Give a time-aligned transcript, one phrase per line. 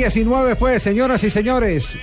[0.00, 1.98] 19 fue, señoras y señores,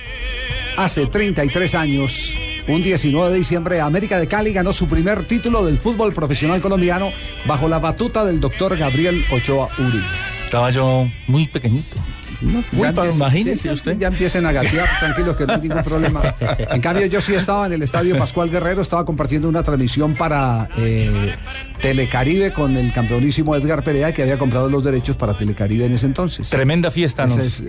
[0.76, 2.32] hace 33 años,
[2.68, 7.10] un 19 de diciembre, América de Cali ganó su primer título del fútbol profesional colombiano
[7.44, 10.72] bajo la batuta del doctor Gabriel Ochoa Uri.
[10.72, 11.96] Yo muy pequeñito.
[12.40, 13.98] Muy Ya pa- imagínese sí, usted.
[13.98, 16.34] Ya empiecen a gatear, tranquilos, que no hay ningún problema.
[16.70, 20.68] En cambio, yo sí estaba en el estadio Pascual Guerrero, estaba compartiendo una transmisión para
[20.76, 21.34] eh,
[21.80, 26.06] Telecaribe con el campeonísimo Edgar Perea, que había comprado los derechos para Telecaribe en ese
[26.06, 26.50] entonces.
[26.50, 27.62] Tremenda fiesta, es-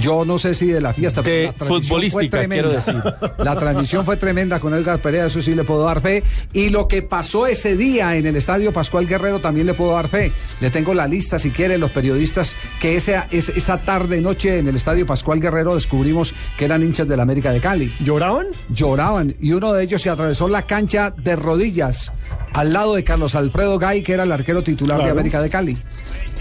[0.00, 2.54] yo no sé si de la fiesta, De la futbolística, fue tremenda.
[2.54, 3.34] quiero decir.
[3.38, 6.22] La transmisión fue tremenda con Edgar Perea, eso sí le puedo dar fe.
[6.52, 10.08] Y lo que pasó ese día en el estadio Pascual Guerrero también le puedo dar
[10.08, 10.32] fe.
[10.60, 14.68] Le tengo la lista, si quiere, los periodistas que esa, es- esa tarde, noche en
[14.68, 17.92] el estadio Pascual Guerrero descubrimos que eran hinchas del América de Cali.
[18.02, 18.46] ¿Lloraban?
[18.70, 22.12] Lloraban y uno de ellos se atravesó la cancha de rodillas
[22.54, 25.10] al lado de Carlos Alfredo Gay, que era el arquero titular de.
[25.10, 25.76] América de Cali.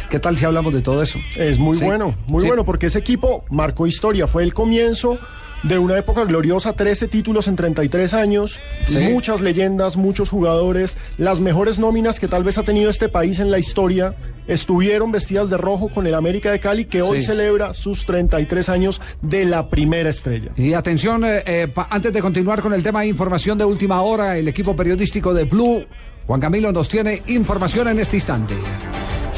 [0.09, 1.19] ¿Qué tal si hablamos de todo eso?
[1.35, 1.85] Es muy Sí.
[1.85, 2.47] bueno, muy Sí.
[2.47, 4.25] bueno, porque ese equipo marcó historia.
[4.25, 5.19] Fue el comienzo
[5.63, 8.97] de una época gloriosa, 13 títulos en 33 años, Sí.
[8.99, 13.51] muchas leyendas, muchos jugadores, las mejores nóminas que tal vez ha tenido este país en
[13.51, 14.15] la historia
[14.47, 17.27] estuvieron vestidas de rojo con el América de Cali, que hoy Sí.
[17.27, 20.51] celebra sus 33 años de la primera estrella.
[20.55, 24.01] Y atención, eh, eh, pa- antes de continuar con el tema de información de última
[24.01, 25.85] hora, el equipo periodístico de Blue,
[26.25, 28.55] Juan Camilo, nos tiene información en este instante.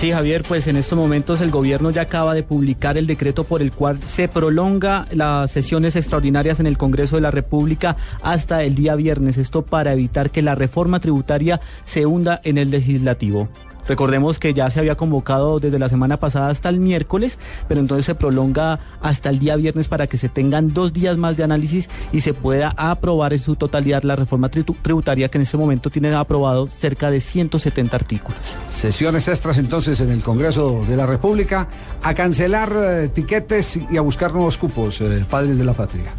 [0.01, 3.61] Sí, Javier, pues en estos momentos el gobierno ya acaba de publicar el decreto por
[3.61, 8.73] el cual se prolonga las sesiones extraordinarias en el Congreso de la República hasta el
[8.73, 9.37] día viernes.
[9.37, 13.47] Esto para evitar que la reforma tributaria se hunda en el legislativo.
[13.87, 17.37] Recordemos que ya se había convocado desde la semana pasada hasta el miércoles,
[17.67, 21.35] pero entonces se prolonga hasta el día viernes para que se tengan dos días más
[21.37, 25.41] de análisis y se pueda aprobar en su totalidad la reforma tribu- tributaria que en
[25.43, 28.37] este momento tiene aprobado cerca de 170 artículos.
[28.69, 31.67] Sesiones extras entonces en el Congreso de la República,
[32.03, 36.11] a cancelar eh, tiquetes y a buscar nuevos cupos, eh, padres de la patria.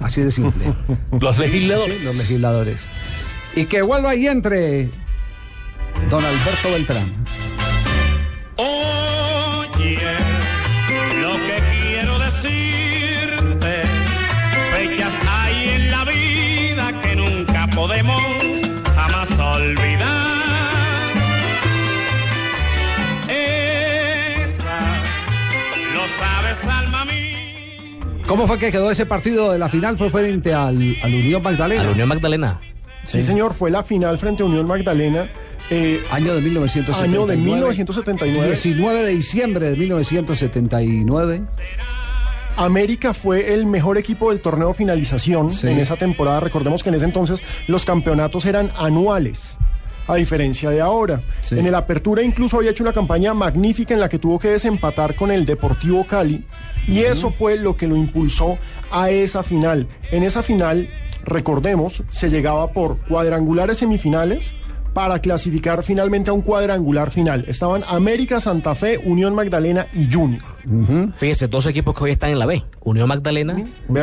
[0.00, 0.64] Así de simple.
[1.20, 1.96] Los legisladores.
[1.98, 2.84] Sí, los legisladores.
[3.54, 4.90] Y que vuelva y entre
[6.10, 7.12] don Alberto Beltrán.
[8.56, 9.98] Oye,
[11.20, 13.82] lo que quiero decirte,
[14.72, 18.22] fechas hay en la vida que nunca podemos
[18.94, 20.06] jamás olvidar.
[23.28, 24.78] Esa,
[25.94, 28.24] lo sabes, alma mía.
[28.26, 29.98] ¿Cómo fue que quedó ese partido de la final?
[29.98, 31.82] Fue frente al, al Unión Magdalena.
[31.82, 32.60] A la Unión Magdalena.
[33.04, 35.28] Sí, señor, fue la final frente a Unión Magdalena.
[35.70, 37.04] Eh, Año de 1979.
[37.04, 38.46] Año de 1979.
[38.48, 41.42] 19 de diciembre de 1979.
[42.56, 45.68] América fue el mejor equipo del torneo finalización Sí.
[45.68, 46.40] en esa temporada.
[46.40, 49.58] Recordemos que en ese entonces los campeonatos eran anuales.
[50.08, 51.20] A diferencia de ahora.
[51.40, 51.58] Sí.
[51.58, 55.16] En el Apertura incluso había hecho una campaña magnífica en la que tuvo que desempatar
[55.16, 56.44] con el Deportivo Cali.
[56.86, 58.56] Y eso fue lo que lo impulsó
[58.92, 59.88] a esa final.
[60.12, 60.88] En esa final,
[61.24, 64.54] recordemos, se llegaba por cuadrangulares semifinales
[64.96, 67.44] para clasificar finalmente a un cuadrangular final.
[67.48, 70.55] Estaban América, Santa Fe, Unión Magdalena y Junior.
[71.18, 73.56] Fíjese, dos equipos que hoy están en la B, Unión Magdalena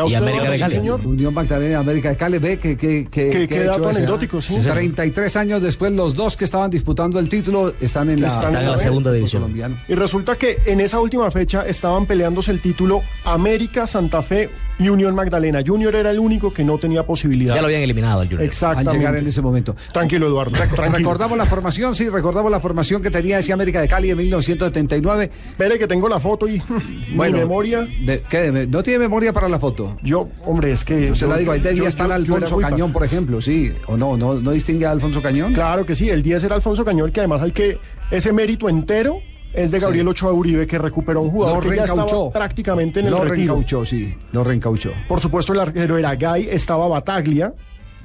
[0.07, 0.75] y América de Cali.
[0.75, 1.05] señor.
[1.05, 3.91] Unión Magdalena América de Cali, ve que, que, que, Qué- que qué hecho dato ¿ah?
[3.91, 4.57] anecdótico, sí.
[4.59, 8.71] 33 años después, los dos que estaban disputando el título están en la, Están en
[8.71, 9.41] la segunda fútbol división.
[9.43, 9.75] colombiano.
[9.87, 14.49] Y resulta que en esa última fecha estaban peleándose el título América, Santa Fe
[14.79, 15.61] y Unión Magdalena.
[15.65, 17.53] Junior era el único que no tenía posibilidad.
[17.55, 18.41] Ya lo habían eliminado al Junior.
[18.41, 18.97] Al Exactamente.
[18.97, 19.75] llegar en ese momento.
[19.91, 20.51] Tranquilo, Eduardo.
[20.51, 20.97] tranquilo.
[20.97, 25.29] Recordamos la formación, sí, recordamos la formación que tenía ese América de Cali en 1979.
[25.51, 26.52] Espere que tengo la foto y
[27.09, 27.81] mi memoria.
[28.05, 28.51] de- ¿qué?
[28.51, 29.97] ¿De- ¿No tiene memoria para la foto?
[30.03, 31.15] Yo, hombre, es que.
[31.15, 33.71] Se la digo, ahí debía estar Alfonso Cañón, por ejemplo, sí.
[33.87, 34.17] ¿O no?
[34.17, 35.53] ¿No, no distingue a Alfonso Cañón?
[35.53, 37.79] Claro que sí, el 10 era Alfonso Cañón, que además hay que.
[38.11, 39.17] Ese mérito entero
[39.53, 40.07] es de Gabriel.
[40.07, 43.29] Ochoa Uribe, que recuperó un jugador que ya estaba prácticamente en el retiro.
[43.55, 44.13] reencauchó, sí.
[44.31, 44.91] Lo reencauchó.
[45.07, 47.53] Por supuesto, el arquero era Gay, estaba Bataglia,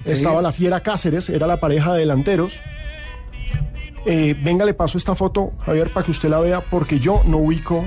[0.05, 0.13] Sí.
[0.13, 2.61] estaba la Fiera Cáceres, era la pareja de delanteros.
[4.07, 7.39] Eh, venga, le paso esta foto, Javier, para que usted la vea, porque yo no
[7.39, 7.85] ubico.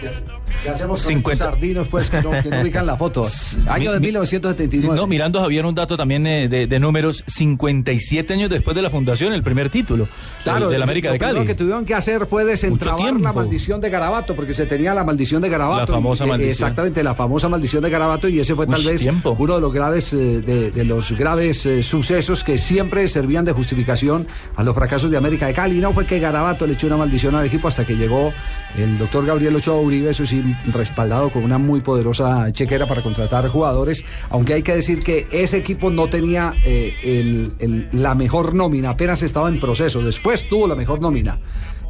[0.00, 0.37] gracias.
[0.62, 1.32] ¿Qué hacemos con 50.
[1.44, 3.22] estos sardinos, pues, que no, que no ubican la foto?
[3.68, 4.96] Año de Mi- mi- 1979.
[4.96, 8.90] No, mirando Javier un dato también eh, de, de números, 57 años después de la
[8.90, 10.08] fundación, el primer título
[10.42, 11.46] Claro, del, del América lo de Cali.
[11.46, 15.40] que tuvieron que hacer fue desentrabar la maldición de Garabato, porque se tenía la maldición
[15.42, 15.92] de Garabato.
[15.92, 16.50] La famosa y, eh, maldición.
[16.52, 19.36] Exactamente, la famosa maldición de Garabato, y ese fue tal vez tiempo.
[19.38, 23.52] uno de los graves, eh, de, de los graves eh, sucesos que siempre servían de
[23.52, 24.26] justificación
[24.56, 25.78] a los fracasos de América de Cali.
[25.80, 28.32] No fue que Garabato le echó una maldición al equipo hasta que llegó
[28.76, 30.42] el doctor Gabriel Ochoa Uribe, eso sí,
[30.72, 35.56] respaldado con una muy poderosa chequera para contratar jugadores, aunque hay que decir que ese
[35.58, 40.66] equipo no tenía eh, el- el- la mejor nómina, apenas estaba en proceso, después tuvo
[40.68, 41.38] la mejor nómina.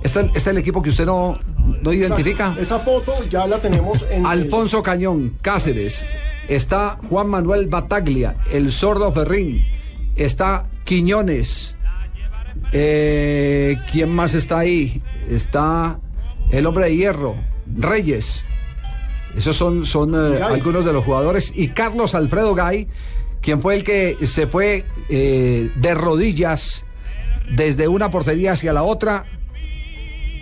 [0.03, 1.39] ¿Este, este es el equipo que usted no,
[1.83, 2.53] no identifica?
[2.53, 4.25] Esa, esa foto ya la tenemos en.
[4.25, 6.07] Alfonso Cañón, Cáceres,
[6.49, 9.65] está Juan Manuel Bataglia, el sordo Ferrín,
[10.15, 11.75] está Quiñones,
[12.73, 15.03] eh, ¿quién más está ahí?
[15.29, 15.99] Está
[16.51, 17.35] el hombre de hierro,
[17.77, 18.45] Reyes.
[19.37, 21.53] Esos son, son eh, algunos de los jugadores.
[21.55, 22.89] Y Carlos Alfredo Gay,
[23.41, 26.85] quien fue el que se fue eh, de rodillas
[27.51, 29.25] desde una portería hacia la otra.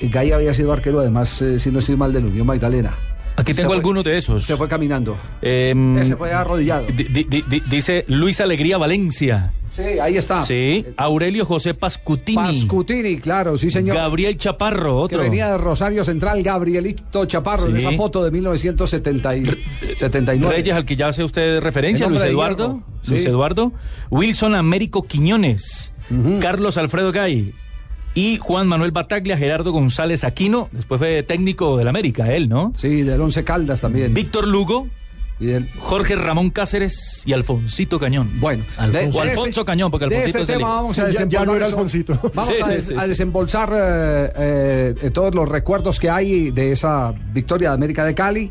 [0.00, 2.92] Gay había sido arquero, además, eh, si no estoy mal, del Unión Magdalena.
[3.36, 4.44] Aquí Se tengo fue- algunos de esos.
[4.44, 5.16] Se fue caminando.
[5.42, 6.86] Em, Ese fue arrodillado.
[6.86, 9.52] di- di- di- di- dice Luis Alegría Valencia.
[9.70, 10.42] Sí, ahí está.
[10.42, 10.86] Sí.
[10.96, 12.36] Aurelio José Pascutini.
[12.36, 13.94] Pascutini, claro, sí, señor.
[13.94, 15.18] Gabriel Chaparro, que otro.
[15.18, 19.58] venía de Rosario Central, Gabrielito Chaparro, en esa foto de 1979.
[20.50, 22.82] Reyes, al que ya hace usted referencia, Luis Eduardo.
[23.06, 23.28] Luis sí.
[23.28, 23.72] Eduardo.
[24.10, 25.92] Wilson Américo Quiñones.
[26.40, 27.52] Carlos Alfredo Gay.
[28.16, 30.68] Y Juan Manuel Bataglia, Gerardo González Aquino.
[30.72, 32.72] Después fue técnico del América, él, ¿no?
[32.74, 34.12] Sí, del Once Caldas también.
[34.12, 34.88] Víctor Lugo.
[35.38, 38.30] Y del- Jorge Ramón Cáceres y Alfonsito Cañón.
[38.40, 41.12] Bueno, Alfonso, o ese- Alfonso Cañón, porque de Alfonsito ese es el tema vamos a
[41.12, 41.66] Sí, ya- no era.
[41.66, 42.18] Alfonsito.
[42.34, 43.08] Vamos Sí, a, sí, des- sí, a sí.
[43.10, 48.14] desembolsar eh, eh, eh, todos los recuerdos que hay de esa victoria de América de
[48.14, 48.50] Cali.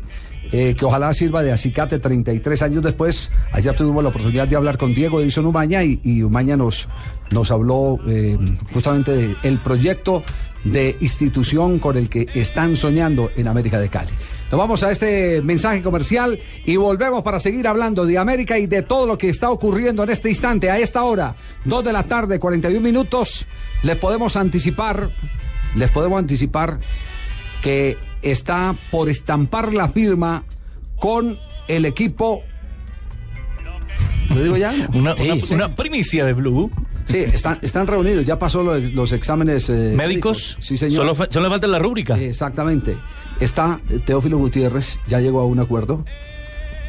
[0.52, 3.32] eh, que ojalá sirva de acicate 33 años después.
[3.50, 6.88] Ayer tuvimos la oportunidad de hablar con Diego Edison Umaña y, y Umaña nos,
[7.30, 8.36] nos habló eh,
[8.72, 10.22] justamente del proyecto
[10.64, 14.10] de institución con el que están soñando en América de Cali.
[14.50, 18.82] Nos vamos a este mensaje comercial y volvemos para seguir hablando de América y de
[18.82, 21.34] todo lo que está ocurriendo en este instante, a esta hora,
[21.64, 23.46] 2 de la tarde, 41 minutos.
[23.82, 25.08] Les podemos anticipar,
[25.74, 26.78] les podemos anticipar
[27.62, 30.44] que está por estampar la firma
[30.98, 31.38] con
[31.68, 32.42] el equipo.
[34.30, 34.72] ¿Lo digo ya?
[34.94, 35.54] Una, Sí, una- sí.
[35.54, 36.70] una primicia de Blue.
[37.06, 40.56] Sí, están, están reunidos, ya pasó lo- los, exámenes eh, Médicos.
[40.60, 40.96] Sí, señor.
[40.96, 42.18] Solo, fa- solo le falta la rúbrica.
[42.18, 42.96] Exactamente.
[43.40, 46.04] Está eh, Teófilo Gutiérrez, ya llegó a un acuerdo.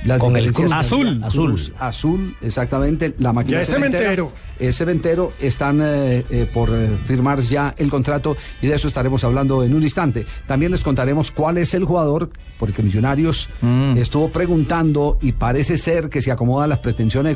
[0.06, 0.54] Las Con el.
[0.72, 1.22] Azul.
[1.32, 3.14] Cruz azul, exactamente.
[3.20, 4.32] La máquina Ya es cementero.
[4.74, 9.64] Cementero, están eh, eh, por eh, firmar ya el contrato y de eso estaremos hablando
[9.64, 10.26] en un instante.
[10.48, 13.98] También les contaremos cuál es el jugador, porque Millonarios Mm.
[13.98, 17.36] estuvo preguntando y parece ser que se acomodan las pretensiones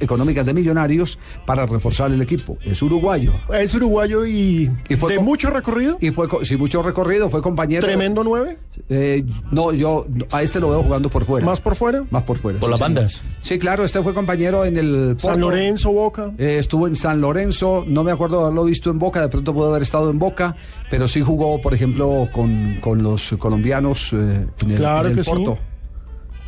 [0.00, 2.58] económicas de Millonarios para reforzar el equipo.
[2.64, 3.32] Es uruguayo.
[3.52, 5.96] Es uruguayo y, Y fue de con- mucho recorrido.
[6.00, 7.86] Y fue, co- sin mucho recorrido, fue compañero.
[7.86, 8.58] Tremendo nueve.
[8.88, 11.44] Eh, no, yo a este lo veo jugando por fuera.
[11.46, 12.04] Más por fuera.
[12.10, 12.58] Más por fuera.
[12.58, 12.94] Por sí, las señor.
[12.94, 13.22] bandas.
[13.40, 15.40] Sí, claro, este fue compañero en el San.
[15.40, 16.30] Lorenzo, Boca.
[16.38, 19.52] Eh, estuvo en San Lorenzo, no me acuerdo de haberlo visto en Boca, de pronto
[19.54, 20.56] pudo haber estado en Boca,
[20.90, 25.16] pero sí jugó, por ejemplo, con, con los colombianos eh, en el, Claro en el
[25.16, 25.30] que sí.
[25.30, 25.58] Porto.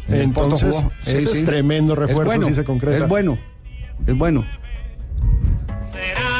[0.08, 0.90] En el Porto jugó.
[1.06, 3.04] ese es tremendo refuerzo bueno, si se concreta.
[3.04, 3.38] Es bueno,
[4.06, 4.44] es bueno.
[5.84, 6.39] será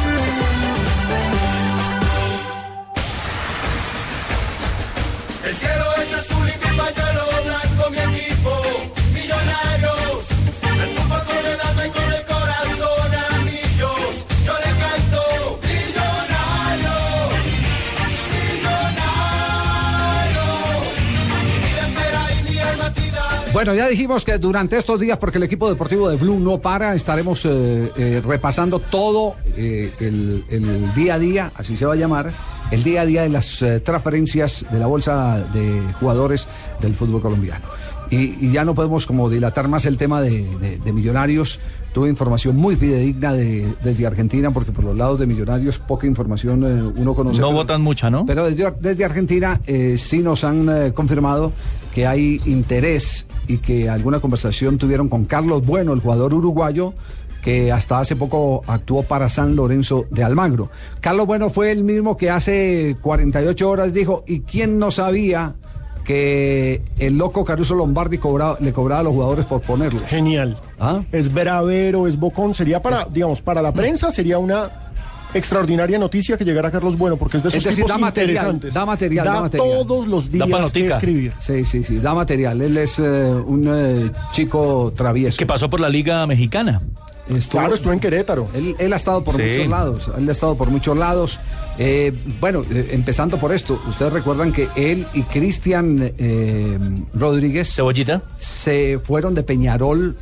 [23.63, 26.95] Bueno, ya dijimos que durante estos días, porque el equipo deportivo de Blue no para,
[26.95, 31.95] estaremos eh, eh, repasando todo eh, el, el día a día, así se va a
[31.95, 32.31] llamar,
[32.71, 36.47] el día a día de las transferencias de la bolsa de jugadores
[36.81, 37.65] del fútbol colombiano.
[38.09, 41.59] Y, y ya no podemos como dilatar más el tema de, de- de millonarios.
[41.93, 46.63] Tuve información muy fidedigna de, desde Argentina, porque por los lados de millonarios poca información
[46.63, 47.39] eh, uno conoce.
[47.39, 48.25] No pero- votan mucha, ¿no?
[48.25, 51.51] pero desde, desde Argentina eh, sí nos han eh, confirmado
[51.93, 56.93] que hay interés y que alguna conversación tuvieron con Carlos Bueno, el jugador uruguayo
[57.43, 60.69] que hasta hace poco actuó para San Lorenzo de Almagro.
[60.99, 65.55] Carlos Bueno fue el mismo que hace 48 horas dijo, ¿y quién no sabía
[66.03, 70.03] que el loco Caruso Lombardi cobraba- le cobraba a los jugadores por ponerlos?
[70.03, 70.57] Genial.
[70.79, 71.01] ¿Ah?
[71.11, 72.53] Es bravero, es bocón.
[72.53, 74.69] Sería para, digamos, para la prensa sería una
[75.33, 78.29] extraordinaria noticia que llegara Carlos Bueno, porque es de esos Es decir, tipos da material,
[78.31, 78.73] interesantes.
[78.73, 79.67] da material, da material.
[79.87, 81.33] todos los días que escribir.
[81.39, 82.61] Sí, sí, sí, da material.
[82.61, 85.37] Él es eh, un eh, chico travieso.
[85.37, 86.81] Que pasó por la Liga Mexicana.
[87.29, 88.47] Estuvo- Claro, estuvo en Querétaro.
[88.53, 89.43] Él, él ha estado por Sí.
[89.43, 91.39] muchos lados, él ha estado por muchos lados.
[91.77, 92.11] Eh,
[92.41, 96.77] bueno, eh, empezando por esto, ustedes recuerdan que él y Cristian eh,
[97.13, 98.21] Rodríguez Cebollita.
[98.37, 100.17] se fueron de Peñarol,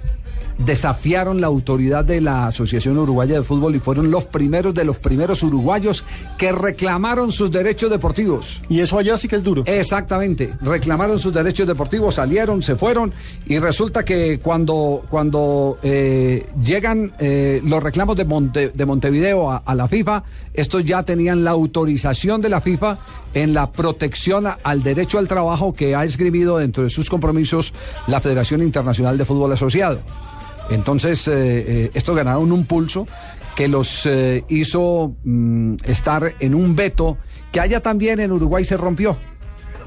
[0.59, 4.97] desafiaron la autoridad de la Asociación Uruguaya de Fútbol y fueron los primeros de los
[4.99, 6.03] primeros uruguayos
[6.37, 8.61] que reclamaron sus derechos deportivos.
[8.69, 9.63] Y eso allá sí que es duro.
[9.65, 13.13] Exactamente, reclamaron sus derechos deportivos, salieron, se fueron
[13.45, 19.57] y resulta que cuando, cuando eh, llegan eh, los reclamos de, Monte- de Montevideo a,
[19.65, 20.23] a la FIFA,
[20.53, 22.97] estos ya tenían la autorización de la FIFA
[23.33, 27.73] en la protección a- al derecho al trabajo que ha escribido dentro de sus compromisos
[28.07, 29.99] la Federación Internacional de Fútbol Asociado.
[30.69, 33.07] Entonces, eh, eh, estos ganaron un pulso
[33.55, 37.17] que los eh, hizo mm, estar en un veto
[37.51, 39.17] que allá también en Uruguay se rompió.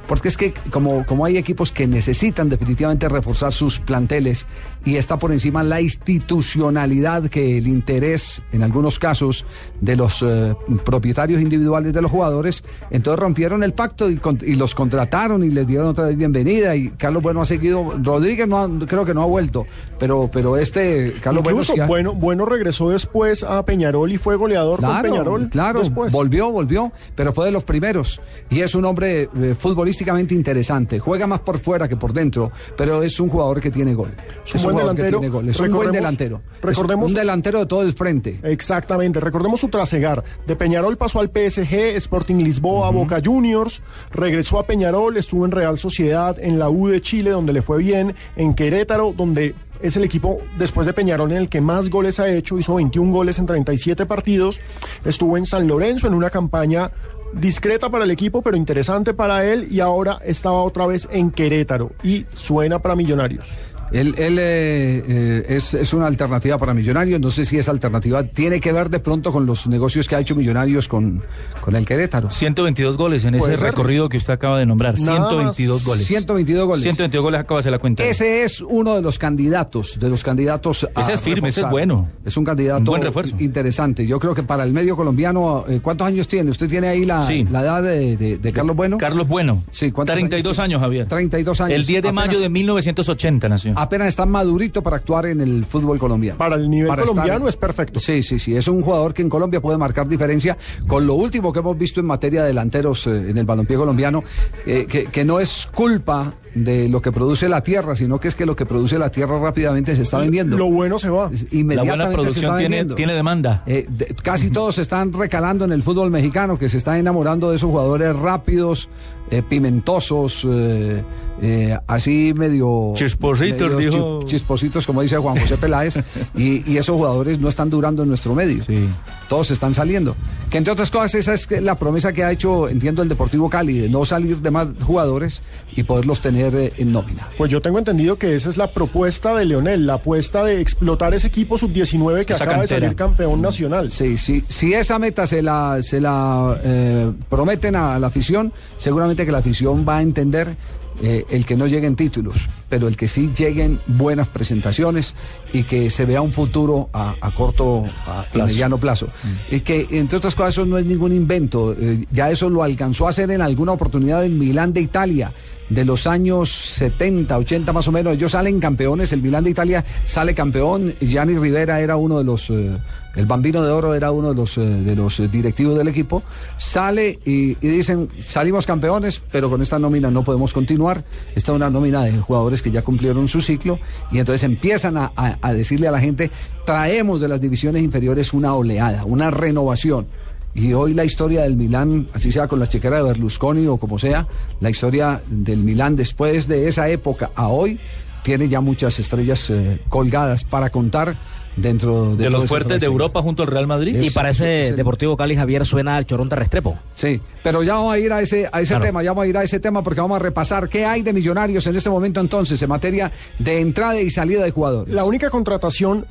[0.06, 4.46] Porque es que como, como hay equipos que necesitan definitivamente reforzar sus planteles
[4.84, 9.44] y está por encima la institucionalidad que el interés, en algunos casos,
[9.80, 10.54] de los eh,
[10.84, 15.50] propietarios individuales de los jugadores, entonces rompieron el pacto y, con- y los contrataron y
[15.50, 19.14] les dieron otra vez bienvenida y Carlos Bueno ha seguido, Rodríguez no ha- creo que
[19.14, 19.64] no ha vuelto,
[19.98, 24.18] pero, pero este Carlos Bueno Incluso sí ha- bueno, bueno regresó después a Peñarol y
[24.18, 25.48] fue goleador con Claro, Peñarol.
[25.48, 26.12] claro, después.
[26.12, 28.20] volvió, volvió, pero fue de los primeros.
[28.50, 29.54] Y es un hombre eh,
[29.92, 30.98] futbolísticamente interesante.
[30.98, 34.10] Juega más por fuera que por dentro, pero es un jugador que tiene gol.
[34.46, 35.18] Es un buen que delantero.
[35.20, 35.48] tiene gol.
[35.50, 36.40] Es un buen delantero.
[36.62, 38.40] recordemos- Es un delantero de todo el frente.
[38.42, 40.24] Exactamente, recordemos su trasegar.
[40.46, 43.82] De Peñarol pasó al PSG, Sporting Lisboa, Boca Juniors,
[44.12, 47.78] regresó a Peñarol, estuvo en Real Sociedad, en la U de Chile, donde le fue
[47.78, 52.20] bien, en Querétaro, donde es el equipo después de Peñarol en el que más goles
[52.20, 54.60] ha hecho, hizo 21 goles en 37 partidos,
[55.04, 56.92] estuvo en San Lorenzo en una campaña
[57.32, 61.92] discreta para el equipo, pero interesante para él, y ahora estaba otra vez en Querétaro,
[62.02, 63.46] y suena para Millonarios.
[63.92, 67.20] Él, él, eh, eh, es, es una alternativa para Millonarios.
[67.20, 70.20] No sé si esa alternativa tiene que ver de pronto con los negocios que ha
[70.20, 71.22] hecho Millonarios con,
[71.60, 72.30] con el Querétaro.
[72.30, 73.60] 122 goles en ese ser.
[73.60, 74.98] recorrido que usted acaba de nombrar.
[74.98, 75.86] Nada 122 más.
[75.86, 76.06] goles.
[76.06, 76.82] 122 goles.
[76.82, 78.02] 122 goles acaba de hacer la cuenta.
[78.02, 80.88] Ese es uno de los candidatos, de los candidatos.
[80.94, 82.08] a Ese es firme, ese es bueno.
[82.24, 83.36] Es un candidato Un buen refuerzo.
[83.40, 84.06] interesante.
[84.06, 86.50] Yo creo que para el medio colombiano, eh, ¿cuántos años tiene?
[86.50, 87.46] ¿Usted tiene ahí la, Sí.
[87.50, 88.98] la edad de, de- de Carlos Bueno?
[88.98, 89.62] Carlos Bueno.
[89.70, 90.80] Sí, ¿cuántos 32 años años?
[90.80, 91.08] Javier.
[91.08, 91.74] 32 años.
[91.74, 93.74] El 10 de Apenas- mayo de 1980 nació.
[93.82, 96.38] Apenas está madurito para actuar en el fútbol colombiano.
[96.38, 98.00] Para el nivel Para estar- colombiano es perfecto.
[98.00, 98.56] Sí, sí, sí.
[98.56, 102.00] Es un jugador que en Colombia puede marcar diferencia con lo último que hemos visto
[102.00, 104.24] en materia de delanteros eh, en el balompié colombiano,
[104.66, 108.34] eh, que, que no es culpa de lo que produce la tierra, sino que es
[108.34, 110.58] que lo que produce la tierra rápidamente se está vendiendo.
[110.58, 111.30] Lo bueno se va.
[111.30, 112.94] La Inmediatamente buena se producción está tiene, vendiendo.
[112.94, 113.62] tiene demanda.
[113.66, 117.48] Eh, de- casi todos se están recalando en el fútbol mexicano, que se está enamorando
[117.50, 118.90] de esos jugadores rápidos,
[119.32, 121.02] eh, pimentosos, eh,
[121.40, 122.92] eh, así medio...
[122.94, 124.20] Chispositos, dijo.
[124.20, 125.94] chi- Chispositos, como dice Juan José Peláez,
[126.36, 128.62] y, y esos jugadores no están durando en nuestro medio.
[128.62, 128.86] Sí.
[129.28, 130.14] Todos están saliendo.
[130.50, 133.78] Que entre otras cosas, esa es la promesa que ha hecho, entiendo, el Deportivo Cali,
[133.78, 135.40] de no salir de más jugadores
[135.74, 137.28] y poderlos tener eh, en nómina.
[137.38, 141.14] Pues yo tengo entendido que esa es la propuesta de Leonel, la apuesta de explotar
[141.14, 143.90] ese equipo sub-19 que Esa acaba de salir campeón nacional.
[143.90, 149.21] Sí, sí, si esa meta se la, se la eh, prometen a la afición, seguramente
[149.26, 150.54] que la afición va a entender
[151.02, 155.14] eh, el que no lleguen títulos, pero el que sí lleguen buenas presentaciones
[155.52, 158.46] y que se vea un futuro a, a corto a, Plazo.
[158.46, 159.08] mediano plazo.
[159.50, 161.74] Y que, entre otras cosas, eso no es ningún invento.
[161.78, 165.32] eh, ya eso lo alcanzó a hacer en alguna oportunidad en Milán de Italia
[165.70, 168.12] de los años 70, 80 más o menos.
[168.14, 170.94] Ellos salen campeones, el Milán de Italia sale campeón.
[171.00, 172.76] Gianni Rivera era uno de los, eh,
[173.14, 176.22] el Bambino de Oro era uno de los, eh, de los directivos del equipo.
[176.56, 181.04] Sale y, y dicen, salimos campeones, pero con esta nómina no podemos continuar.
[181.34, 183.78] Esta es una nómina de jugadores que ya cumplieron su ciclo
[184.10, 186.30] y entonces empiezan a, a- a decirle a la gente,
[186.64, 190.06] traemos de las divisiones inferiores una oleada, una renovación.
[190.54, 193.98] Y hoy la historia del Milán, así sea con la chequera de Berlusconi o como
[193.98, 194.26] sea,
[194.60, 197.80] la historia del Milán después de esa época a hoy
[198.22, 201.16] tiene ya muchas estrellas eh, colgadas para contar
[201.56, 202.86] dentro de, los fuertes de.
[202.86, 204.00] Europa junto al Real Madrid.
[204.00, 206.78] Y para es ese el- Deportivo Cali Javier suena al Chorón de Restrepo.
[206.94, 208.84] Sí, pero ya vamos a ir a ese, a ese Claro.
[208.84, 211.12] tema, ya vamos a ir a ese tema porque vamos a repasar qué hay de
[211.12, 214.94] millonarios en este momento entonces en materia de entrada y salida de jugadores.
[214.94, 216.06] La única contratación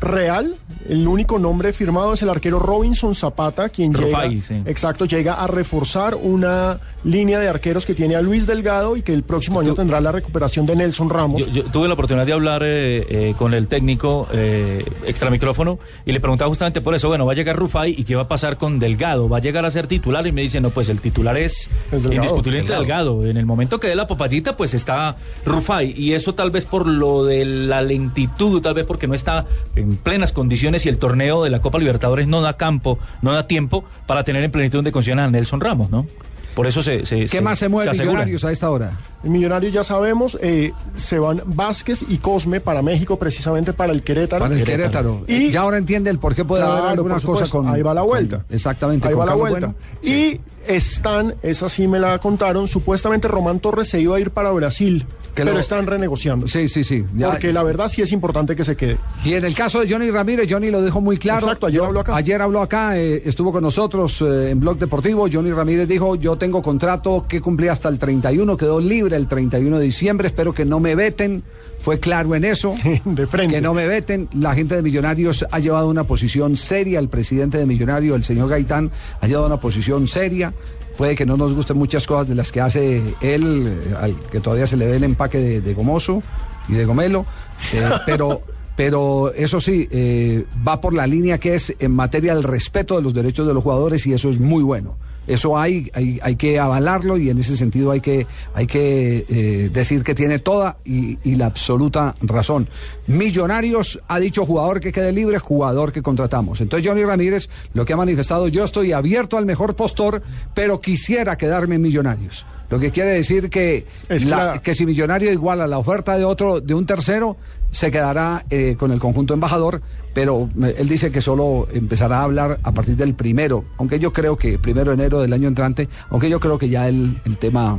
[0.00, 0.54] real,
[0.88, 4.62] el único nombre firmado es el arquero Robinson Zapata, quien llega, sí.
[4.66, 9.12] exacto, llega a reforzar una línea de arqueros que tiene a Luis Delgado y que
[9.12, 11.46] el próximo año tendrá la recuperación de Nelson Ramos.
[11.46, 15.78] Yo, yo tuve la oportunidad de hablar eh, eh, con el técnico eh, extra micrófono
[16.06, 18.28] y le preguntaba justamente por eso, bueno, va a llegar Rufai y qué va a
[18.28, 21.00] pasar con Delgado, va a llegar a ser titular y me dice, no, pues el
[21.00, 22.14] titular es, Es Delgado.
[22.14, 23.24] indiscutiblemente Delgado.
[23.26, 26.86] En el momento que dé la popallita, pues está Rufai y eso tal vez por
[26.86, 31.44] lo de la lentitud, tal vez porque no está en plenas condiciones y el torneo
[31.44, 34.92] de la Copa Libertadores no da campo, no da tiempo para tener en plenitud de
[34.92, 36.06] condiciones a Nelson Ramos, ¿no?
[36.54, 37.04] Por eso se...
[37.04, 38.12] se- ¿Qué se- más se mueve asegura.
[38.12, 38.98] millonarios a esta hora?
[39.24, 44.02] El millonario ya sabemos, eh, se van Vázquez y Cosme para México, precisamente para el
[44.02, 44.44] Querétaro.
[44.44, 45.24] Para el Querétaro.
[45.26, 47.68] Y- ya ahora entiende el por qué puede haber Claro, alguna por cosa con.
[47.68, 48.44] Ahí va la con- vuelta.
[48.50, 49.08] exactamente.
[49.08, 49.74] Ahí va la vuelta.
[49.74, 49.74] Bueno.
[50.02, 54.50] Y están, esa sí me la contaron, supuestamente Román Torres se iba a ir para
[54.52, 55.06] Brasil,
[55.42, 56.46] pero lo- están renegociando.
[56.48, 57.04] Sí, sí, sí.
[57.16, 58.98] ya- Porque la verdad sí es importante que se quede.
[59.24, 61.40] Y en el caso de Johnny Ramírez, Johnny lo dejó muy claro.
[61.46, 62.16] Exacto, ayer habló acá.
[62.16, 65.26] Ayer habló acá, eh, estuvo con nosotros eh, en Blog Deportivo.
[65.32, 69.78] Johnny Ramírez dijo, yo tengo contrato que cumplí hasta el 31, quedó libre el 31
[69.78, 71.42] de diciembre, espero que no me veten.
[71.80, 72.74] Fue claro en eso.
[73.04, 73.56] De frente.
[73.56, 74.28] Que no me veten.
[74.32, 76.98] La gente de Millonarios ha llevado una posición seria.
[76.98, 80.54] El presidente de Millonarios, el señor Gaitán, ha llevado una posición seria.
[80.96, 84.40] Puede que no nos gusten muchas cosas de las que hace él, eh, al que
[84.40, 86.22] todavía se le ve el empaque de, de gomoso
[86.68, 87.26] y de gomelo,
[87.72, 88.42] eh, pero,
[88.76, 93.02] pero eso sí, eh, va por la línea que es en materia del respeto de
[93.02, 94.96] los derechos de los jugadores y eso es muy bueno.
[95.26, 99.70] Eso hay, hay, hay que avalarlo y en ese sentido hay que, hay que eh,
[99.72, 102.68] decir que tiene toda y, y la absoluta razón.
[103.06, 106.60] Millonarios ha dicho jugador que quede libre, jugador que contratamos.
[106.60, 110.22] Entonces Johnny Ramírez lo que ha manifestado, yo estoy abierto al mejor postor,
[110.54, 112.46] pero quisiera quedarme en Millonarios.
[112.70, 114.62] Lo que quiere decir que, Es la- claro.
[114.62, 117.36] que si Millonario iguala la oferta de otro, de un tercero,
[117.70, 119.82] se quedará eh, con el conjunto embajador,
[120.14, 124.12] pero eh, él dice que solo empezará a hablar a partir del primero, aunque yo
[124.12, 127.36] creo que primero de enero del año entrante, aunque yo creo que ya el, el
[127.36, 127.78] tema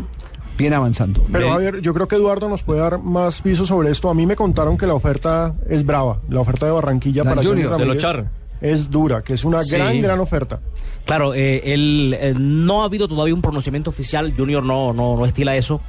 [0.58, 1.24] viene avanzando.
[1.32, 4.10] Pero a ver, yo creo que Eduardo nos puede dar más piso sobre esto.
[4.10, 7.44] A mí me contaron que la oferta es brava, la oferta de Barranquilla La para
[7.44, 8.30] Junior, de Ramírez Lochar.
[8.72, 9.76] Es dura, que es una Sí.
[9.76, 10.60] gran, gran oferta.
[11.06, 15.26] Claro, eh, él, eh, no ha habido todavía un pronunciamiento oficial, Junior no, no, no
[15.26, 15.82] estila eso,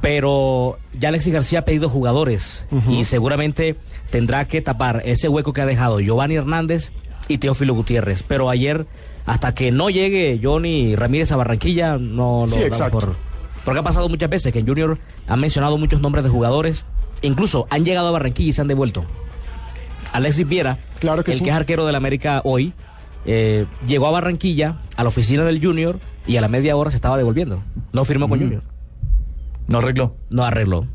[0.00, 3.76] pero ya Alexis García ha pedido jugadores y seguramente
[4.10, 6.90] tendrá que tapar ese hueco que ha dejado Giovanni Hernández
[7.28, 8.22] y Teófilo Gutiérrez.
[8.22, 8.86] Pero ayer,
[9.26, 12.98] hasta que no llegue Johnny Ramírez a Barranquilla, no, no Sí, exacto.
[12.98, 13.16] por-
[13.64, 16.84] Porque ha pasado muchas veces que en Junior han mencionado muchos nombres de jugadores,
[17.22, 19.04] incluso han llegado a Barranquilla y se han devuelto.
[20.12, 21.44] Alexis Viera, Claro que el sí.
[21.44, 22.72] que es arquero del América hoy,
[23.24, 26.96] eh, llegó a Barranquilla, a la oficina del Junior, y a la media hora se
[26.96, 27.62] estaba devolviendo.
[27.92, 28.62] No firmó con Junior.
[29.68, 30.16] No arregló.
[30.30, 30.86] No arregló.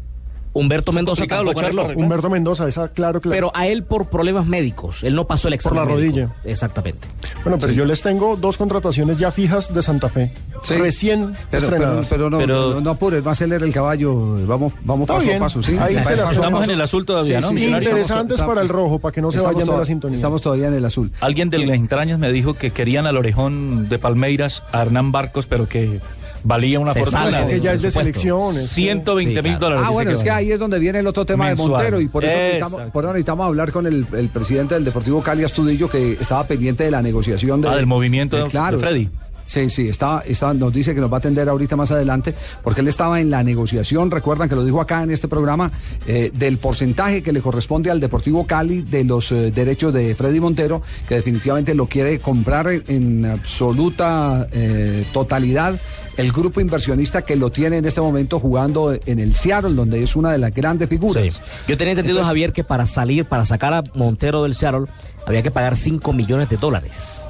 [0.58, 1.52] Humberto Mendoza arregló.
[1.52, 1.96] arreglar.
[1.98, 3.36] Humberto Mendoza, esa, claro, claro.
[3.36, 5.04] Pero a él por problemas médicos.
[5.04, 5.80] Él no pasó el examen.
[5.80, 5.98] la médico.
[6.18, 6.30] rodilla.
[6.44, 7.08] Exactamente.
[7.44, 10.32] bueno, pero yo les tengo dos contrataciones ya fijas de Santa Fe.
[10.64, 10.74] Sí.
[10.76, 12.08] Recién Pero, pero, estrenadas.
[12.10, 14.16] pero no, Pero- no, no apures, no acelere el caballo.
[14.48, 15.38] Vamos, vamos paso bien.
[15.38, 15.78] a paso, ¿sí?
[15.78, 16.34] Ahí se las a paso.
[16.34, 17.50] Estamos en el azul todavía, ¿no?
[17.50, 17.66] Sí, sí, sí.
[17.68, 17.92] Millonarios.
[17.94, 20.16] Interesantes para el rojo, para que no se vayan de toda- la sintonía.
[20.16, 21.12] Estamos todavía en el azul.
[21.20, 25.46] Alguien de las entrañas me dijo que querían al orejón de Palmeiras, a Hernán Barcos,
[25.48, 26.00] pero que
[26.44, 27.40] valía una fortuna.
[27.40, 28.70] es que ya es de selecciones.
[28.70, 29.60] 120 Sí, mil claro.
[29.60, 29.86] dólares.
[29.88, 31.68] Ah, bueno, es que ahí es donde viene el otro tema Mensual.
[31.68, 34.86] de Montero y por eso, necesitamos, por eso necesitamos hablar con el, el presidente del
[34.86, 38.78] Deportivo Cali Astudillo que estaba pendiente de la negociación de, Ah, del movimiento de- claro,
[38.78, 39.10] de Freddy.
[39.46, 42.34] Sí, sí, estaba, estaba- nos dice que nos va a atender ahorita más adelante,
[42.66, 45.72] porque él estaba en la negociación, recuerdan que lo dijo acá en este programa,
[46.06, 50.42] eh, del porcentaje que le corresponde al Deportivo Cali de los eh, derechos de Freddy
[50.42, 55.76] Montero, que definitivamente lo quiere comprar en, en absoluta eh, totalidad
[56.18, 60.16] el grupo inversionista que lo tiene en este momento jugando en el Seattle, donde es
[60.16, 61.24] una de las grandes figuras.
[61.36, 61.42] Sí.
[61.68, 64.86] Yo tenía entendido, Entonces- Javier, que para salir, para sacar a Montero del Seattle,
[65.26, 67.22] había que pagar 5 millones de dólares.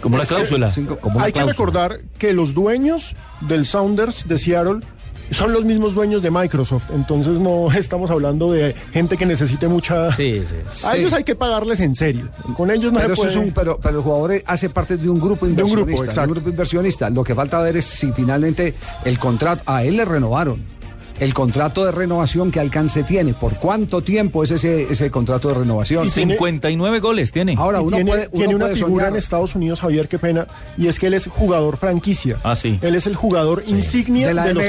[0.00, 0.70] Como una cláusula.
[0.70, 4.80] Cinco- Como una Hay que recordar que los dueños del Sounders de Seattle
[5.30, 6.84] son los mismos dueños de Microsoft.
[6.94, 10.12] Entonces no estamos hablando de gente que necesite mucha...
[10.14, 10.86] Sí, sí.
[10.86, 10.98] A Sí.
[10.98, 12.28] ellos hay que pagarles en serio.
[12.56, 13.46] Con ellos no pero, se eso es puede...
[13.48, 15.86] un, pero, pero el jugador hace parte de un grupo De un inversionista.
[15.94, 16.30] grupo, exacto.
[16.32, 17.10] grupo inversionista.
[17.10, 20.73] Lo que falta ver es si finalmente el contrato, a él le renovaron.
[21.20, 23.34] El contrato de renovación, ¿qué alcance tiene?
[23.34, 26.06] ¿Por cuánto tiempo es ese, ese contrato de renovación?
[26.06, 27.54] Y tiene- 59 goles tiene.
[27.56, 29.08] Ahora, uno tiene, puede, uno tiene una puede figura soñar.
[29.12, 32.38] en Estados Unidos, Javier, qué pena, y es que él es jugador franquicia.
[32.42, 32.80] Ah, sí.
[32.82, 34.64] Él es el jugador insignia de los.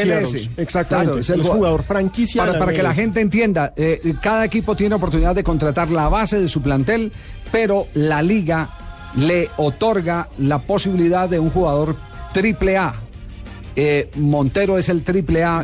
[0.58, 1.12] Exactamente.
[1.14, 2.42] Claro, es él el es jugador- jugador franquicia.
[2.42, 6.10] Para, de para que la gente entienda, eh, cada equipo tiene oportunidad de contratar la
[6.10, 7.12] base de su plantel,
[7.52, 8.70] pero la liga
[9.18, 11.96] le otorga la posibilidad de un jugador
[12.34, 12.94] triple A.
[13.76, 15.64] Eh, Montero es el triple A.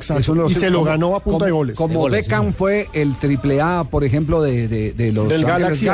[0.50, 1.76] Y se lo ganó a punta como- de goles.
[1.78, 2.56] Como De goles, Beckham sí.
[2.58, 5.88] fue el triple A, por ejemplo, de, de- de los Del Galaxy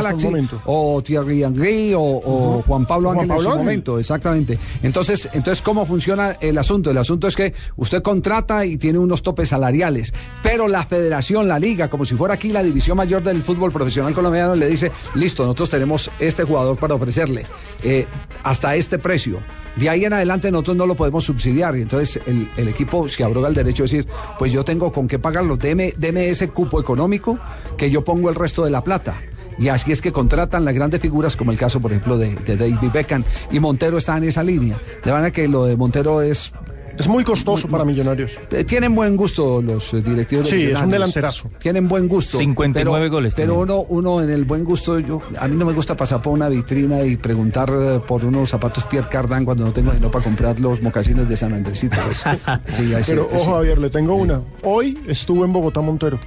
[0.65, 4.57] o Thierry Henry o, o Juan Pablo Ángel en su momento, exactamente.
[4.81, 6.89] Entonces, entonces, ¿cómo funciona el asunto?
[6.91, 11.59] El asunto es que usted contrata y tiene unos topes salariales, pero la federación, la
[11.59, 15.43] liga, como si fuera aquí la división mayor del fútbol profesional colombiano, le dice, listo,
[15.43, 17.45] nosotros tenemos este jugador para ofrecerle
[17.83, 18.05] eh,
[18.43, 19.37] hasta este precio.
[19.77, 23.23] De ahí en adelante nosotros no lo podemos subsidiar y entonces el, el equipo se
[23.23, 24.07] abroga el derecho de decir,
[24.39, 27.37] pues yo tengo con qué pagarlo, deme, deme ese cupo económico
[27.77, 29.15] que yo pongo el resto de la plata.
[29.59, 32.57] Y así es que contratan las grandes figuras, como el caso, por ejemplo, de, de
[32.57, 33.23] David Beckham.
[33.51, 34.77] Y Montero está en esa línea.
[35.03, 36.51] De manera que lo de Montero es.
[36.97, 38.31] Es muy costoso para Millonarios.
[38.51, 40.49] eh, tienen buen gusto los eh, directivos.
[40.49, 41.49] de Sí, es un delanterazo.
[41.59, 42.37] Tienen buen gusto.
[42.37, 45.73] 59 pero, goles Pero uno, uno en el buen gusto, yo a mí no me
[45.73, 49.71] gusta pasar por una vitrina y preguntar eh, por unos zapatos Pierre Cardin cuando no
[49.71, 51.97] tengo dinero para comprar los mocasines de San Andresito.
[52.05, 52.23] pues.
[52.67, 53.37] Sí, así- Pero sí.
[53.39, 54.41] ojo, Javier, le tengo una.
[54.63, 56.19] Hoy estuvo en Bogotá Montero.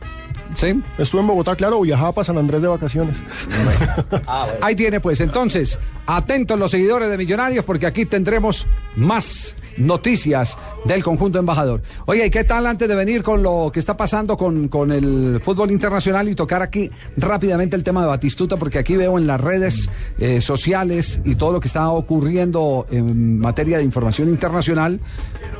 [0.56, 0.80] ¿Sí?
[0.98, 3.22] Estuvo en Bogotá, claro, viajaba para San Andrés de vacaciones.
[4.60, 5.20] Ahí tiene pues.
[5.20, 11.82] Entonces, atentos los seguidores de Millonarios porque aquí tendremos más noticias del conjunto embajador.
[12.06, 15.40] Oye, ¿y qué tal antes de venir con lo que está pasando con, con el
[15.42, 18.56] fútbol internacional y tocar aquí rápidamente el tema de Batistuta?
[18.56, 23.38] Porque aquí veo en las redes eh, sociales y todo lo que está ocurriendo en
[23.38, 25.00] materia de información internacional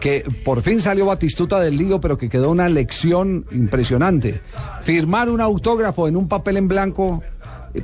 [0.01, 4.41] que por fin salió Batistuta del lío, pero que quedó una lección impresionante.
[4.83, 7.23] Firmar un autógrafo en un papel en blanco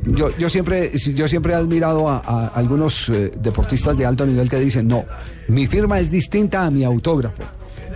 [0.07, 4.59] yo, yo siempre yo siempre he admirado a, algunos eh, deportistas de alto nivel que
[4.59, 5.05] dicen no
[5.49, 7.43] mi firma es distinta a mi autógrafo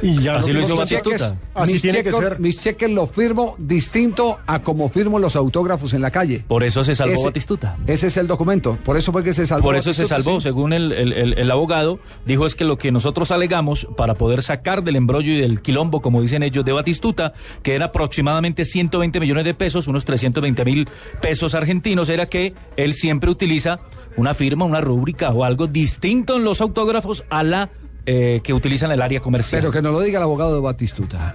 [0.02, 1.36] Y ya Así lo hizo Batistuta.
[1.54, 2.40] Así mis tiene que cheques- ser.
[2.40, 6.82] mis cheques los firmo distinto a como firmo los autógrafos en la calle Por eso
[6.84, 7.76] se salvó Ese- Batistuta.
[7.86, 10.44] ese es el documento por eso fue que se salvó Por eso se salvó, sí.
[10.44, 14.42] según el, el- el- el abogado, dijo es que lo que nosotros alegamos para poder
[14.42, 19.20] sacar del embrollo y del quilombo, como dicen ellos, de Batistuta, que era aproximadamente 120
[19.20, 20.88] millones de pesos, unos 320 mil
[21.20, 23.80] pesos argentinos, era que él siempre utiliza
[24.16, 27.70] una firma, una rúbrica o algo distinto en los autógrafos a la
[28.06, 29.60] eh, que utilizan el área comercial.
[29.60, 31.34] pero que nos lo diga el abogado de Batistuta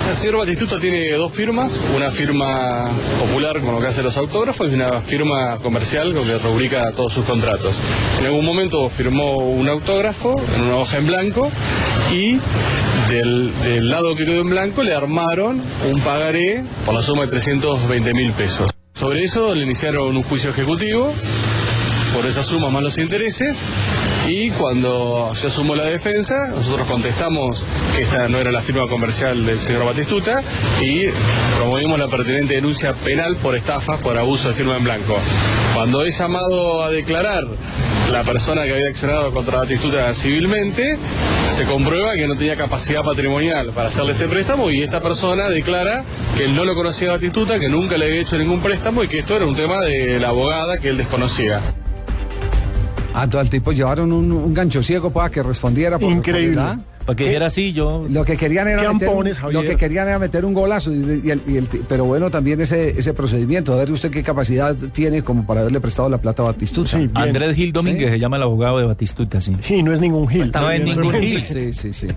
[0.00, 2.90] El señor Batistuta tiene dos firmas, una firma
[3.20, 7.12] popular con lo que hace los autógrafos y una firma comercial con que rubrica todos
[7.12, 7.78] sus contratos.
[8.20, 11.50] En algún momento firmó un autógrafo en una hoja en blanco
[12.12, 12.38] y
[13.08, 17.28] del, del lado que quedó en blanco le armaron un pagaré por la suma de
[17.28, 18.70] 320 mil pesos.
[18.94, 21.12] Sobre eso le iniciaron un juicio ejecutivo
[22.14, 23.58] por esa suma más los intereses
[24.28, 29.44] y cuando se asumó la defensa nosotros contestamos que esta no era la firma comercial
[29.44, 30.40] del señor Batistuta
[30.80, 31.06] y
[31.56, 35.18] promovimos la pertinente denuncia penal por estafa por abuso de firma en blanco.
[35.74, 37.44] Cuando es llamado a declarar
[38.12, 40.96] la persona que había accionado contra Batistuta civilmente,
[41.56, 46.04] se comprueba que no tenía capacidad patrimonial para hacerle este préstamo y esta persona declara
[46.36, 49.08] que él no lo conocía a Batistuta, que nunca le había hecho ningún préstamo y
[49.08, 51.60] que esto era un tema de la abogada que él desconocía.
[53.14, 55.98] Ah, todo el tipo llevaron un, un gancho ciego para que respondiera.
[55.98, 56.56] Por, Increíble.
[56.60, 56.94] por.
[57.04, 58.06] Para que dijera así, yo...
[58.08, 61.20] Lo que querían era meter, un- ampones, lo que querían era meter un golazo y,
[61.22, 64.74] y el- y el pero bueno también ese ese procedimiento a ver usted qué capacidad
[64.90, 67.10] tiene como para haberle prestado la plata a Batistuta Sí.
[67.12, 68.12] Andrés Gil Domínguez Sí.
[68.14, 69.52] se llama el abogado de Batistuta, sí.
[69.68, 70.50] Y no es ningún Gil.
[70.54, 71.42] No es ningún Gil.
[71.42, 72.08] Sí, sí, sí.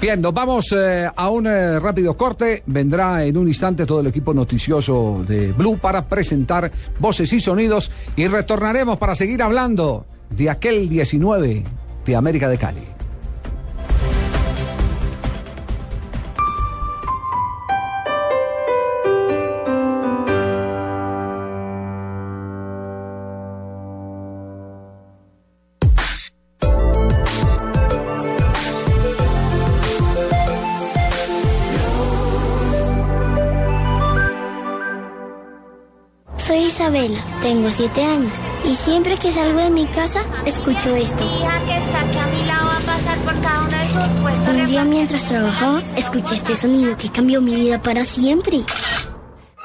[0.00, 2.62] Bien, nos vamos eh, a un eh, rápido corte.
[2.66, 7.90] Vendrá en un instante todo el equipo noticioso de Blue para presentar voces y sonidos
[8.14, 11.64] y retornaremos para seguir hablando de aquel 19
[12.04, 12.80] de América de Cali.
[36.36, 38.32] Soy Isabela, tengo siete años
[38.64, 41.24] y siempre que salgo de mi casa escucho esto.
[41.24, 43.86] Mi hija que está aquí a mi lado va a pasar por cada uno de
[43.86, 44.48] sus puestos.
[44.48, 48.64] Un día mientras trabajaba escuché este sonido que cambió mi vida para siempre.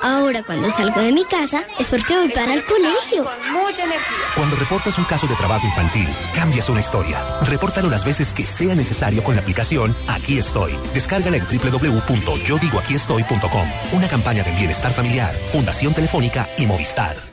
[0.02, 3.24] Ahora cuando salgo de mi casa es porque voy para el colegio.
[3.24, 4.26] Con mucha energía.
[4.36, 7.24] Cuando reportas un caso de trabajo infantil, cambias una historia.
[7.44, 10.76] Repórtalo las veces que sea necesario con la aplicación Aquí Estoy.
[10.94, 13.68] Descárgala en www.yodigoaquiestoy.com.
[13.94, 17.33] Una campaña de bienestar familiar, Fundación Telefónica y Movistar.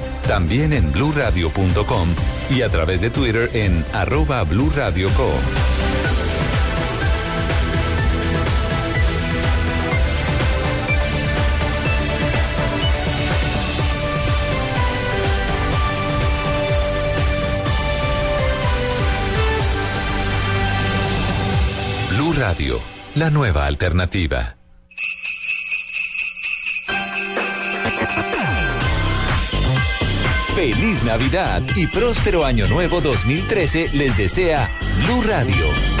[0.27, 2.07] También en bluradio.com
[2.49, 5.29] y a través de Twitter en arroba blurradioco.
[22.09, 22.79] Blue Radio,
[23.15, 24.55] la nueva alternativa.
[30.55, 34.69] Feliz Navidad y próspero Año Nuevo 2013 les desea
[35.05, 36.00] Blue Radio.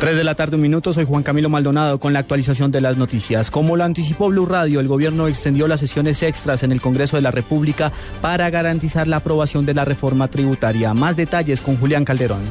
[0.00, 0.92] 3 de la tarde, un minuto.
[0.92, 3.50] Soy Juan Camilo Maldonado con la actualización de las noticias.
[3.50, 7.22] Como lo anticipó Blue Radio, el gobierno extendió las sesiones extras en el Congreso de
[7.22, 10.94] la República para garantizar la aprobación de la reforma tributaria.
[10.94, 12.42] Más detalles con Julián Calderón.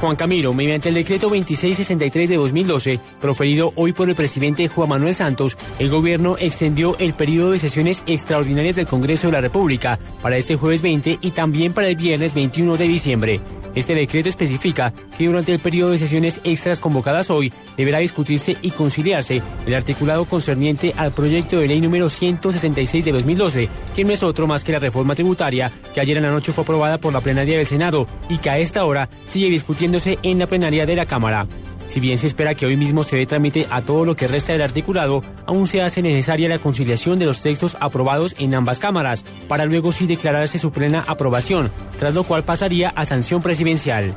[0.00, 5.14] Juan Camilo, mediante el decreto 2663 de 2012, proferido hoy por el presidente Juan Manuel
[5.14, 10.36] Santos, el gobierno extendió el periodo de sesiones extraordinarias del Congreso de la República para
[10.36, 13.40] este jueves 20 y también para el viernes 21 de diciembre.
[13.76, 18.70] Este decreto especifica que durante el periodo de sesiones extras convocadas hoy deberá discutirse y
[18.70, 24.22] conciliarse el articulado concerniente al proyecto de ley número 166 de 2012, que no es
[24.22, 27.20] otro más que la reforma tributaria que ayer en la noche fue aprobada por la
[27.20, 31.04] plenaria del Senado y que a esta hora sigue discutiéndose en la plenaria de la
[31.04, 31.46] Cámara.
[31.88, 34.52] Si bien se espera que hoy mismo se dé trámite a todo lo que resta
[34.52, 39.24] del articulado, aún se hace necesaria la conciliación de los textos aprobados en ambas cámaras,
[39.48, 44.14] para luego sí declararse su plena aprobación, tras lo cual pasaría a sanción presidencial.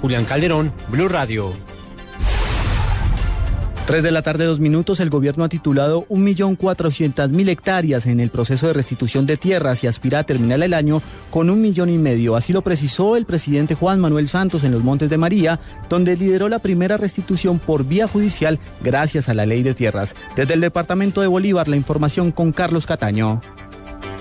[0.00, 1.73] Julián Calderón, Blue Radio.
[3.86, 8.66] Tres de la tarde, dos minutos, el gobierno ha titulado 1.400.000 hectáreas en el proceso
[8.66, 12.34] de restitución de tierras y aspira a terminar el año con un millón y medio.
[12.34, 16.48] Así lo precisó el presidente Juan Manuel Santos en los Montes de María, donde lideró
[16.48, 20.14] la primera restitución por vía judicial gracias a la ley de tierras.
[20.34, 23.42] Desde el departamento de Bolívar, la información con Carlos Cataño.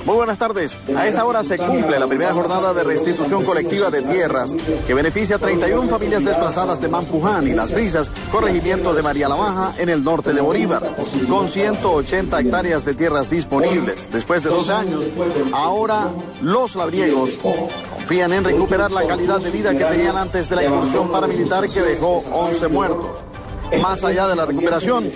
[0.05, 0.77] Muy buenas tardes.
[0.97, 4.53] A esta hora se cumple la primera jornada de restitución colectiva de tierras
[4.85, 9.35] que beneficia a 31 familias desplazadas de Mampuján y Las Brisas, corregimientos de María la
[9.35, 10.93] Baja en el norte de Bolívar,
[11.29, 14.09] con 180 hectáreas de tierras disponibles.
[14.11, 15.05] Después de dos años,
[15.53, 16.09] ahora
[16.41, 21.09] los labriegos confían en recuperar la calidad de vida que tenían antes de la incursión
[21.11, 23.32] paramilitar que dejó 11 muertos.
[23.81, 25.09] Más allá de la recuperación,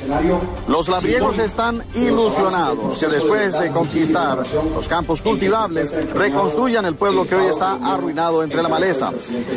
[0.68, 4.44] los labriegos están ilusionados que después de conquistar
[4.76, 9.12] los campos cultivables, reconstruyan el pueblo que hoy está arruinado entre la maleza.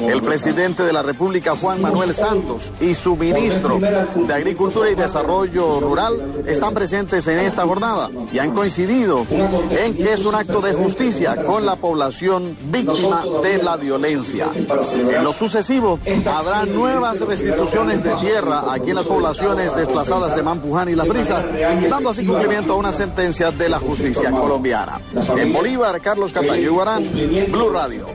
[0.06, 5.80] El presidente de la República, Juan Manuel Santos, y su ministro de Agricultura y Desarrollo
[5.80, 10.72] Rural están presentes en esta jornada y han coincidido en que es un acto de
[10.72, 14.48] justicia con la población víctima de la violencia.
[14.54, 20.88] En lo sucesivo, habrá nuevas restituciones de tierra aquí en las poblaciones desplazadas de Mampuján
[20.88, 21.44] y La Brisa,
[21.88, 25.00] dando así cumplimiento a una sentencia de la justicia colombiana.
[25.36, 27.04] En Bolívar, Carlos Cataño Guarán,
[27.50, 28.06] Blue Radio.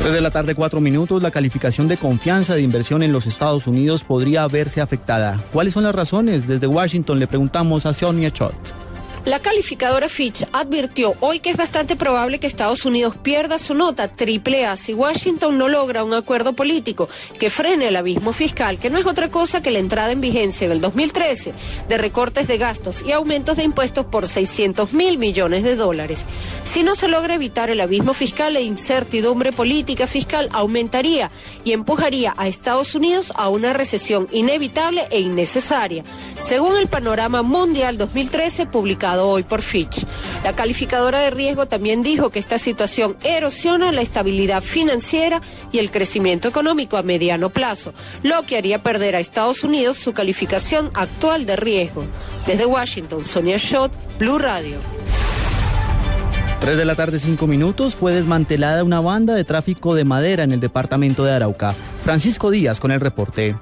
[0.00, 3.66] 3 de la tarde, 4 minutos, la calificación de confianza de inversión en los Estados
[3.66, 5.38] Unidos podría verse afectada.
[5.52, 6.48] ¿Cuáles son las razones?
[6.48, 8.54] Desde Washington le preguntamos a Sonia Chot.
[9.26, 14.08] La calificadora Fitch advirtió hoy que es bastante probable que Estados Unidos pierda su nota
[14.08, 17.06] triple A si Washington no logra un acuerdo político
[17.38, 20.64] que frene el abismo fiscal, que no es otra cosa que la entrada en vigencia
[20.64, 21.52] en el 2013
[21.86, 26.24] de recortes de gastos y aumentos de impuestos por 600 mil millones de dólares.
[26.64, 31.30] Si no se logra evitar el abismo fiscal, la incertidumbre política fiscal aumentaría
[31.62, 36.04] y empujaría a Estados Unidos a una recesión inevitable e innecesaria,
[36.38, 40.04] según el panorama mundial 2013 publicado hoy por Fitch.
[40.44, 45.40] La calificadora de riesgo también dijo que esta situación erosiona la estabilidad financiera
[45.72, 47.92] y el crecimiento económico a mediano plazo,
[48.22, 52.04] lo que haría perder a Estados Unidos su calificación actual de riesgo.
[52.46, 54.76] Desde Washington, Sonia Schott, Blue Radio.
[56.60, 60.52] 3 de la tarde, 5 minutos, fue desmantelada una banda de tráfico de madera en
[60.52, 61.74] el departamento de Arauca.
[62.04, 63.56] Francisco Díaz con el reporte.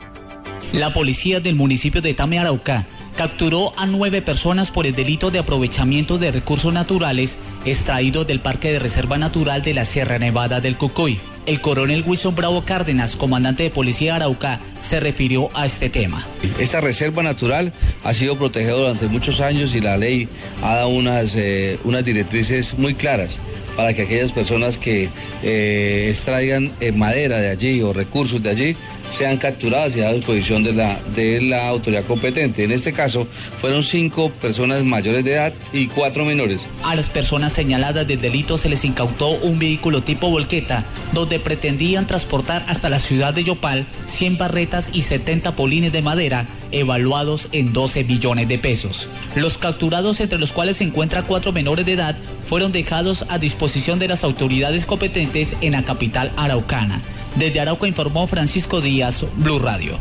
[0.73, 2.87] La policía del municipio de Tame Arauca
[3.19, 8.71] capturó a nueve personas por el delito de aprovechamiento de recursos naturales extraídos del Parque
[8.71, 11.19] de Reserva Natural de la Sierra Nevada del Cocoy.
[11.45, 16.25] El coronel Wilson Bravo Cárdenas, comandante de Policía de Arauca, se refirió a este tema.
[16.61, 17.73] Esta reserva natural
[18.05, 20.29] ha sido protegida durante muchos años y la ley
[20.63, 23.37] ha dado unas, eh, unas directrices muy claras
[23.79, 25.09] para que aquellas personas que
[25.43, 28.77] eh, extraigan eh, madera de allí o recursos de allí
[29.11, 32.65] sean capturadas y a disposición de la, de la autoridad competente.
[32.65, 33.27] En este caso,
[33.61, 36.67] fueron cinco personas mayores de edad y cuatro menores.
[36.85, 42.07] A las personas señaladas del delito se les incautó un vehículo tipo volqueta, donde pretendían
[42.07, 47.73] transportar hasta la ciudad de Yopal 100 barretas y 70 polines de madera, evaluados en
[47.73, 49.09] 12 billones de pesos.
[49.35, 52.17] Los capturados, entre los cuales se encuentran cuatro menores de edad,
[52.49, 57.01] fueron dejados a disposición de las autoridades competentes en la capital araucana.
[57.39, 59.97] Desde Arauca informó Francisco Díaz, Blue Radio.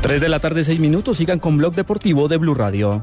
[0.00, 1.18] 3 de la tarde, 6 minutos.
[1.18, 3.02] Sigan con Blog Deportivo de Blue Radio.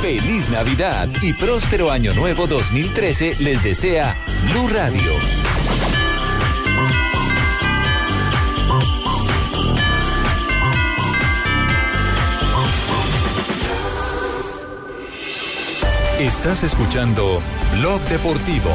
[0.00, 4.16] Feliz Navidad y próspero Año Nuevo 2013 les desea
[4.50, 5.12] Blue Radio.
[16.18, 17.40] Estás escuchando
[17.78, 18.70] Blog Deportivo.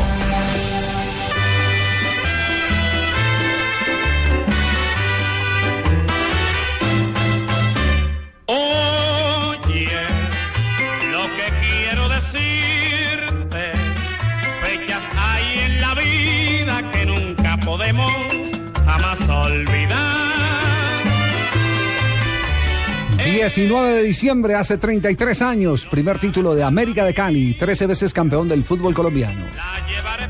[23.36, 28.48] 19 de diciembre, hace 33 años, primer título de América de Cali, 13 veces campeón
[28.48, 29.45] del fútbol colombiano.
[29.54, 30.30] La llevaré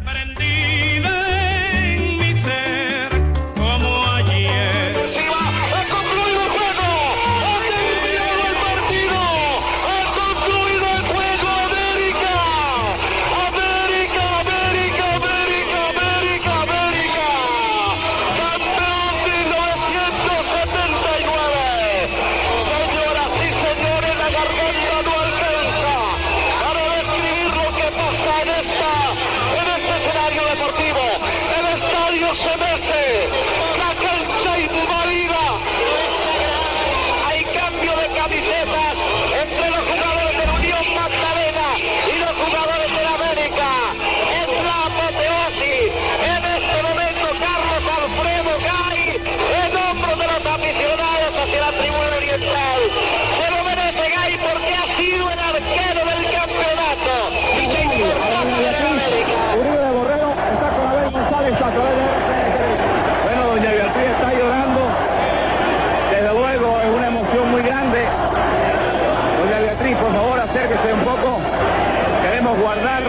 [72.45, 73.01] Queremos guardar,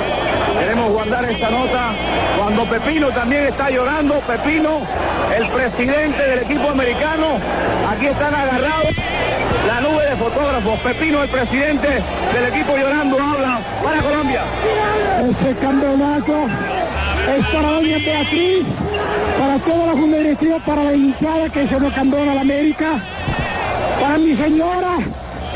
[0.58, 1.92] queremos guardar esta nota.
[2.38, 4.80] Cuando Pepino también está llorando, Pepino,
[5.36, 7.36] el presidente del equipo americano,
[7.86, 8.94] aquí están agarrados
[9.66, 10.80] la nube de fotógrafos.
[10.80, 14.40] Pepino, el presidente del equipo llorando, habla para Colombia.
[15.28, 16.34] Este campeonato
[17.36, 18.64] es para doña Beatriz,
[19.38, 22.86] para la junta directiva, para la hinchada que se nos campeona la América,
[24.00, 24.96] para mi señora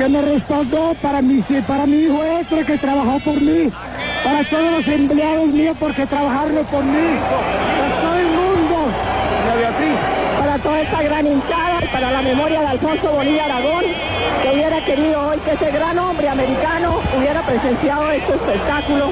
[0.01, 3.71] que me respaldó, para mi, para mi hijo extra que trabajó por mí,
[4.25, 7.19] para todos los empleados míos porque trabajaron por mí,
[7.77, 8.77] para todo el mundo,
[10.41, 13.85] para toda esta gran hinchada, para la memoria de Alfonso Bonilla Aragón,
[14.43, 19.11] que hubiera querido hoy que ese gran hombre americano hubiera presenciado este espectáculo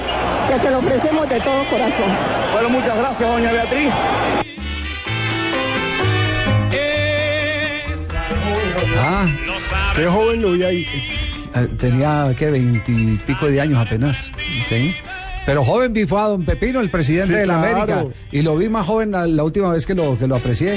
[0.49, 2.11] que se lo ofrecemos de todo corazón.
[2.55, 3.93] Bueno, muchas gracias, doña Beatriz.
[8.99, 9.27] Ah,
[9.95, 10.87] Qué joven lo vi ahí.
[11.55, 14.33] eh, tenía que veintipico de años apenas,
[14.69, 14.95] sí.
[15.47, 17.77] Pero joven vi fue a don Pepino, el presidente Sí, de la claro.
[17.93, 20.73] América, y lo vi más joven la, la última vez que lo, que lo aprecié.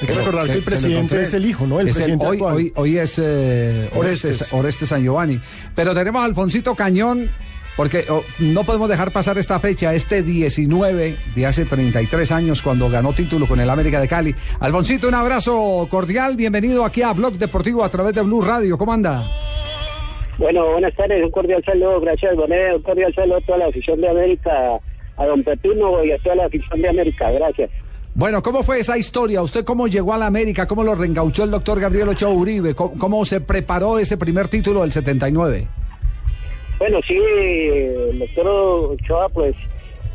[0.00, 1.80] Hay que recordar que el presidente es el hijo, ¿no?
[1.80, 2.54] El Es presidente hoy, actual.
[2.54, 4.52] hoy, hoy es eh, Orestes.
[4.52, 4.88] Orestes.
[4.90, 5.40] San Giovanni.
[5.74, 7.28] Pero tenemos a Alfonsito Cañón,
[7.78, 12.90] porque oh, no podemos dejar pasar esta fecha, este 19 de hace 33 años, cuando
[12.90, 14.34] ganó título con el América de Cali.
[14.58, 18.76] Alfonsito, un abrazo cordial, bienvenido aquí a Blog Deportivo a través de Blue Radio.
[18.76, 19.22] ¿Cómo anda?
[20.38, 24.00] Bueno, buenas tardes, un cordial saludo, gracias Bonet, un cordial saludo a toda la afición
[24.00, 24.50] de América,
[25.16, 27.70] a don Pepino y a toda la afición de América, gracias.
[28.12, 29.40] Bueno, ¿cómo fue esa historia?
[29.40, 30.66] ¿Usted cómo llegó a la América?
[30.66, 32.74] ¿Cómo lo reengauchó el doctor Gabriel Ochoa Uribe?
[32.74, 35.68] ¿Cómo, cómo se preparó ese primer título del 79?
[36.78, 38.46] Bueno, sí, el doctor
[38.92, 39.54] Ochoa, pues,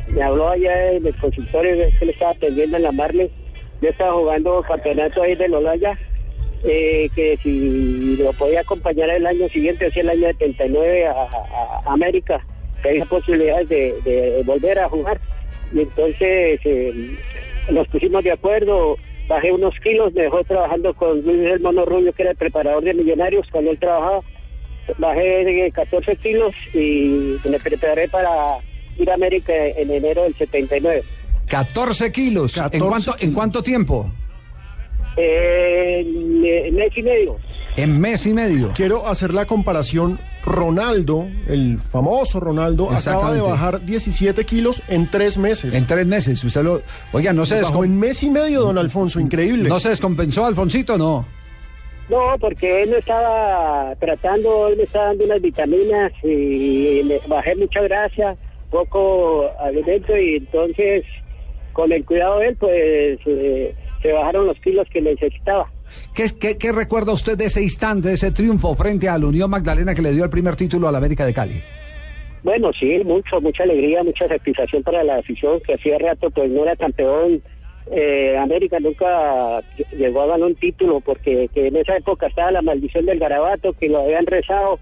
[0.08, 3.30] me habló allá en el consultorio que le estaba atendiendo en la Marle.
[3.82, 6.00] Yo estaba jugando campeonato ahí de Lolaya,
[6.64, 11.82] eh, que si lo podía acompañar el año siguiente, hacia el año 79 a, a-
[11.86, 12.46] a América,
[12.82, 15.20] que había posibilidades de, de volver a jugar.
[15.74, 16.94] Y entonces eh,
[17.72, 18.98] nos pusimos de acuerdo,
[19.28, 22.84] bajé unos kilos, me dejó trabajando con Luis El Mono Rubio, que era el preparador
[22.84, 24.22] de millonarios cuando él trabajaba
[24.98, 28.30] bajé de 14 kilos y me preparé para
[28.98, 31.04] ir a América en enero del 79.
[31.48, 32.58] 14 kilos.
[32.58, 34.12] ¿En, 14 cuánto, ¿En cuánto tiempo?
[35.16, 36.42] En
[36.76, 37.38] mes y medio.
[37.76, 38.72] En mes y medio.
[38.76, 40.20] Quiero hacer la comparación.
[40.46, 45.74] Ronaldo, el famoso Ronaldo, acaba de bajar 17 kilos en tres meses.
[45.74, 46.44] En tres meses.
[46.44, 46.82] Usted lo.
[47.14, 49.70] Oiga, no se, Bajó descom- en mes y medio, don Alfonso, increíble.
[49.70, 50.98] ¿no se descompensó, Alfonsito?
[50.98, 51.26] No.
[52.10, 57.56] No, porque él me estaba tratando, él me estaba dando unas vitaminas y le bajé
[57.56, 58.36] mucha grasa,
[58.70, 61.06] poco alimento y entonces
[61.72, 65.72] con el cuidado de él pues eh, se bajaron los kilos que necesitaba.
[66.14, 69.50] ¿Qué, qué, qué recuerda usted de ese instante, de ese triunfo frente a la Unión
[69.50, 71.62] Magdalena que le dio el primer título a la América de Cali?
[72.44, 76.64] Bueno, sí, mucho, mucha alegría, mucha satisfacción para la afición que hacía rato pues no
[76.64, 77.42] era campeón.
[77.92, 79.62] Eh, América nunca
[79.98, 83.74] llegó a ganar un título porque que en esa época estaba la maldición del garabato,
[83.74, 84.80] que lo habían rezado,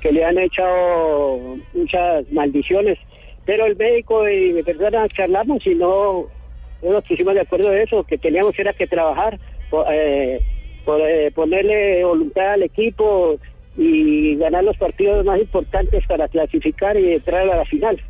[0.00, 1.38] que le han echado
[1.74, 2.98] muchas maldiciones.
[3.44, 6.26] Pero el médico y mi persona charlamos y no,
[6.82, 9.38] no nos pusimos de acuerdo de eso, que teníamos era que trabajar,
[9.70, 10.40] po- eh,
[10.84, 13.36] por, eh, ponerle voluntad al equipo
[13.76, 18.00] y ganar los partidos más importantes para clasificar y entrar a la final.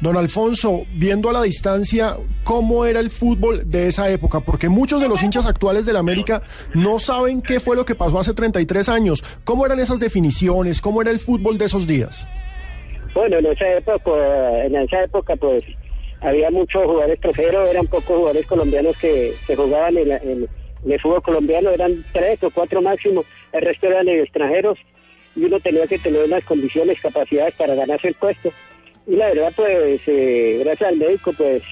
[0.00, 5.00] Don Alfonso, viendo a la distancia cómo era el fútbol de esa época, porque muchos
[5.00, 6.42] de los hinchas actuales del América
[6.74, 9.24] no saben qué fue lo que pasó hace 33 años.
[9.44, 10.80] ¿Cómo eran esas definiciones?
[10.80, 12.26] ¿Cómo era el fútbol de esos días?
[13.14, 15.64] Bueno, en esa época, en esa época pues
[16.20, 20.48] había muchos jugadores extranjeros, eran pocos jugadores colombianos que, que jugaban en, en
[20.92, 24.78] el fútbol colombiano, eran tres o cuatro máximo, el resto eran extranjeros
[25.34, 28.50] y uno tenía que tener unas condiciones, capacidades para ganarse el puesto.
[29.06, 31.62] Y la verdad pues eh, gracias al médico pues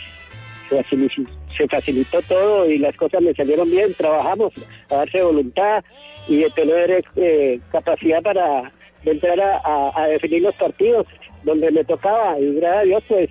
[0.68, 1.22] se facilitó,
[1.56, 4.52] se facilitó todo y las cosas me salieron bien, trabajamos
[4.90, 5.84] a darse voluntad
[6.28, 8.72] y de tener eh, capacidad para
[9.04, 11.06] entrar a, definir los partidos
[11.42, 13.30] donde me tocaba y gracias a Dios pues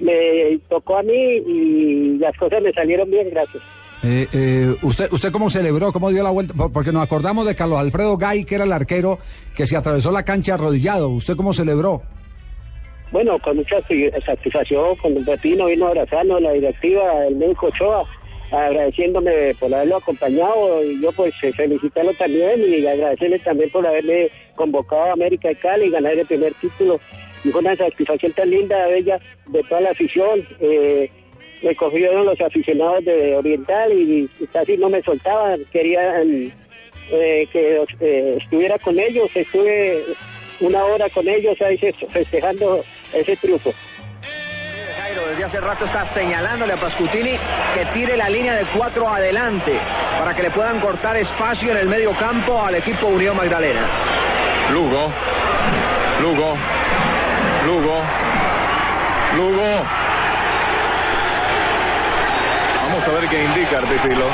[0.00, 3.62] me tocó a mí y las cosas me salieron bien, gracias.
[4.04, 5.92] Eh, eh, ¿usted, ¿Usted cómo celebró?
[5.92, 6.54] ¿Cómo dio la vuelta?
[6.54, 9.18] Por- Porque nos acordamos de Carlos Alfredo Gay, que era el arquero
[9.56, 11.08] que se atravesó la cancha arrodillado.
[11.08, 12.02] ¿Usted cómo celebró?
[13.10, 13.80] Bueno, con mucha
[14.24, 18.04] satisfacción, con Pepino vino a la directiva, el médico Ochoa,
[18.50, 24.28] agradeciéndome por haberlo acompañado y yo pues eh, felicitarlo también y agradecerle también por haberme
[24.54, 27.00] convocado a América de Cali y ganar el primer título.
[27.44, 30.46] Y fue una satisfacción tan linda, bella, de toda la afición.
[30.60, 31.10] Eh,
[31.62, 36.52] me cogieron los aficionados de Oriental y, casi no me soltaban, querían
[37.10, 40.02] eh, que eh, estuviera con ellos, estuve
[40.60, 42.82] una hora con ellos ahí fe- festejando
[43.12, 43.72] ese triunfo.
[45.00, 47.38] Jairo desde hace rato está señalándole a Pascutini
[47.74, 49.78] que tire la línea de cuatro adelante
[50.18, 53.80] para que le puedan cortar espacio en el medio campo al equipo Unión Magdalena.
[54.72, 55.10] Lugo,
[56.20, 56.56] Lugo,
[57.66, 58.02] Lugo,
[59.36, 59.84] Lugo.
[62.88, 64.26] Vamos a ver qué indica Arpifilo.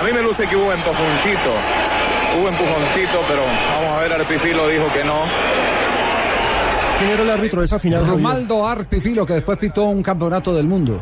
[0.00, 1.52] A mí me luce que hubo empujoncito,
[2.38, 3.42] hubo empujoncito, pero
[3.74, 5.24] vamos a ver, Arpifilo dijo que no.
[6.98, 8.06] ¿Quién era el árbitro de esa final?
[8.06, 11.00] Romaldo Arpifilo, que después pitó un campeonato del mundo.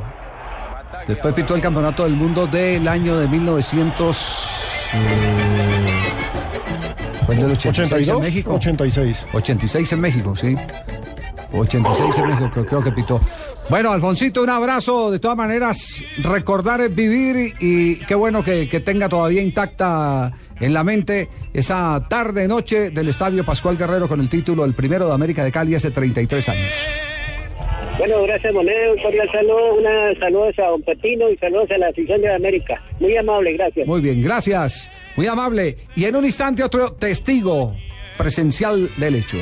[1.08, 4.90] Después pitó el campeonato del mundo del año de 1900.
[4.94, 5.96] eh,
[7.24, 8.54] ¿Fue el del 86 en 82, México?
[8.54, 9.26] 86.
[9.32, 10.56] 86 en México, sí.
[11.52, 13.20] 86 en México, creo, que pitó.
[13.68, 15.10] Bueno, Alfonsito, un abrazo.
[15.10, 20.72] De todas maneras, recordar es vivir y qué bueno que, que tenga todavía intacta en
[20.72, 25.14] la mente esa tarde, noche del Estadio Pascual Guerrero con el título El primero de
[25.14, 26.72] América de Cali hace 33 años.
[27.98, 31.88] Bueno, gracias Moneda, un cordial saludo, una saludos a Don Pepino y saludos a la
[31.88, 32.82] afición de América.
[33.00, 33.86] Muy amable, gracias.
[33.86, 34.90] Muy bien, gracias.
[35.16, 35.76] Muy amable.
[35.94, 37.74] Y en un instante otro testigo
[38.18, 39.38] presencial del hecho.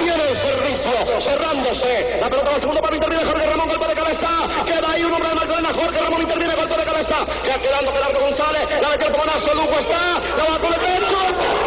[0.00, 2.18] Viene servicio, cerrándose.
[2.20, 4.28] La pelota va al segundo palo, interviene Jorge Ramón, golpe de cabeza.
[4.64, 7.16] Queda ahí un hombre de Magdalena, Jorge Ramón interviene, golpe de cabeza.
[7.46, 11.65] Ya quedando Gerardo González, la metió el pomonazo, Lugo está, la va con el derecho.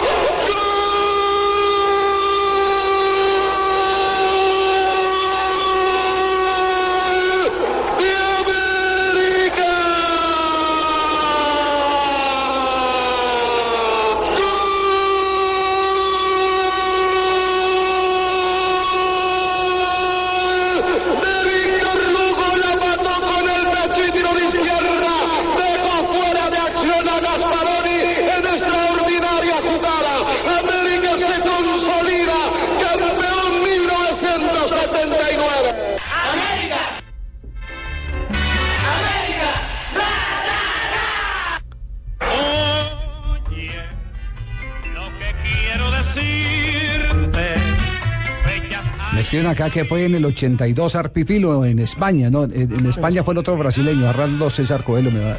[49.29, 52.45] Escriben acá que fue en el 82 Arpifilo en España, ¿no?
[52.45, 55.11] En, España fue el otro brasileño, Arnaldo César Coelho.
[55.11, 55.35] eh,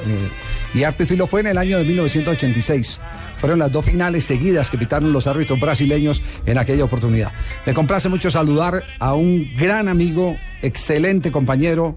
[0.74, 3.00] y Arpifilo fue en el año de 1986.
[3.40, 7.32] Fueron las dos finales seguidas que pitaron los árbitros brasileños en aquella oportunidad.
[7.66, 11.96] Me complace mucho saludar a un gran amigo, excelente compañero,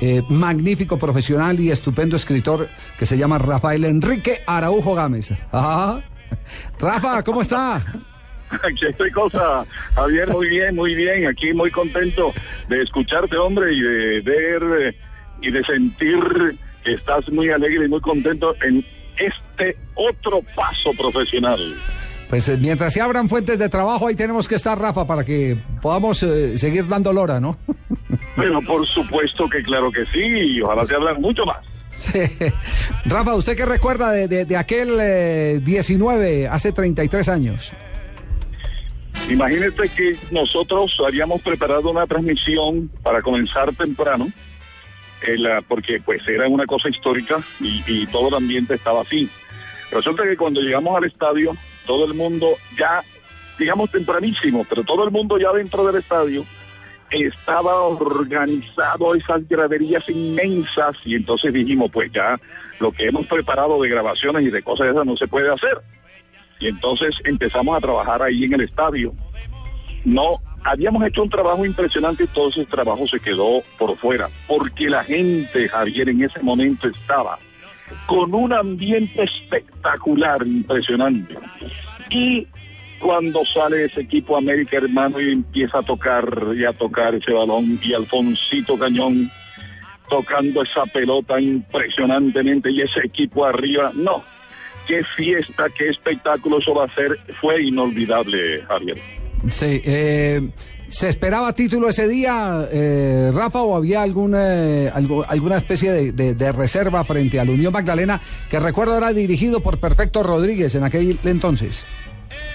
[0.00, 5.32] eh, magnífico profesional y estupendo escritor que se llama Rafael Enrique Araujo Gámez.
[5.52, 6.02] Ajá.
[6.80, 7.84] Rafa, ¿cómo está?
[8.62, 12.32] Aquí estoy cosa, Javier, muy bien, muy bien, aquí muy contento
[12.68, 14.96] de escucharte, hombre, y de ver
[15.42, 16.18] y de sentir
[16.84, 18.84] que estás muy alegre y muy contento en
[19.16, 21.58] este otro paso profesional.
[22.28, 25.56] Pues eh, mientras se abran fuentes de trabajo, ahí tenemos que estar, Rafa, para que
[25.82, 27.58] podamos eh, seguir dando lora, ¿no?
[28.36, 31.58] Pero por supuesto que claro que sí, y ojalá se hablan mucho más.
[33.04, 37.72] Rafa, ¿usted qué recuerda de, de- de aquel eh, 19, hace 33 años?
[39.28, 44.28] Imagínate que nosotros habíamos preparado una transmisión para comenzar temprano,
[45.26, 49.28] eh, porque pues era una cosa histórica y, y todo el ambiente estaba así.
[49.90, 51.56] Resulta que cuando llegamos al estadio,
[51.86, 52.48] todo el mundo
[52.78, 53.02] ya,
[53.58, 56.44] digamos tempranísimo, pero todo el mundo ya dentro del estadio
[57.10, 62.38] estaba organizado esas graderías inmensas y entonces dijimos, pues ya
[62.80, 65.78] lo que hemos preparado de grabaciones y de cosas esas no se puede hacer.
[66.60, 69.12] Y entonces empezamos a trabajar ahí en el estadio.
[70.04, 74.88] No, habíamos hecho un trabajo impresionante y todo ese trabajo se quedó por fuera, porque
[74.88, 77.38] la gente, Javier, en ese momento estaba
[78.06, 81.36] con un ambiente espectacular, impresionante.
[82.10, 82.46] Y
[82.98, 86.26] cuando sale ese equipo América Hermano y empieza a tocar
[86.56, 89.30] y a tocar ese balón y Alfonsito Cañón
[90.08, 94.22] tocando esa pelota impresionantemente y ese equipo arriba, no,
[94.86, 98.98] qué fiesta, qué espectáculo eso va a ser, fue inolvidable, Javier.
[99.48, 100.40] Sí, eh,
[100.88, 106.34] ¿se esperaba título ese día, eh, Rafa, o había alguna, algo- alguna especie de, de-
[106.34, 108.20] de reserva frente a la Unión Magdalena,
[108.50, 111.84] que recuerdo era dirigido por Perfecto Rodríguez en aquel entonces?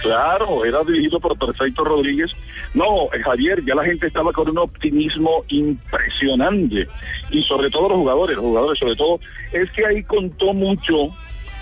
[0.02, 2.32] Claro, era dirigido por Perfecto Rodríguez.
[2.74, 6.88] No, eh, Javier, ya la gente estaba con un optimismo impresionante.
[7.32, 9.20] Y sobre todo los jugadores, los jugadores sobre todo,
[9.52, 11.10] es que ahí contó mucho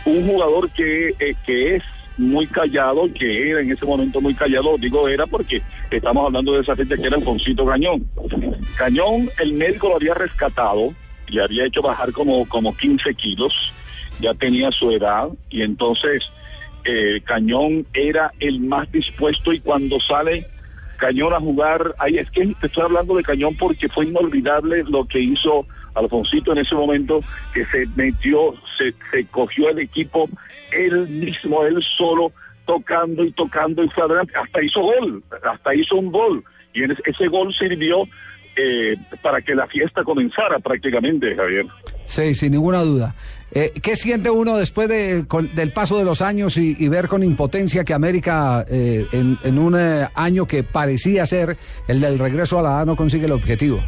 [0.08, 1.84] un jugador que, eh, que es
[2.18, 6.62] muy callado, que era en ese momento muy callado, digo era porque estamos hablando de
[6.62, 8.08] esa gente que era Alfonsito Cañón.
[8.76, 10.94] Cañón, el médico lo había rescatado
[11.28, 13.54] y había hecho bajar como, como 15 kilos,
[14.20, 16.24] ya tenía su edad y entonces
[16.86, 20.48] eh, Cañón era el más dispuesto y cuando sale
[20.98, 25.06] Cañón a jugar, ahí es que te estoy hablando de Cañón porque fue inolvidable lo
[25.06, 27.22] que hizo Alfonsito en ese momento,
[27.54, 30.30] que se metió, se, se cogió el equipo
[30.72, 32.32] él mismo, él solo,
[32.66, 36.44] tocando y tocando y fue adelante, hasta hizo gol, hasta hizo un gol,
[36.74, 38.04] y en ese, ese gol sirvió
[38.56, 41.66] eh, para que la fiesta comenzara prácticamente, Javier.
[42.06, 43.16] Sí, sin ninguna duda.
[43.52, 47.24] Eh, ¿Qué siente uno después de, con- del paso de los años y, ver con
[47.24, 52.62] impotencia que América eh, en, un eh, año que parecía ser el del regreso a
[52.62, 53.82] la A no consigue el objetivo?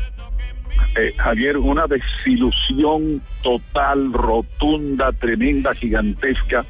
[0.96, 6.66] Eh, Javier, una desilusión total, rotunda, tremenda, gigantesca.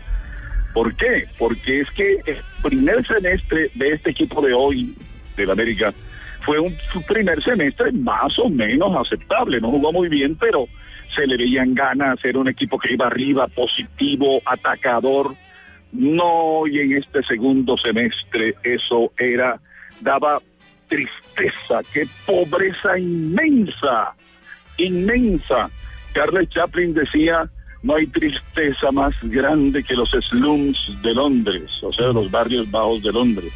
[0.74, 1.26] ¿Por qué?
[1.38, 4.96] Porque es que el primer semestre de este equipo de hoy,
[5.38, 5.94] del América,
[6.44, 6.76] fue un
[7.08, 9.62] primer semestre más o menos aceptable.
[9.62, 10.68] No jugó muy bien, pero
[11.16, 15.36] se le veían ganas, era un equipo que iba arriba, positivo, atacador.
[15.92, 19.60] No, y en este segundo semestre eso era,
[20.02, 20.40] daba
[20.88, 24.14] tristeza, qué pobreza inmensa,
[24.78, 25.70] inmensa.
[26.14, 27.50] Charles Chaplin decía,
[27.84, 33.02] no hay tristeza más grande que los slums de Londres, o sea, los barrios bajos
[33.04, 33.54] de Londres.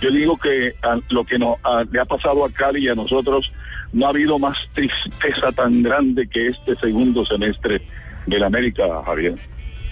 [0.00, 1.58] Yo digo que a lo que no,
[1.90, 3.50] le ha pasado a Cali y a nosotros,
[3.92, 7.80] no ha habido más tristeza tan grande que este segundo semestre
[8.26, 9.36] del América, Javier.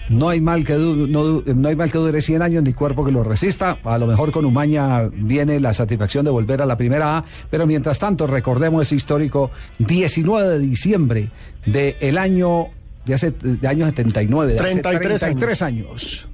[0.09, 3.11] No hay mal que du- no, hay mal que dure 100 años ni cuerpo que
[3.11, 3.77] lo resista.
[3.83, 7.67] A lo mejor con Umaña viene la satisfacción de volver a la primera A, pero
[7.67, 11.27] mientras tanto recordemos ese histórico 19 de diciembre
[11.65, 12.67] del año
[13.05, 15.39] de hace de año 79, de hace 33 años.
[15.39, 16.27] 33 años.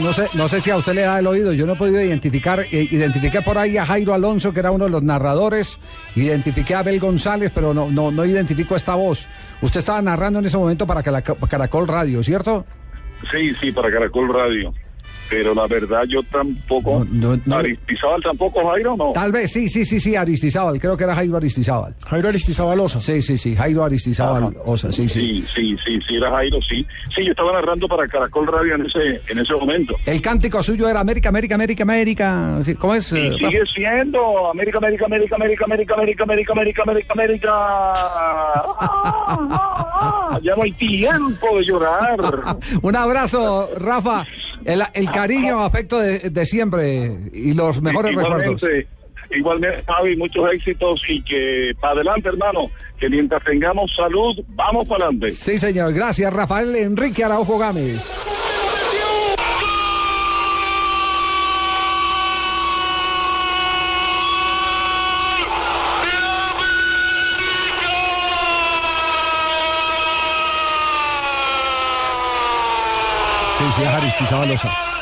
[0.00, 1.52] No sé, no sé si a usted le da el oído.
[1.52, 4.84] Yo no he podido identificar, eh, identifiqué por ahí a Jairo Alonso, que era uno
[4.84, 5.80] de los narradores,
[6.14, 9.26] identifiqué a Abel González, pero no, no, no identifico esta voz.
[9.60, 12.64] Usted estaba narrando en ese momento para Caracol Radio, ¿cierto?
[13.30, 14.72] Sí, sí, para Caracol Radio.
[15.30, 17.04] Pero la verdad yo tampoco...
[17.50, 19.12] Aristizábal tampoco, Jairo, no.
[19.12, 21.94] Tal vez, sí, sí, sí, sí, Aristizábal, creo que era Jairo Aristizábal.
[22.06, 22.98] Jairo Aristizábal Osa.
[23.00, 24.52] Sí, sí, sí, Jairo Aristizábal Ajá.
[24.64, 25.20] Osa, sí, sí.
[25.20, 26.86] Sí, sí, sí, sí, era Jairo, sí.
[27.14, 29.94] Sí, yo estaba narrando para Caracol Radio en ese, en ese momento.
[30.06, 32.58] El cántico suyo era América, América, América, América.
[32.62, 33.12] Sí, ¿Cómo es?
[33.12, 37.50] Y eh, sigue siendo América, América, América, América, América, América, América, América, América, América.
[38.80, 42.18] Ah, Ya no hay tiempo de llorar.
[42.82, 44.26] Un abrazo, Rafa.
[44.64, 48.62] El, el cariño, afecto de, de siempre y los mejores recuerdos.
[48.62, 48.88] Igualmente,
[49.30, 55.06] igualmente, Javi, muchos éxitos y que para adelante, hermano, que mientras tengamos salud, vamos para
[55.06, 55.30] adelante.
[55.30, 55.92] Sí, señor.
[55.92, 58.16] Gracias, Rafael Enrique Araujo Gámez.
[73.58, 74.97] Sí, sí, es Aristizábal Osa.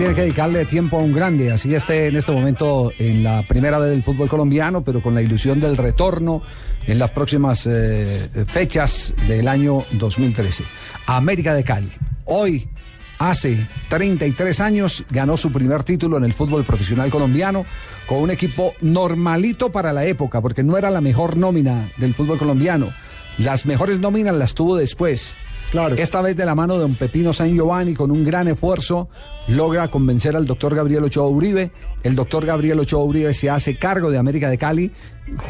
[0.00, 3.78] Tiene que dedicarle tiempo a un grande, así esté en este momento en la primera
[3.78, 6.40] vez del fútbol colombiano, pero con la ilusión del retorno
[6.86, 10.64] en las próximas eh, fechas del año 2013.
[11.04, 11.90] América de Cali.
[12.24, 12.66] Hoy,
[13.18, 13.58] hace
[13.90, 17.66] 33 años, ganó su primer título en el fútbol profesional colombiano
[18.06, 22.38] con un equipo normalito para la época, porque no era la mejor nómina del fútbol
[22.38, 22.88] colombiano.
[23.36, 25.34] Las mejores nóminas las tuvo después.
[25.98, 29.08] Esta vez de la mano de don Pepino San Giovanni, con un gran esfuerzo,
[29.48, 31.70] logra convencer al doctor Gabriel Ochoa Uribe.
[32.02, 34.90] El doctor Gabriel Ochoa Uribe se hace cargo de América de Cali,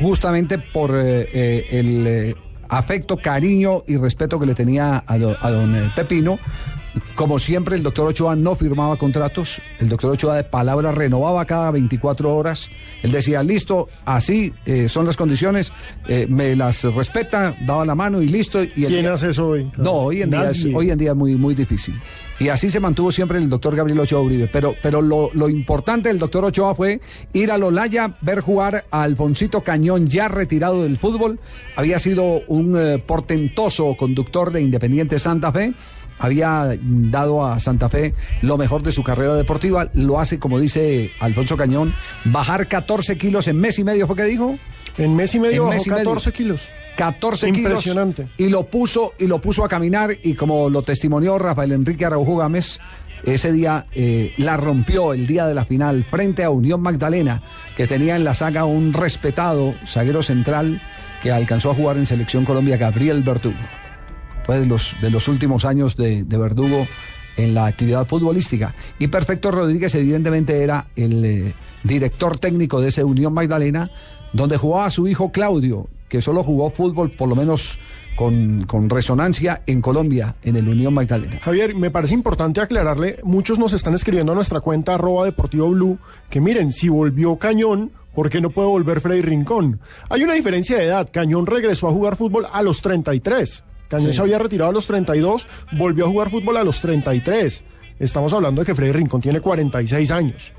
[0.00, 2.34] justamente por eh, eh, el eh,
[2.68, 6.38] afecto, cariño y respeto que le tenía a, do- a don Pepino.
[7.14, 9.60] Como siempre, el doctor Ochoa no firmaba contratos.
[9.78, 12.68] El doctor Ochoa de palabra renovaba cada 24 horas.
[13.02, 15.72] Él decía, listo, así eh, son las condiciones,
[16.08, 18.62] eh, me las respeta, daba la mano y listo.
[18.62, 19.70] Y ¿Quién día- hace eso hoy?
[19.76, 21.94] no, hoy en, día es, hoy en día es muy, muy difícil.
[22.40, 24.48] Y así se mantuvo siempre el doctor Gabriel Ochoa Uribe.
[24.48, 27.00] Pero, pero lo, lo importante del doctor Ochoa fue
[27.34, 31.38] ir a Lolaya, ver jugar a Alfonsito Cañón, ya retirado del fútbol.
[31.76, 35.72] Había sido un eh, portentoso conductor de Independiente Santa Fe.
[36.20, 39.90] Había dado a Santa Fe lo mejor de su carrera deportiva.
[39.94, 41.92] Lo hace, como dice Alfonso Cañón,
[42.24, 44.56] bajar 14 kilos en mes y medio, ¿fue que dijo?
[44.98, 46.04] En mes y medio En bajó mes y medio.
[46.04, 46.68] 14 kilos.
[46.96, 47.70] 14 kilos.
[47.70, 48.26] Impresionante.
[48.36, 52.36] Y lo puso, y lo puso a caminar, y como lo testimonió Rafael Enrique Araujo
[52.36, 52.78] Gámez,
[53.24, 57.42] ese día eh, la rompió el día de la final frente a Unión Magdalena,
[57.76, 60.80] que tenía en la saga un respetado zaguero central
[61.22, 63.56] que alcanzó a jugar en Selección Colombia, Gabriel Verdugo.
[64.66, 66.86] Los, de los últimos años de, de Verdugo
[67.36, 68.74] en la actividad futbolística.
[68.98, 73.90] Y Perfecto Rodríguez, evidentemente, era el eh, director técnico de ese Unión Magdalena,
[74.32, 77.78] donde jugaba su hijo Claudio, que solo jugó fútbol, por lo menos
[78.16, 81.38] con, con resonancia, en Colombia, en el Unión Magdalena.
[81.42, 85.98] Javier, me parece importante aclararle, muchos nos están escribiendo a nuestra cuenta arroba deportivo blue,
[86.28, 89.80] que miren, si volvió Cañón, ¿por qué no puede volver Freddy Rincón?
[90.08, 94.14] Hay una diferencia de edad, Cañón regresó a jugar fútbol a los 33, Cañón Sí.
[94.16, 97.62] se había retirado a los 32, volvió a jugar fútbol a los 33.
[97.98, 100.52] Estamos hablando de que Freddy Rincón tiene 46 años.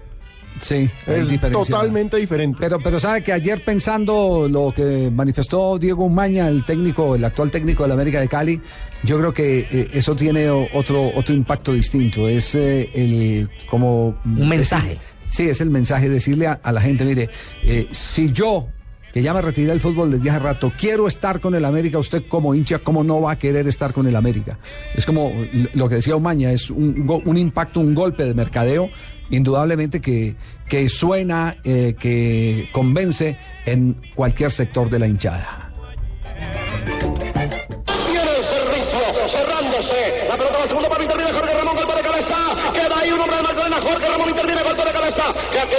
[0.60, 2.58] Sí, es totalmente diferente.
[2.60, 7.50] Pero, pero sabe que ayer pensando lo que manifestó Diego Umaña, el técnico, el actual
[7.50, 8.62] técnico de la América de Cali,
[9.04, 12.28] yo creo que eh, eso tiene otro, otro impacto distinto.
[12.28, 14.98] Es eh, el como Un mensaje.
[15.30, 17.30] sí, es el mensaje decirle a, a la gente, mire,
[17.64, 18.68] eh, si yo
[19.14, 22.24] que ya me retiré del fútbol desde hace rato, quiero estar con el América, usted
[22.28, 24.58] como hincha, ¿cómo no va a querer estar con el América?
[24.96, 25.32] Es como
[25.74, 28.90] lo que decía Umaña, es un, un impacto, un golpe de mercadeo,
[29.30, 30.36] indudablemente que,
[30.68, 35.72] que suena, eh, que convence en cualquier sector de la hinchada.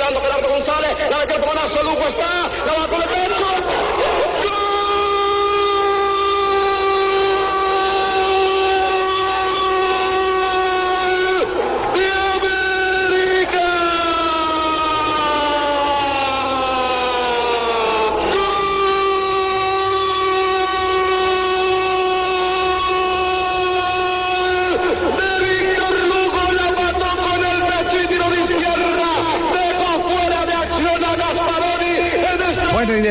[0.03, 1.11] Quedando Gerardo González.
[1.11, 2.51] La metió el Lugo está.
[2.67, 3.03] La va con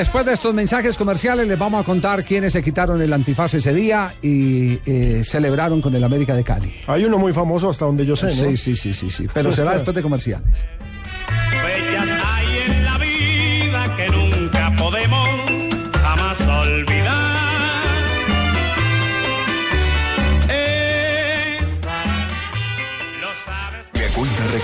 [0.02, 3.72] después de estos mensajes comerciales les vamos a contar quiénes se quitaron el antifaz ese
[3.72, 6.74] día y eh, celebraron con el América de Cali.
[6.88, 8.32] Hay uno muy famoso hasta donde yo sé, ¿no?
[8.32, 9.28] Sí, sí, sí, sí, sí.
[9.32, 10.66] Pero será después de comerciales.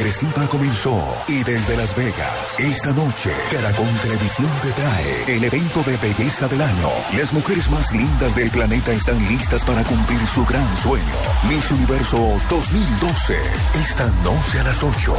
[0.08, 5.98] Regresiva comenzó y desde Las Vegas, esta noche, Caracol Televisión te trae el evento de
[5.98, 6.90] belleza del año.
[7.18, 11.04] Las mujeres más lindas del planeta están listas para cumplir su gran sueño.
[11.50, 12.18] Miss Universo
[12.50, 13.38] 2012,
[13.82, 15.14] esta noche a las 8.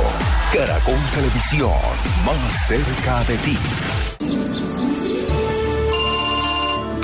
[0.54, 1.72] Caracol Televisión,
[2.24, 3.58] más cerca de ti.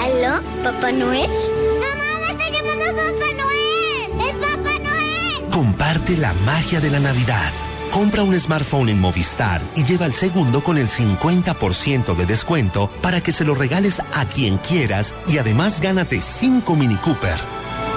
[0.00, 0.40] ¿Aló?
[0.62, 1.28] ¿Papá Noel?
[1.28, 4.30] ¡Mamá, me está llamando Papá Noel!
[4.30, 5.50] ¡Es Papá Noel!
[5.50, 7.52] Comparte la magia de la Navidad.
[7.94, 13.20] Compra un smartphone en Movistar y lleva el segundo con el 50% de descuento para
[13.20, 17.36] que se lo regales a quien quieras y además gánate 5 Mini Cooper.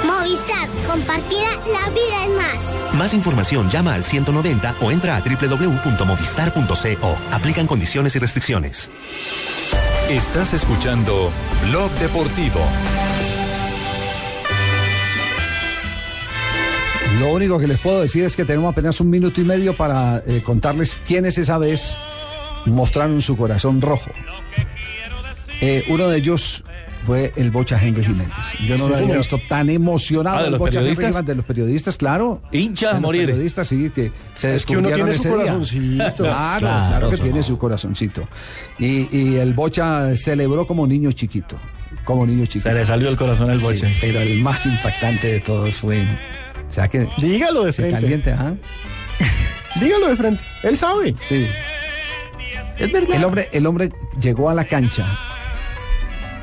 [0.06, 2.94] Movistar, compartida, la vida es más.
[2.94, 7.18] Más información llama al 190 o entra a www.movistar.co.
[7.32, 8.92] Aplican condiciones y restricciones.
[10.12, 11.32] Estás escuchando
[11.64, 12.62] Blog Deportivo.
[17.20, 20.22] Lo único que les puedo decir es que tenemos apenas un minuto y medio para
[20.28, 21.98] eh, contarles quiénes esa vez
[22.66, 24.12] mostraron su corazón rojo.
[25.62, 26.64] Eh, uno de ellos
[27.06, 28.34] fue el Bocha Henry Jiménez.
[28.68, 31.08] Yo no Sí, lo había visto tan emocionado Ah, ¿de el los Bocha Henry periodistas?
[31.08, 32.42] Jiménez, de los periodistas, claro.
[32.52, 33.26] Hincha a De los morir.
[33.28, 35.38] periodistas, sí, que se Es que uno tiene su ese día.
[35.38, 36.24] corazoncito.
[36.24, 37.44] Claro, Claro, claro, que tiene no.
[37.44, 38.28] su corazoncito.
[38.78, 41.56] Y, y el Bocha celebró como niño chiquito.
[42.04, 42.70] Como niño chiquito.
[42.70, 43.88] Se le salió el corazón al Bocha.
[43.88, 46.04] Sí, pero el más impactante de todos fue.
[46.70, 47.08] O sea que.
[47.18, 48.00] Dígalo de se frente.
[48.02, 48.54] caliente, ¿ah?
[49.82, 50.44] Dígalo de frente.
[50.64, 51.14] Él sabe.
[51.18, 51.48] Sí.
[52.78, 53.16] Es verdad.
[53.16, 53.92] El hombre, el hombre
[54.22, 55.06] llegó a la cancha,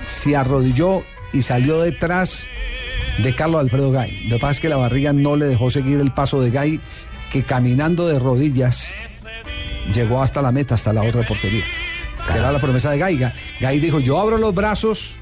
[0.05, 1.03] se arrodilló
[1.33, 2.47] y salió detrás
[3.19, 4.25] de Carlos Alfredo Gay.
[4.29, 6.81] Lo que pasa es que la barriga no le dejó seguir el paso de Gay,
[7.33, 8.89] que caminando de rodillas
[9.93, 11.65] llegó hasta la meta, hasta la otra portería.
[12.33, 13.19] Que era la promesa de Gay.
[13.19, 15.13] Ga- Gay dijo, yo abro los brazos,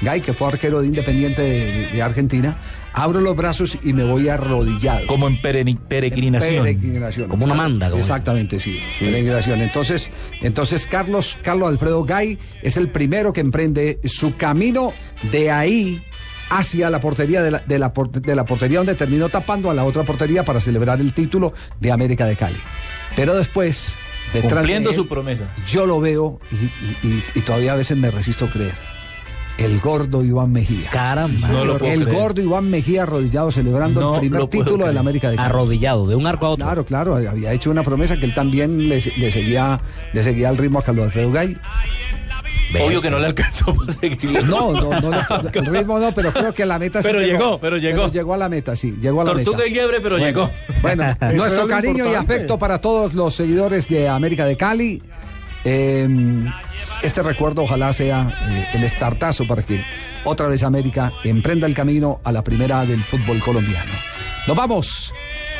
[0.00, 2.56] Gay, que fue arquero de Independiente de, de Argentina,
[2.94, 5.06] abro los brazos y me voy arrodillado.
[5.06, 6.62] Como en peregrinación.
[6.64, 7.28] Peregrinación.
[7.28, 7.90] Como una manda.
[7.90, 8.80] como Exactamente, sí.
[9.00, 9.60] Peregrinación.
[9.60, 14.92] Entonces, entonces Carlos, Carlos Alfredo Gay es el primero que emprende su camino
[15.32, 16.02] de ahí
[16.50, 19.74] hacia la portería de la, de la, por- de la portería donde terminó tapando a
[19.74, 22.58] la otra portería para celebrar el título de América de Cali.
[23.16, 23.94] Pero después,
[24.32, 25.48] detrás de Cumpliendo él, su promesa.
[25.66, 28.74] yo lo veo y, y- y- y todavía a veces me resisto a creer.
[29.56, 30.90] El gordo Iván Mejía.
[30.90, 31.48] Caramba.
[31.48, 32.18] No lo puedo el creer.
[32.18, 35.48] gordo Iván Mejía arrodillado celebrando No el primer título de la América de Cali.
[35.48, 36.64] Arrodillado, de un arco a otro.
[36.66, 39.80] Claro, claro, había hecho una promesa que él también le, le seguía,
[40.12, 41.56] le seguía el ritmo a Carlos Alfredo Gay.
[42.84, 44.42] Obvio que no le alcanzó para seguirlo.
[44.42, 47.58] No, no, no, le- el ritmo no, pero creo que la meta sí Pero llegó,
[47.58, 48.10] pero llegó.
[48.10, 49.68] llegó a la meta, sí, llegó a la Tortuga meta.
[49.68, 50.50] y liebre, pero Bueno, llegó.
[50.82, 55.00] Bueno, nuestro cariño y afecto para todos los seguidores de América de Cali.
[55.64, 56.06] Eh,
[57.02, 59.82] este recuerdo ojalá sea eh, el estartazo para que
[60.24, 63.92] otra vez América emprenda el camino a la primera del fútbol colombiano.
[64.46, 65.14] Nos vamos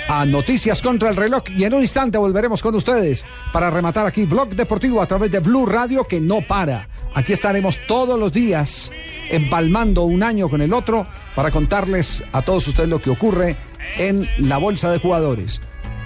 [0.08, 4.24] a Noticias contra el reloj y en un instante volveremos con ustedes para rematar aquí
[4.24, 6.88] Blog Deportivo a través de Blue Radio que no para.
[7.14, 8.90] Aquí estaremos todos los días
[9.30, 13.56] empalmando un año con el otro para contarles a todos ustedes lo que ocurre
[13.96, 15.60] en la bolsa de jugadores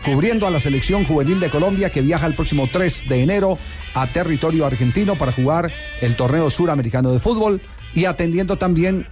[0.04, 3.58] cubriendo a la selección juvenil de Colombia que viaja el próximo 3 de enero
[3.94, 5.70] a territorio argentino para jugar
[6.00, 7.60] el torneo suramericano de fútbol
[7.94, 9.06] y atendiendo también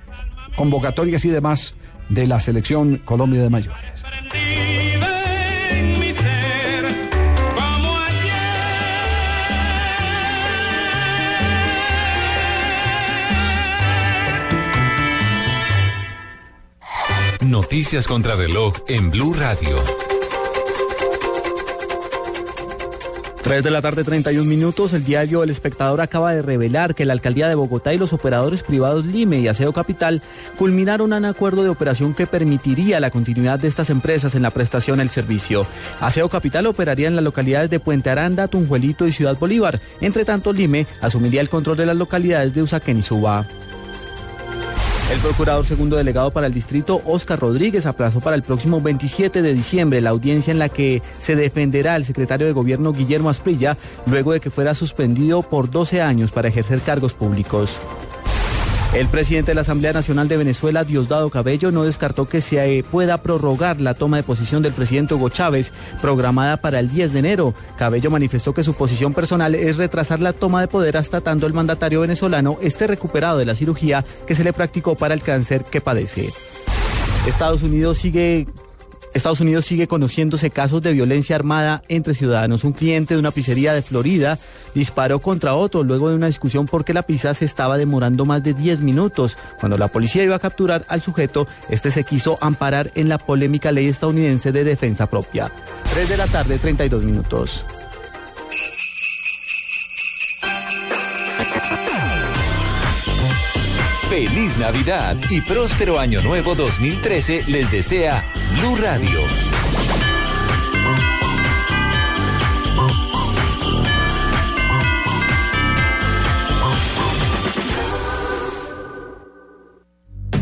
[0.57, 1.75] convocatorias y demás
[2.09, 3.97] de la selección Colombia de mayores.
[17.41, 20.06] Noticias contra reloj en Blue Radio.
[23.47, 24.93] 3 de la tarde, 31 minutos.
[24.93, 28.65] El diario El Espectador acaba de revelar que la alcaldía de Bogotá y los operadores
[28.65, 30.21] privados Lime y Aseo Capital
[30.59, 34.99] culminaron un acuerdo de operación que permitiría la continuidad de estas empresas en la prestación
[34.99, 35.65] del servicio.
[36.01, 39.79] Aseo Capital operaría en las localidades de Puente Aranda, Tunjuelito y Ciudad Bolívar.
[40.01, 43.47] Entre tanto, Lime asumiría el control de las localidades de Usaquén y Suba.
[45.09, 49.55] El procurador segundo delegado para el distrito, Oscar Rodríguez, aplazó para el próximo 27 de
[49.55, 53.77] diciembre la audiencia en la que se defenderá el secretario de gobierno Guillermo Asprilla
[54.07, 57.71] luego de que fuera suspendido por 12 años para ejercer cargos públicos.
[58.95, 62.83] El presidente de la Asamblea Nacional de Venezuela, Diosdado Cabello, no descartó que se eh,
[62.83, 65.71] pueda prorrogar la toma de posición del presidente Hugo Chávez,
[66.01, 67.55] programada para el 10 de enero.
[67.77, 71.53] Cabello manifestó que su posición personal es retrasar la toma de poder hasta tanto el
[71.53, 75.81] mandatario venezolano esté recuperado de la cirugía que se le practicó para el cáncer que
[75.81, 76.31] padece.
[77.27, 78.47] Estados Unidos sigue
[79.17, 82.65] Estados Unidos sigue conociéndose casos de violencia armada entre ciudadanos.
[82.65, 84.39] Un cliente de una pizzería de Florida
[84.75, 88.55] disparó contra otro luego de una discusión porque la pizza se estaba demorando más de
[88.55, 89.37] 10 minutos.
[89.59, 93.73] Cuando la policía iba a capturar al sujeto, este se quiso amparar en la polémica
[93.73, 95.51] ley estadounidense de defensa propia.
[95.95, 97.65] 3 de la tarde, 32 minutos.
[104.09, 108.25] Feliz Navidad y próspero Año Nuevo 2013 les desea
[108.59, 109.21] Blue Radio.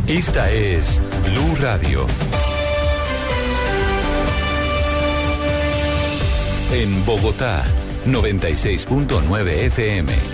[0.06, 2.06] Esta es Blue Radio.
[6.70, 7.64] En Bogotá,
[8.06, 10.33] 96.9 FM.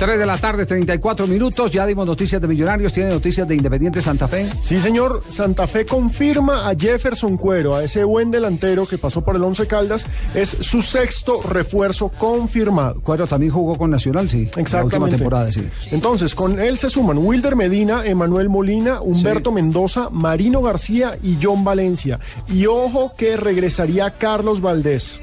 [0.00, 1.70] 3 de la tarde, 34 minutos.
[1.70, 2.90] Ya dimos noticias de Millonarios.
[2.90, 4.48] ¿Tiene noticias de Independiente Santa Fe?
[4.58, 5.22] Sí, señor.
[5.28, 9.66] Santa Fe confirma a Jefferson Cuero, a ese buen delantero que pasó por el Once
[9.66, 10.06] Caldas.
[10.34, 13.02] Es su sexto refuerzo confirmado.
[13.02, 14.48] Cuero también jugó con Nacional, sí.
[14.56, 14.96] La Exactamente.
[14.96, 15.68] última temporada, sí.
[15.90, 21.62] Entonces, con él se suman Wilder Medina, Emanuel Molina, Humberto Mendoza, Marino García y John
[21.62, 22.18] Valencia.
[22.48, 25.20] Y ojo que regresaría Carlos Valdés.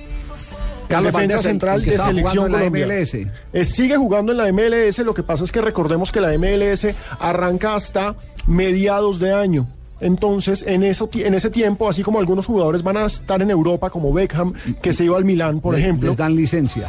[0.88, 2.88] Carlos defensa central de selección jugando en la Colombia.
[2.88, 3.14] MLS.
[3.54, 6.88] Eh, sigue jugando en la MLS, lo que pasa es que recordemos que la MLS
[7.20, 8.16] arranca hasta
[8.48, 9.68] mediados de año.
[10.00, 13.90] Entonces, en, eso, en ese tiempo, así como algunos jugadores van a estar en Europa,
[13.90, 16.08] como Beckham, que se iba al Milán, por Le- ejemplo.
[16.08, 16.88] Les dan licencia.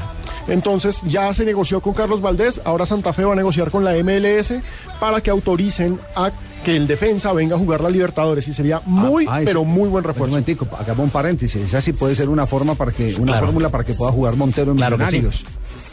[0.48, 3.92] Entonces ya se negoció con Carlos Valdés, ahora Santa Fe va a negociar con la
[4.02, 4.54] MLS
[5.00, 6.30] para que autoricen a
[6.64, 9.88] que el defensa venga a jugar la Libertadores y sería muy, Ah, pero ese- muy
[9.88, 10.30] buen Un refuerzo.
[10.30, 11.62] momentico, hagamos un paréntesis.
[11.62, 13.46] Esa sí puede ser una forma para que, una Claro.
[13.46, 15.22] fórmula para que pueda jugar Montero en Claro que sí.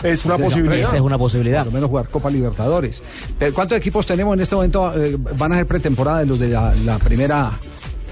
[0.04, 0.88] Es una posibilidad.
[0.88, 1.60] Esa es una posibilidad.
[1.60, 3.02] Por lo menos jugar Copa Libertadores.
[3.40, 4.94] Pero ¿Cuántos equipos tenemos en este momento?
[4.96, 7.52] eh, van a ser pretemporada de los de la, la primera.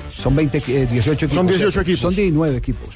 [0.09, 1.36] Son 20, eh, 18 equipos.
[1.36, 1.81] Son 18 ¿cierto?
[1.81, 2.01] equipos.
[2.01, 2.89] Son 19 equipos.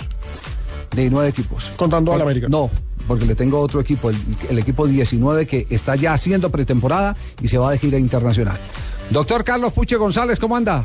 [0.96, 1.72] 19 equipos.
[1.76, 2.48] Contando al América.
[2.50, 2.70] No,
[3.08, 4.16] porque le tengo otro equipo, el,
[4.50, 8.58] el equipo 19 que está ya haciendo pretemporada y se va de gira internacional.
[9.10, 10.84] Doctor Carlos Puche González, ¿cómo anda?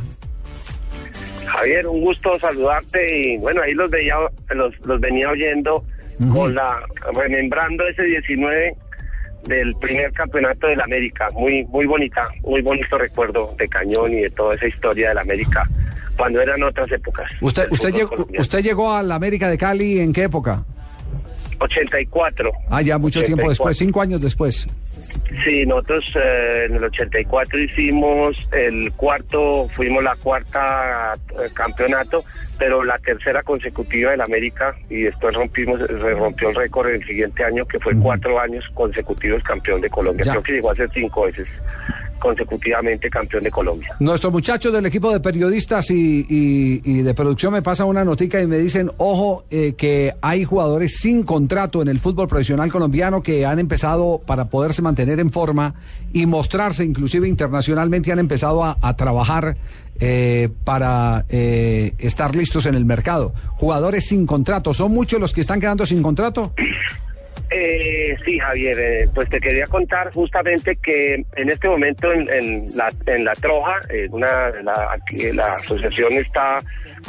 [1.46, 4.14] Javier, un gusto saludarte y bueno, ahí los veía,
[4.54, 5.84] los, los venía oyendo
[6.30, 6.80] con la
[7.14, 8.74] remembrando ese 19
[9.44, 14.30] del primer campeonato del América, muy muy bonita, muy bonito recuerdo de Cañón y de
[14.30, 15.68] toda esa historia del América
[16.16, 17.26] cuando eran otras épocas.
[17.40, 20.64] Usted, usted, llegó, usted llegó a la América de Cali en qué época?
[21.62, 22.50] 84.
[22.70, 23.50] Ah, ya mucho tiempo 84.
[23.50, 24.66] después, cinco años después.
[25.44, 32.24] Sí, nosotros eh, en el 84 hicimos el cuarto, fuimos la cuarta eh, campeonato,
[32.58, 37.44] pero la tercera consecutiva del América y después rompimos, se rompió el récord el siguiente
[37.44, 40.24] año que fue cuatro años consecutivos campeón de Colombia.
[40.24, 40.32] Ya.
[40.32, 41.48] Creo que llegó a ser cinco veces
[42.22, 43.94] consecutivamente campeón de Colombia.
[43.98, 48.40] Nuestros muchachos del equipo de periodistas y, y- y de producción me pasan una notica
[48.40, 53.22] y me dicen, ojo, eh, que hay jugadores sin contrato en el fútbol profesional colombiano
[53.22, 55.74] que han empezado para poderse mantener en forma
[56.12, 59.56] y mostrarse inclusive internacionalmente, han empezado a, a trabajar
[59.98, 63.34] eh, para eh, estar listos en el mercado.
[63.56, 66.52] Jugadores sin contrato, ¿son muchos los que están quedando sin contrato?
[67.54, 73.32] Eh, sí, Javier, eh, pues te quería contar justamente que en este momento en, la,
[73.34, 76.58] Troja, eh, una, la, asociación está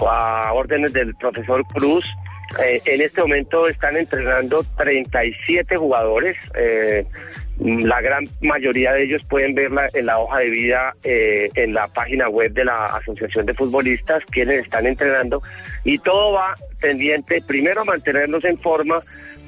[0.06, 2.06] a órdenes del profesor Cruz.
[2.62, 6.36] eh, en este momento están entrenando 37 jugadores.
[6.56, 7.06] eh,
[7.60, 11.88] la gran mayoría de ellos pueden verla en la hoja de vida eh, en la
[11.88, 15.42] página web de la Asociación de Futbolistas, quienes están entrenando.
[15.84, 19.00] Y todo va pendiente, primero, mantenerlos en forma,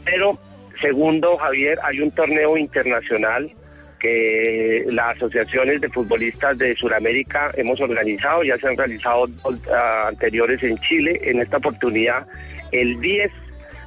[0.05, 0.37] pero
[0.81, 3.51] Segundo, Javier, hay un torneo internacional
[3.99, 9.27] que las asociaciones de futbolistas de Sudamérica hemos organizado, ya se han realizado
[9.73, 11.19] ah, anteriores en Chile.
[11.23, 12.27] En esta oportunidad,
[12.71, 13.31] el 10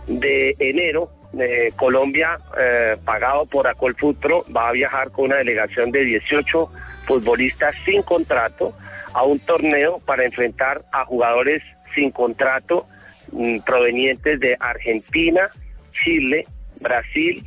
[0.08, 5.90] de enero, eh, Colombia, eh, pagado por Acol Futuro, va a viajar con una delegación
[5.90, 6.70] de 18
[7.04, 8.74] futbolistas sin contrato
[9.12, 11.62] a un torneo para enfrentar a jugadores
[11.94, 12.86] sin contrato
[13.32, 15.50] mm, provenientes de Argentina,
[15.92, 16.46] Chile,
[16.80, 17.44] Brasil,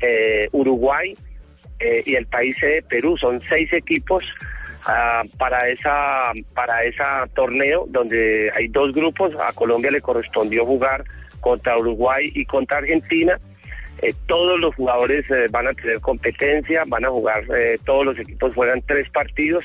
[0.00, 1.16] eh, Uruguay
[1.78, 3.16] eh, y el país de Perú.
[3.16, 4.24] Son seis equipos
[4.86, 7.02] ah, para esa para ese
[7.34, 9.34] torneo donde hay dos grupos.
[9.36, 11.04] A Colombia le correspondió jugar
[11.40, 13.38] contra Uruguay y contra Argentina.
[14.00, 17.44] Eh, todos los jugadores van a tener competencia, van a jugar,
[17.84, 19.64] todos los equipos juegan tres partidos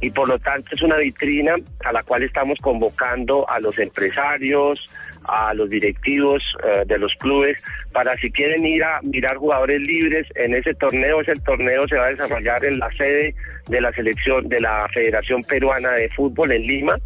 [0.00, 4.90] y por lo tanto es una vitrina a la cual estamos convocando a los empresarios,
[5.28, 7.56] a los directivos eh, de los clubes
[7.92, 12.06] para si quieren ir a mirar jugadores libres en ese torneo, ese torneo se va
[12.06, 13.34] a desarrollar en la sede
[13.68, 16.96] de la selección de la Federación Peruana de Fútbol en Lima.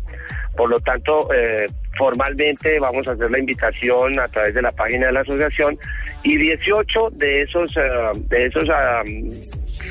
[0.56, 1.66] Por lo tanto, eh,
[1.96, 5.78] formalmente vamos a hacer la invitación a través de la página de la asociación
[6.24, 7.80] y 18 de esos eh,
[8.28, 9.02] de esos ah,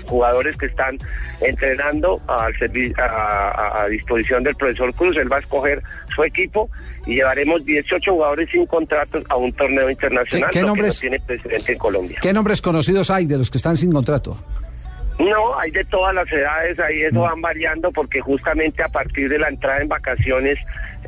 [0.05, 0.97] jugadores que están
[1.41, 2.53] entrenando al
[2.97, 5.15] a- a disposición del profesor Cruz.
[5.17, 5.81] Él va a escoger
[6.17, 6.69] su equipo
[7.05, 10.75] y llevaremos 18 jugadores sin contratos a un torneo internacional, ¿Qué- qué lo que no
[10.75, 10.99] nombres?
[10.99, 12.19] tiene precedente en Colombia.
[12.21, 14.35] ¿Qué nombres conocidos hay de los que están sin contrato?
[15.19, 19.39] No, hay de todas las edades, ahí eso van variando porque justamente a partir de
[19.39, 20.59] la entrada en vacaciones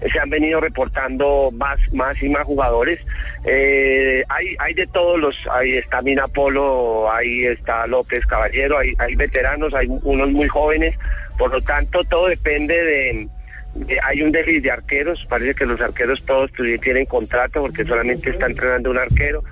[0.01, 2.99] eh, se han venido reportando más, más y más jugadores.
[3.45, 8.93] Eh, hay, hay de todos los, ahí está Mina Polo, ahí está López Caballero, hay,
[8.97, 10.95] hay veteranos, hay unos muy jóvenes,
[11.37, 13.27] por lo tanto todo depende de, de-
[14.03, 18.29] hay un déficit de arqueros, parece que los arqueros todos tu- tienen contrato porque solamente
[18.29, 19.43] está entrenando un arquero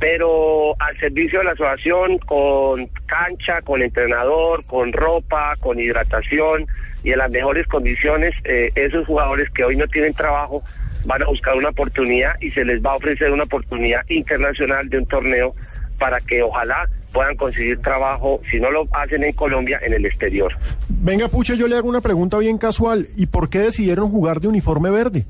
[0.00, 6.66] pero al servicio de la asociación con cancha, con entrenador, con ropa, con hidratación
[7.02, 10.62] y en las mejores condiciones, eh, esos jugadores que hoy no tienen trabajo
[11.04, 14.98] van a buscar una oportunidad y se les va a ofrecer una oportunidad internacional de
[14.98, 15.52] un torneo
[15.98, 20.52] para que ojalá puedan conseguir trabajo, si no lo hacen en Colombia, en el exterior.
[20.88, 23.06] Venga, Puche, yo le hago una pregunta bien casual.
[23.16, 25.24] ¿Y por qué decidieron jugar de uniforme verde?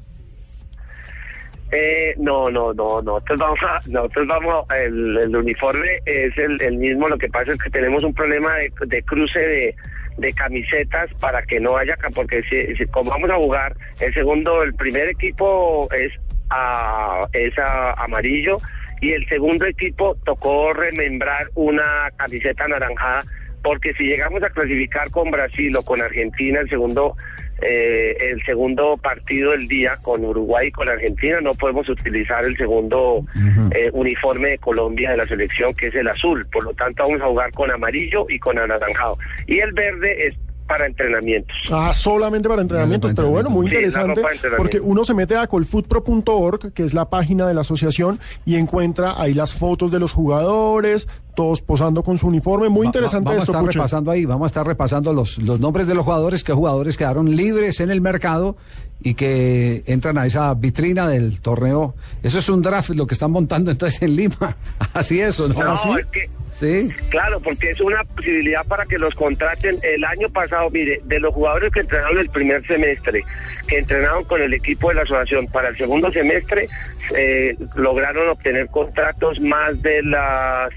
[1.71, 6.79] Eh, no, no, no, nosotros vamos a, nosotros vamos, el, el uniforme es el, el
[6.79, 9.77] mismo, lo que pasa es que tenemos un problema de, de cruce de,
[10.17, 14.63] de camisetas para que no haya, porque si, si- como vamos a jugar, el segundo,
[14.63, 16.11] el primer equipo es,
[16.49, 18.57] a, es a- amarillo
[19.01, 23.25] y el segundo equipo tocó remembrar una camiseta anaranjada
[23.63, 27.17] porque si llegamos a clasificar con Brasil o con Argentina el segundo
[27.61, 32.57] eh, el segundo partido del día con Uruguay y con Argentina no podemos utilizar el
[32.57, 33.25] segundo
[33.73, 36.47] eh, uniforme de Colombia de la selección que es el azul.
[36.53, 39.19] Por lo tanto vamos a jugar con amarillo y con anaranjado.
[39.49, 40.37] Y el verde es
[40.69, 44.23] para entrenamientos Ah, solamente para entrenamientos, pero bueno, muy interesante
[44.57, 49.21] porque uno se mete a colfootpro.org, que es la página de la asociación, y encuentra
[49.21, 52.69] ahí las fotos de los jugadores, todos posando con su uniforme.
[52.69, 55.59] Muy interesante va- vamos esto, a estar repasando ahí, vamos a estar repasando los, los
[55.61, 58.57] nombres de los jugadores, qué jugadores quedaron libres en el mercado
[59.01, 61.95] y que entran a esa vitrina del torneo.
[62.23, 64.57] Eso es un draft lo que están montando entonces en Lima.
[64.93, 65.55] Así es, ¿o ¿no?
[65.63, 65.89] No, ¿Así?
[66.01, 66.29] es que
[66.59, 66.89] Sí.
[67.11, 69.79] Claro, porque es una posibilidad para que los contraten.
[69.83, 73.25] El año pasado, mire, de los jugadores que entrenaron el primer semestre,
[73.69, 76.69] que entrenaron con el equipo de la asociación para el segundo semestre,
[77.17, 80.69] eh, lograron obtener contratos más de la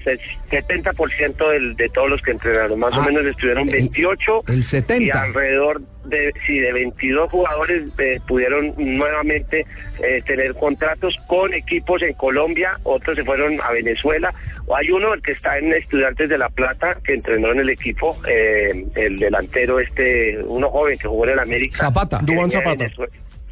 [0.50, 2.78] 70% del, de todos los que entrenaron.
[2.78, 5.04] Más o Ah, menos estuvieron el- 28 el 70.
[5.04, 9.64] y alrededor de, sí, de 22 jugadores eh, pudieron nuevamente
[10.02, 14.32] eh, tener contratos con equipos en Colombia, otros se fueron a Venezuela.
[14.66, 17.68] O hay uno, el que está en Estudiantes de La Plata, que entrenó en el
[17.70, 21.76] equipo, eh, el delantero este, uno joven que jugó en el América.
[21.78, 22.20] Zapata.
[22.22, 22.88] venía de Zapata.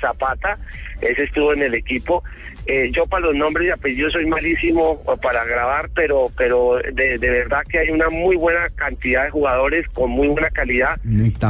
[0.00, 0.58] Zapata,
[1.02, 2.22] ese estuvo en el equipo.
[2.66, 7.30] Eh, yo para los nombres y apellidos soy malísimo para grabar, pero pero de, de
[7.30, 10.96] verdad que hay una muy buena cantidad de jugadores con muy buena calidad.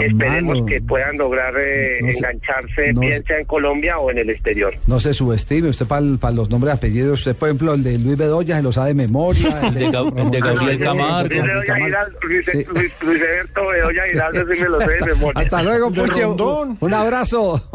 [0.00, 0.66] Esperemos malo.
[0.66, 4.72] que puedan lograr eh, No engancharse, no bien sea en Colombia o en el exterior.
[4.86, 7.18] No se subestime usted para los nombres y apellidos.
[7.20, 9.60] Usted, por ejemplo, el de Luis Bedoya se lo sabe de memoria.
[9.62, 11.28] El De Gab- el de Gabriel Camargo.
[11.28, 12.64] Luis Bedoya Giraldo, Luis, Sí.
[12.74, 15.40] Luis, Luis Alberto Bedoya Giraldo, sí me lo sé de memoria.
[15.42, 16.26] Hasta luego, De Puche.
[16.26, 17.70] Un abrazo.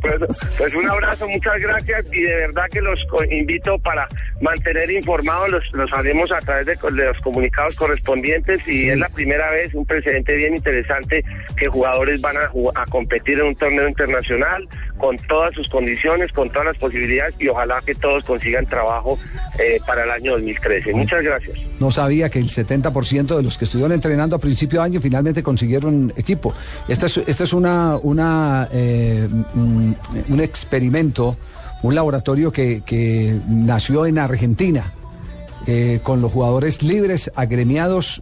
[0.00, 0.14] Pues,
[0.58, 2.98] pues un abrazo, muchas gracias y de verdad que los
[3.30, 4.06] invito para
[4.40, 8.88] mantener informados, los, los haremos a través de, los comunicados correspondientes y Sí.
[8.90, 11.24] es la primera vez, un precedente bien interesante
[11.56, 14.68] que jugadores van a, a competir en un torneo internacional
[14.98, 19.18] con todas sus condiciones, con todas las posibilidades y ojalá que todos consigan trabajo
[19.58, 20.92] eh, para el año 2013.
[20.92, 21.58] Muchas gracias.
[21.80, 25.42] No sabía que el 70% de los que estuvieron entrenando a principio de año finalmente
[25.42, 26.54] consiguieron equipo.
[26.88, 29.28] Este es, este es una, una, eh,
[30.28, 31.36] un experimento,
[31.82, 34.92] un laboratorio que, que nació en Argentina,
[35.66, 38.20] eh, con los jugadores libres, agremiados,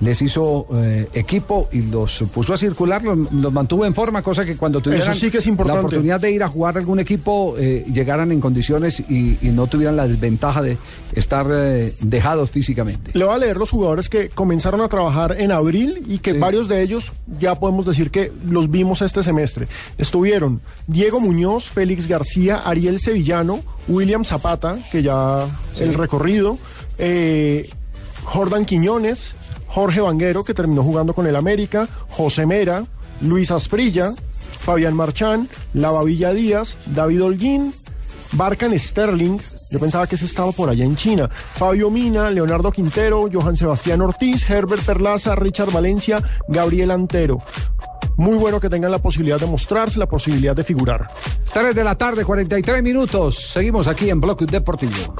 [0.00, 4.44] les hizo eh, equipo y los puso a circular, los, los mantuvo en forma, cosa
[4.44, 7.54] que cuando tuvieran sí que es la oportunidad de ir a jugar a algún equipo,
[7.58, 10.76] eh, llegaran en condiciones y, y no tuvieran la desventaja de
[11.14, 13.12] estar eh, dejados físicamente.
[13.14, 16.38] Le voy a leer los jugadores que comenzaron a trabajar en abril y que Sí.
[16.38, 19.68] varios de ellos ya podemos decir que los vimos este semestre.
[19.98, 25.46] Estuvieron Diego Muñoz, Félix García, Ariel Sevillano, William Zapata, que ya
[25.78, 26.58] el recorrido,
[28.24, 29.34] Jordan Quiñones,
[29.74, 32.84] Jorge Vanguero, que terminó jugando con el América, José Mera,
[33.20, 34.12] Luis Asprilla,
[34.60, 37.74] Fabián Marchán, Lavavilla Díaz, David Holguín,
[38.34, 39.40] Barcan Sterling,
[39.72, 41.28] yo pensaba que ese estaba por allá en China.
[41.54, 47.38] Fabio Mina, Leonardo Quintero, Johan Sebastián Ortiz, Herbert Perlaza, Richard Valencia, Gabriel Antero.
[48.16, 51.08] Muy bueno que tengan la posibilidad de mostrarse, la posibilidad de figurar.
[51.52, 53.50] 3 de la tarde, 43 minutos.
[53.52, 55.16] Seguimos aquí en Bloque Deportivo.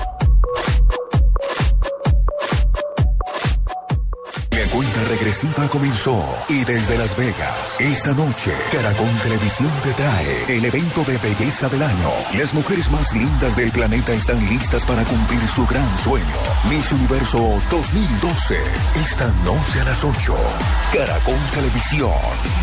[5.15, 11.17] Regresiva comenzó y desde Las Vegas, esta noche, Caracol Televisión te trae el evento de
[11.19, 12.11] belleza del año.
[12.37, 16.27] Las mujeres más lindas del planeta están listas para cumplir su gran sueño.
[16.69, 18.59] Miss Universo 2012,
[18.97, 20.35] esta noche a las 8.
[20.93, 22.11] Caracol Televisión,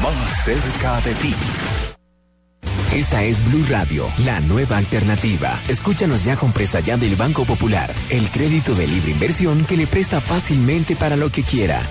[0.01, 1.35] más cerca de ti.
[2.93, 5.57] Esta es Blue Radio, la nueva alternativa.
[5.69, 9.87] Escúchanos ya con presta ya del Banco Popular, el crédito de libre inversión que le
[9.87, 11.81] presta fácilmente para lo que quiera.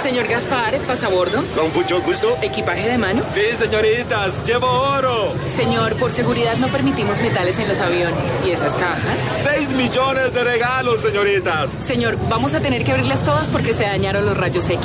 [0.00, 1.44] Señor Gaspar, pasabordo.
[1.54, 2.38] Con mucho gusto.
[2.40, 3.22] ¿Equipaje de mano?
[3.34, 5.34] Sí, señoritas, llevo oro.
[5.54, 8.38] Señor, por seguridad no permitimos metales en los aviones.
[8.44, 9.18] ¿Y esas cajas?
[9.44, 11.68] Seis millones de regalos, señoritas.
[11.86, 14.80] Señor, vamos a tener que abrirlas todas porque se dañaron los rayos X.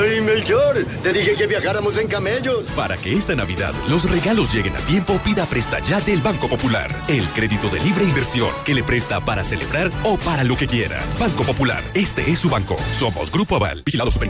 [0.00, 2.70] Ay, Melchor, te dije que viajáramos en camellos.
[2.76, 6.88] Para que esta Navidad los regalos lleguen a tiempo, pida Presta Ya del Banco Popular.
[7.08, 11.02] El crédito de libre inversión que le presta para celebrar o para lo que quiera.
[11.18, 12.76] Banco Popular, este es su banco.
[12.96, 14.12] Somos Grupo Aval, vigilado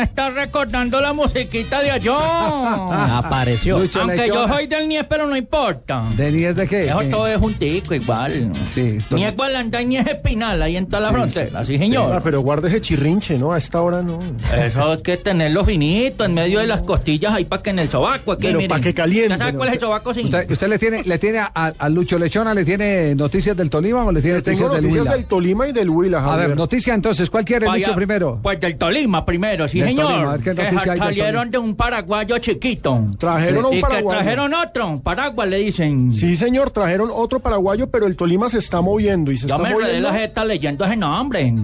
[0.00, 2.16] Me está recordando la musiquita de allá?
[3.18, 3.78] Apareció.
[3.78, 4.46] Lucho Aunque Lechona.
[4.46, 6.04] yo soy del Nies, pero no importa.
[6.16, 6.80] ¿De Nies de qué?
[6.86, 8.50] Eso todo es juntico igual.
[8.72, 8.98] Sí.
[9.10, 12.12] Nies Gualanda y Nies Espinal, ahí en toda la frontera, sí, señor.
[12.14, 13.52] Ah, pero guarde ese chirrinche, ¿no?
[13.52, 14.18] A esta hora no.
[14.56, 17.88] Eso hay que tenerlo finito, en medio de las costillas, ahí para que en el
[17.88, 18.32] sobaco.
[18.32, 18.70] Aquí, Pero miren.
[18.70, 19.28] pa' que caliente.
[19.30, 20.14] ¿Ya sabe cuál es el sobaco?
[20.14, 20.22] Sí.
[20.24, 24.04] ¿Usted, usted le tiene, le tiene a, a Lucho Lechona, le tiene noticias del Tolima
[24.04, 25.16] o le tiene Tengo noticias del noticias Huila?
[25.16, 26.48] del Tolima y del Huila, A Javier.
[26.48, 28.38] ver, noticia entonces, ¿cuál quiere Vaya, Lucho primero?
[28.42, 30.42] Pues del Tolima primero, sí, Del señor.
[30.42, 30.54] Que
[30.98, 33.06] salieron de un paraguayo chiquito.
[33.18, 34.08] Trajeron un y paraguayo.
[34.08, 36.12] que trajeron otro, paraguas le dicen.
[36.12, 39.68] Sí, señor, trajeron otro paraguayo, pero el Tolima se está moviendo y se Yo está
[39.68, 40.08] me moviendo.
[40.08, 41.54] la jeta leyendo ese nombre.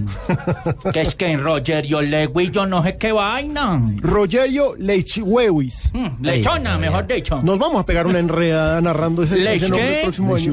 [0.93, 3.81] que es que en Rogerio Lewis yo no sé qué vaina.
[4.01, 5.90] Rogerio Leichwewis.
[5.93, 7.40] Mm, lechona, mejor dicho.
[7.43, 10.53] Nos vamos a pegar una enredada narrando ese, ¿Lech ese nombre el próximo año.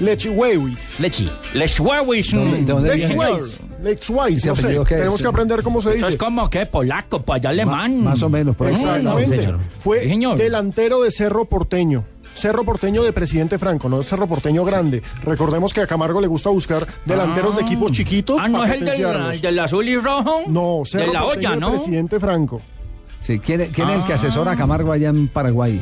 [0.00, 1.00] Leichwewis.
[1.00, 1.30] Lechi.
[1.54, 2.32] Lechwewis.
[2.32, 4.66] ¿Dónde- de dónde ¿Ese no sé.
[4.86, 5.00] qué es?
[5.00, 6.08] Tenemos que aprender cómo se Eso dice.
[6.10, 8.02] es como que polaco, pues allá alemán.
[8.02, 8.74] Más o menos, por ahí.
[8.74, 9.36] Exactamente.
[9.36, 9.58] Sí, señor.
[9.78, 10.38] Fue Sí, señor.
[10.38, 12.04] delantero de Cerro Porteño.
[12.34, 15.02] Cerro Porteño de Presidente Franco, no Cerro Porteño grande.
[15.24, 18.82] Recordemos que a Camargo le gusta buscar delanteros de equipos chiquitos Ah, no para es
[18.82, 20.42] el del, del azul y rojo.
[20.46, 21.70] No, Cerro de la Porteño olla, de ¿no?
[21.72, 22.60] Presidente Franco.
[23.20, 24.16] Sí, ¿quién, quién es el que Ah.
[24.16, 25.80] asesora a Camargo allá en Paraguay?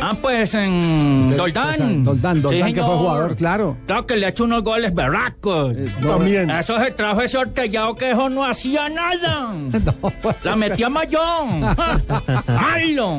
[0.00, 2.04] Ah, pues en Usted- Doldán.
[2.04, 3.76] Doldán, Doldán, Sí, que fue jugador, claro.
[3.86, 5.74] Claro que le ha hecho unos goles berracos.
[6.06, 6.50] También.
[6.50, 9.52] Eso se trajo ese hortellado que eso no hacía nada.
[10.44, 11.60] La metía Mayón.
[12.46, 13.18] Malo.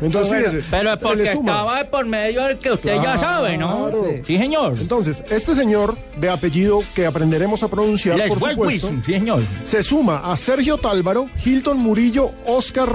[0.00, 3.88] Entonces, fíjese, Pero es porque estaba por medio del que usted ya sabe, ¿no?
[3.90, 4.06] Claro.
[4.24, 4.74] Sí, señor.
[4.78, 9.42] Entonces, este señor de apellido que aprenderemos a pronunciar, Les por supuesto, sí, señor.
[9.64, 12.88] se suma a Sergio Tálvaro, Hilton Murillo, Oscar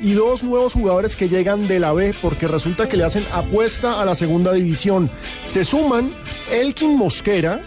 [0.00, 4.00] Y dos nuevos jugadores que llegan de la B porque resulta que le hacen apuesta
[4.00, 5.10] a la segunda división.
[5.46, 6.12] Se suman
[6.52, 7.60] Elkin Mosquera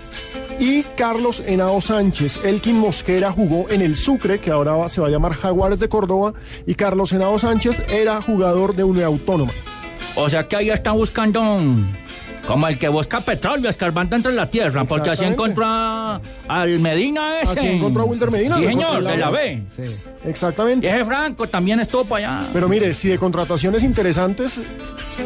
[0.58, 2.40] y Carlos Henao Sánchez.
[2.46, 6.34] Elkin Mosquera jugó en el Sucre, que ahora se va a llamar Jaguares de Córdoba,
[6.66, 9.52] y Carlos Henao Sánchez era jugador de Unión Autónoma.
[10.16, 11.60] O sea que ahí están buscando
[12.48, 17.40] como el que busca petróleo escarbando entre la tierra, porque así encontró a- al Medina
[17.42, 17.60] ese.
[17.60, 18.58] Así encontró a Wilder Medina.
[18.58, 19.62] Sí, señor, de la B.
[19.76, 19.84] Sí.
[20.26, 20.88] Y Exactamente.
[20.90, 22.48] ese Franco también estuvo para allá.
[22.54, 24.60] Pero mire, si de contrataciones interesantes,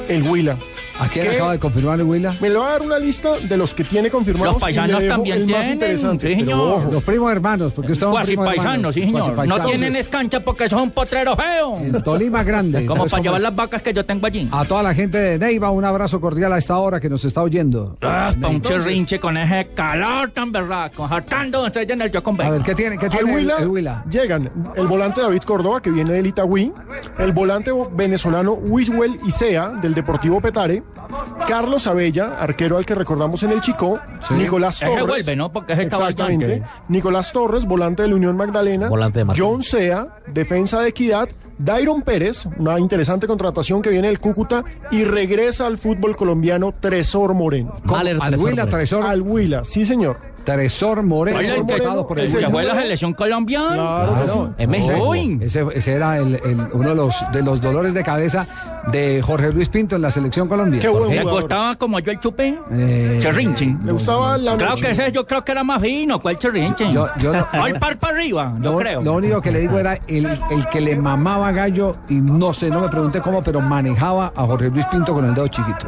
[0.07, 0.57] el Huila.
[0.99, 2.33] ¿A quién acaba de confirmar el Huila?
[2.39, 4.53] Me lo va a dar una lista de los que tiene confirmados.
[4.55, 6.27] Los paisanos y también el más tienen, interesante.
[6.29, 6.93] sí, señor.
[6.93, 8.63] Los primos hermanos, porque usted Cuasi primo hermano.
[8.63, 9.35] paisano, sí, señor.
[9.35, 11.79] Cuasi No tienen escancha porque es un potrero feo.
[11.79, 12.85] El Tolima grande.
[12.85, 14.47] Como para llevar las vacas que yo tengo allí.
[14.51, 17.41] A toda la gente de Neiva, un abrazo cordial a esta hora que nos está
[17.41, 17.97] oyendo.
[18.01, 22.49] Ah, un chirrinche con ese calor tan berraco, hartando estrella en el yo con A
[22.49, 24.05] ver, ¿qué tiene, qué tiene el, Huila, el Huila?
[24.09, 26.71] llegan el volante David Córdoba, que viene del Itagüí,
[27.17, 30.83] el volante venezolano Wiswell Isea, del Deportivo Petare,
[31.47, 33.99] Carlos Abella, arquero al que recordamos en el Chico,
[34.31, 35.05] Nicolás Ese Torres.
[35.07, 35.51] vuelve, ¿no?
[35.51, 36.53] Porque ese Exactamente.
[36.55, 36.69] allá.
[36.89, 38.89] Nicolás Torres, volante de la Unión Magdalena.
[38.89, 39.41] Volante de marca.
[39.43, 41.29] John Sea, defensa de Equidad.
[41.57, 47.33] Dairon Pérez, una interesante contratación que viene del Cúcuta y regresa al fútbol colombiano Tresor
[47.33, 47.73] Moreno.
[47.87, 49.05] Al Huila, Tresor.
[49.05, 50.17] Al Huila, sí señor.
[50.45, 51.61] Tresor Moreno, Oye, el que-
[52.05, 52.49] por el el que Huila.
[52.51, 53.73] fue la selección colombiana.
[53.73, 54.53] Claro.
[55.07, 55.39] Uy.
[55.41, 58.45] Ese, ese era el- el- uno de los, de los dolores de cabeza
[58.91, 60.81] de Jorge Luis Pinto en la selección colombiana.
[60.81, 62.59] Qué buen ¿Le gustaba como yo el chupín?
[62.71, 63.19] Eh.
[63.83, 64.83] Le gustaba la Claro noche.
[64.85, 66.19] que ese yo creo que era más fino.
[66.21, 66.91] ¿Cuál cherrinchi?
[66.91, 69.01] Yo- yo no- O el par para arriba, yo Lo, creo.
[69.01, 72.69] lo único que le digo era el, el que le mamaba gallo y no sé,
[72.69, 75.87] no me pregunté cómo, pero manejaba a Jorge Luis Pinto con el dedo chiquito.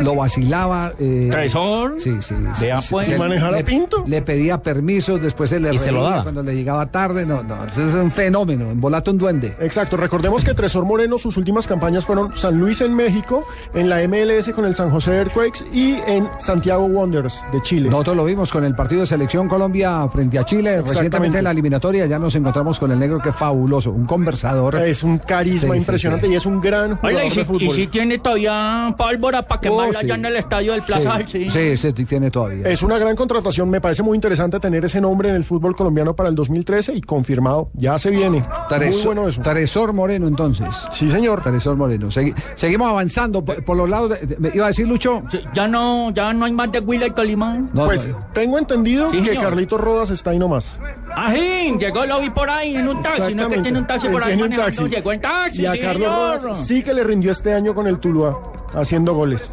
[0.00, 0.92] Lo vacilaba.
[0.98, 1.94] Eh, ¿Tresor?
[1.98, 2.34] Sí, sí.
[2.56, 3.06] sí, Vea, sí, pues.
[3.08, 4.04] sí, ¿Y manejara le, Pinto?
[4.06, 6.22] Le pedía permisos, después se le Y se lo reía daba.
[6.22, 7.26] cuando le llegaba tarde.
[7.26, 8.70] No, no, eso es un fenómeno.
[8.70, 9.56] Envolate un duende.
[9.60, 13.96] Exacto, recordemos que Tresor Moreno sus últimas campañas fueron San Luis en México, en la
[14.08, 17.88] MLS con el San José Earthquakes y en Santiago Wanderers de Chile.
[17.90, 20.82] Nosotros lo vimos con el partido de selección Colombia frente a Chile.
[20.82, 24.76] Recientemente en la eliminatoria ya nos encontramos con el negro que es fabuloso, un conversador.
[24.76, 26.32] Es un carisma Sí, impresionante sí.
[26.32, 27.62] y es un gran jugador Oiga, y de si, fútbol.
[27.62, 30.06] y si tiene todavía pólvora para quemarla Oh, sí.
[30.06, 31.50] allá en el estadio del Plaza sí, sí.
[31.50, 32.68] sí, sí, tiene todavía.
[32.68, 36.14] Es una gran contratación, me parece muy interesante tener ese nombre en el fútbol colombiano
[36.14, 38.42] para el 2013 y confirmado, ya se viene.
[38.70, 39.40] Muy bueno eso.
[39.42, 40.68] Tresor Moreno, entonces.
[40.92, 41.42] Sí, señor.
[41.42, 42.08] Tresor Moreno.
[42.08, 44.10] Segui- seguimos avanzando por, por los lados.
[44.10, 45.22] de- de- ¿me iba a decir, Lucho?
[45.30, 47.56] Sí, Ya no, ya no hay más de Huila y Tolima.
[47.72, 49.44] No, Pues no, tengo entendido Sí, que señor.
[49.44, 50.78] Carlitos Rodas está ahí nomás.
[51.26, 54.08] Ajín, llegó, lo vi por ahí en un taxi, no es que tiene un taxi
[54.08, 54.94] por ahí tiene un manejando, taxi.
[54.96, 56.42] llegó en taxi, y a sí, Carlos señor.
[56.42, 58.38] Rodas sí que le rindió este año con el Tuluá,
[58.74, 59.50] haciendo goles.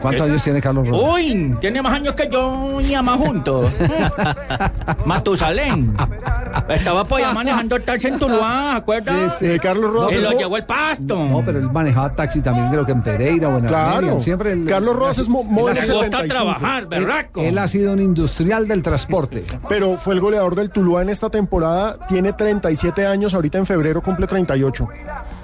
[0.00, 1.14] ¿Cuántos años tiene Carlos Rodas?
[1.14, 3.72] Uy, tiene más años que yo y Ama juntos.
[5.04, 5.96] Matusalén.
[6.68, 9.40] Estaba pues ya manejando el taxi en Tuluá, ¿acuerdas?
[9.42, 11.16] Eh, Carlos Rodas Y lo llevó el pasto.
[11.24, 14.20] No, pero él manejaba taxi también, creo que en Pereira o en Claro.
[14.20, 16.34] Siempre el- Carlos Rodas es mo- modelo Le gusta 75.
[16.34, 19.44] trabajar, él, él ha sido un industrial del transporte.
[19.68, 24.02] Pero fue el goleador del Tuluá en esta temporada, tiene 37 años, ahorita en febrero
[24.02, 24.88] cumple 38.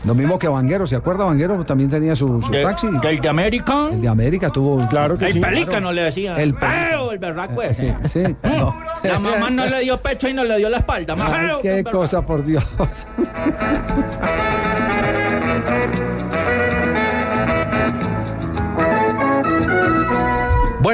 [0.05, 1.25] Lo mismo que Vanguero, ¿se acuerda?
[1.25, 2.87] Vanguero también tenía su, su ¿De- taxi.
[3.03, 3.89] ¿Del de América?
[3.93, 4.87] El de América tuvo.
[4.89, 5.41] Claro que El sí.
[5.41, 6.35] pelícano le decía.
[6.37, 7.11] El El pelícano.
[7.11, 7.97] el berraco Sí, ese.
[8.27, 8.37] sí.
[8.43, 8.75] no.
[9.03, 11.15] La mamá no le dio pecho y no le dio la espalda.
[11.19, 12.65] Ay, qué el cosa, por Dios.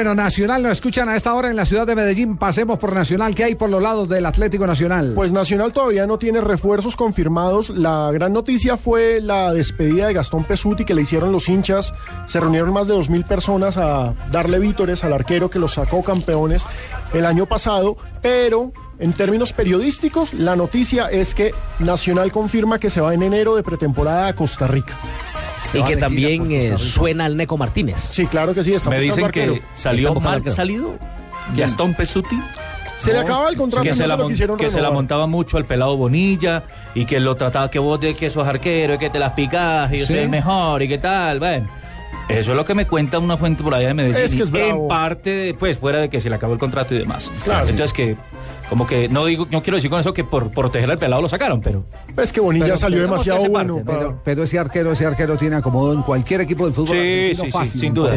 [0.03, 2.35] Bueno, Nacional nos escuchan a esta hora en la ciudad de Medellín.
[2.35, 3.33] Pasemos por Nacional.
[3.33, 5.13] ¿Qué hay por los lados del Atlético Nacional?
[5.15, 7.69] Pues Nacional todavía no tiene refuerzos confirmados.
[7.69, 11.93] La gran noticia fue la despedida de Gastón Pesuti que le hicieron los hinchas.
[12.25, 16.65] Se reunieron más de 2.000 personas a darle vítores al arquero que los sacó campeones
[17.13, 17.95] el año pasado.
[18.21, 23.55] Pero en términos periodísticos, la noticia es que Nacional confirma que se va en enero
[23.55, 24.97] de pretemporada a Costa Rica.
[25.71, 27.99] Se Y que también eh, suena al Neco Martínez.
[27.99, 28.75] Sí, claro que sí.
[28.89, 30.95] Me dicen que salió mal salido.
[31.55, 32.39] Gastón Pesuti.
[32.97, 34.75] Se le acaba el contrato que se, no la, se lo mon- quisieron que se
[34.75, 34.93] la renovar.
[34.93, 36.63] montaba mucho al pelado Bonilla
[36.95, 39.91] y que lo trataba que vos de que sos arquero y que te las picás
[39.91, 40.13] y yo Sí.
[40.13, 41.67] soy el mejor y qué tal, bueno.
[42.29, 44.17] Eso es lo que me cuenta una fuente por allá de Medellín.
[44.21, 44.83] Es que es bravo.
[44.83, 47.31] En parte, pues, fuera de que se le acabó el contrato y demás.
[47.43, 47.67] Claro.
[47.67, 48.15] Entonces que,
[48.69, 51.27] como que, no digo, no quiero decir con eso que por proteger al pelado lo
[51.29, 51.83] sacaron, pero...
[52.17, 53.81] Es que Bonilla Pero- salió pero demasiado bueno.
[53.83, 56.95] para- Pero, pero ese arquero, ese arquero tiene acomodo en cualquier equipo del fútbol.
[56.97, 58.15] Sí, sí, sí, fácil, sin en duda.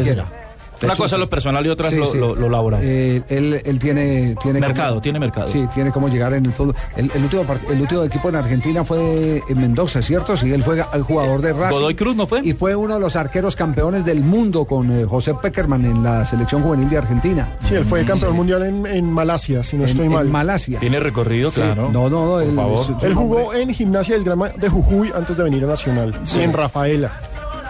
[0.85, 1.17] Una cosa es sí.
[1.17, 2.17] lo personal y otra es Sí, lo, sí.
[2.17, 2.81] lo- lo laboral.
[2.83, 5.49] Eh, él, él tiene, tiene mercado, tiene mercado.
[5.51, 6.75] Sí, tiene como llegar en el fútbol.
[6.95, 10.35] El, el último, part- el último equipo en Argentina fue en Mendoza, ¿cierto?
[10.37, 11.77] Sí, él fue el jugador de Racing.
[11.79, 12.41] Godoy Cruz, ¿no fue?
[12.43, 16.25] Y fue uno de los arqueros campeones del mundo con eh, José Peckerman en la
[16.25, 17.55] selección juvenil de Argentina.
[17.61, 20.27] Sí, él fue campeón mundial en, en Malasia, si no en, estoy en mal.
[20.27, 20.79] Malasia.
[20.79, 21.61] Tiene recorrido, Sí.
[21.61, 21.89] claro.
[21.91, 22.31] No, no, no.
[22.33, 22.85] Por él, favor.
[23.01, 26.13] Él jugó en Gimnasia de Esgrima de Jujuy antes de venir a Nacional.
[26.35, 27.11] Y en Rafaela.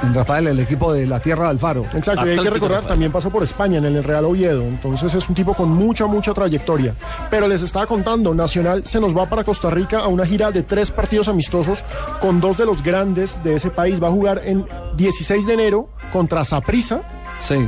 [0.03, 1.85] En Rafael, el equipo de la Tierra del Faro.
[1.93, 4.61] Exacto, y hay que recordar, también pasó por España en el Real Oviedo.
[4.63, 6.93] Entonces es un tipo con mucha, mucha trayectoria.
[7.29, 10.63] Pero les estaba contando, Nacional se nos va para Costa Rica a una gira de
[10.63, 11.79] tres partidos amistosos
[12.19, 14.01] con dos de los grandes de ese país.
[14.01, 14.65] Va a jugar en
[14.95, 17.01] 16 de enero contra Saprissa.
[17.41, 17.67] Sí.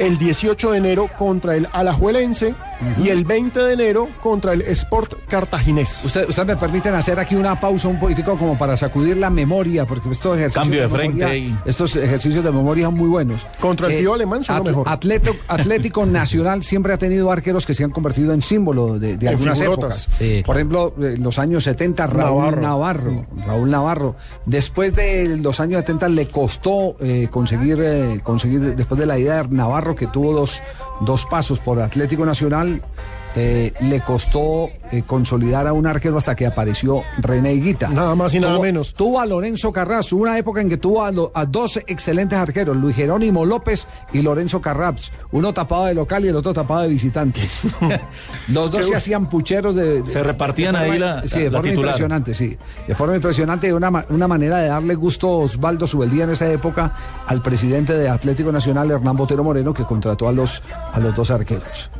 [0.00, 2.54] El 18 de enero contra el Alajuelense
[3.02, 6.02] y el 20 de enero contra el Sport Cartaginés.
[6.06, 9.84] Usted, usted me permiten hacer aquí una pausa un poquitico como para sacudir la memoria,
[9.84, 13.46] porque estos ejercicios Cambio de frente memoria, estos ejercicios de memoria son muy buenos.
[13.60, 14.88] Contra el tío alemán son lo mejor.
[14.88, 19.26] Atleto- Atlético Nacional siempre ha tenido arqueros que se han convertido en símbolo de, de
[19.26, 20.02] En algunas figurotas.
[20.04, 20.16] épocas.
[20.18, 22.60] Sí, Por ejemplo, en los años 70, Raúl Navarro.
[22.62, 23.26] Navarro.
[23.46, 24.16] Raúl Navarro.
[24.46, 29.42] Después de los años 70 le costó eh, conseguir, eh, conseguir, después de la idea
[29.42, 30.62] de Navarro, que tuvo dos,
[31.00, 32.82] dos pasos por Atlético Nacional,
[33.36, 37.88] eh, le costó eh, consolidar a un arquero hasta que apareció René Higuita.
[37.88, 38.94] Nada más y nada Tuvo- menos.
[38.94, 42.38] Tuvo a Lorenzo Carras, hubo una época en que tuvo a, lo- a dos excelentes
[42.38, 45.12] arqueros, Luis Jerónimo López y Lorenzo Carraps.
[45.32, 47.40] Uno tapado de local y el otro tapado de visitante.
[48.48, 50.02] Los dos se hacían pucheros de...
[50.02, 51.88] de- Se repartían de forma- ahí la- Sí, de la forma titular.
[51.90, 52.56] impresionante, sí.
[52.86, 56.50] De forma impresionante, y una, una manera de darle gusto a Osvaldo Subeldía en esa
[56.50, 56.94] época
[57.26, 60.62] al presidente de Atlético Nacional, Hernán Botero Moreno, que contrató a los,
[60.92, 61.90] a los dos arqueros.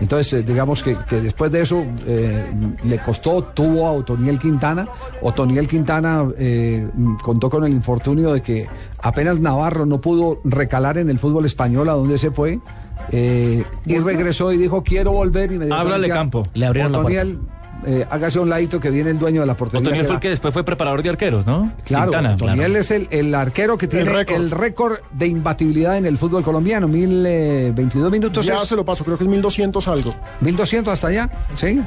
[0.00, 2.44] Entonces, eh, digamos que, que después de eso eh,
[2.84, 4.88] le costó, tuvo a Otoniel Quintana.
[5.22, 8.68] Otoniel Quintana eh, mm, contó con el infortunio de que
[9.02, 12.58] apenas Navarro no pudo recalar en el fútbol español a donde se fue.
[13.10, 16.42] eh, y regresó y dijo quiero volver y me Háblale, Campo.
[16.54, 17.38] Le abrieron la Otoniel,
[17.86, 19.80] eh, hágase a un ladito que viene el dueño de la portería.
[19.86, 21.72] Otoniel fue el que después fue preparador de arqueros, ¿no?
[21.84, 22.34] Claro, Quintana.
[22.34, 26.88] Otoniel es el, el arquero que tiene el récord de imbatibilidad en el fútbol colombiano,
[26.88, 28.44] 1022 minutos.
[28.46, 30.14] Ya es- se lo paso, creo que es 1200 algo.
[30.40, 31.80] 1200 hasta allá, ¿sí?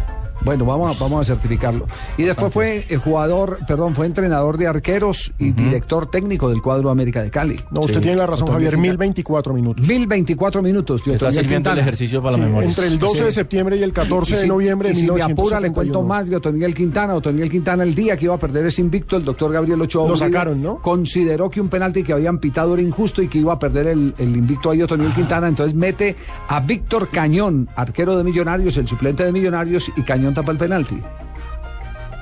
[0.44, 1.86] Bueno, vamos a, vamos a certificarlo.
[2.18, 6.90] Y después fue eh, jugador, perdón, fue entrenador de arqueros y director técnico del cuadro
[6.90, 7.60] América de Cali.
[7.72, 8.92] No, usted tiene la razón, Otoniel Javier, Quintana.
[8.94, 9.88] 1024 minutos.
[9.88, 11.06] 1024 minutos.
[11.06, 12.70] de Está sirviendo el ejercicio para la memoria.
[12.70, 15.02] entre el 12 de septiembre y el 14 Y de si- noviembre de y si
[15.12, 15.74] me apura, le 1971.
[15.74, 17.14] cuento más de Otoniel Quintana.
[17.16, 20.18] Otoniel Quintana, el día que iba a perder ese invicto, el doctor Gabriel Ochoa Lo
[20.18, 20.78] sacaron, ¿no?
[20.82, 24.14] consideró que un penalti que habían pitado era injusto y que iba a perder el,
[24.18, 25.48] el invicto ahí Otoniel Quintana.
[25.48, 26.16] Entonces mete
[26.48, 31.02] a Víctor Cañón, arquero de Millonarios, el suplente de Millonarios, y Cañón tapa el penalti.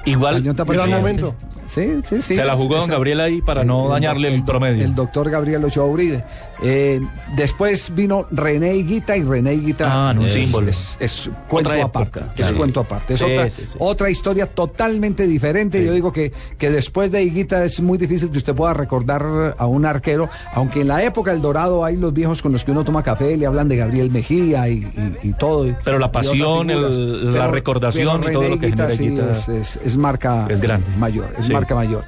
[0.06, 0.36] Igual.
[0.36, 1.02] Cañón tapa el penalti.
[1.02, 1.36] momento.
[1.70, 2.36] Sí, sí, sí.
[2.36, 4.84] Se la jugó don Gabriel ahí para no el- dañarle el, promedio.
[4.84, 6.24] El doctor Gabriel Ochoa Uribe.
[6.64, 7.00] Eh,
[7.36, 10.68] después vino René Higuita y René Higuita Ah, no, un es, símbolo.
[10.70, 12.20] es- es cuento Otra aparte.
[12.20, 12.58] época, Es claro.
[12.58, 13.14] cuento aparte.
[13.14, 13.78] Es Sí, otra, sí, sí.
[13.80, 15.86] otra historia totalmente diferente.
[15.86, 19.66] Yo digo que, que después de Higuita es muy difícil que usted pueda recordar a
[19.68, 22.84] un arquero, aunque en la época del Dorado hay los viejos con los que uno
[22.84, 24.80] toma café, le hablan de Gabriel Mejía y,
[25.24, 25.68] y- y todo.
[25.86, 29.54] Pero la pasión, el- la recordación pero y todo René lo que Higuita genera Higuita
[29.60, 30.88] es, es- marca es grande.
[30.98, 31.50] mayor, es.
[31.60, 32.04] Marca mayor.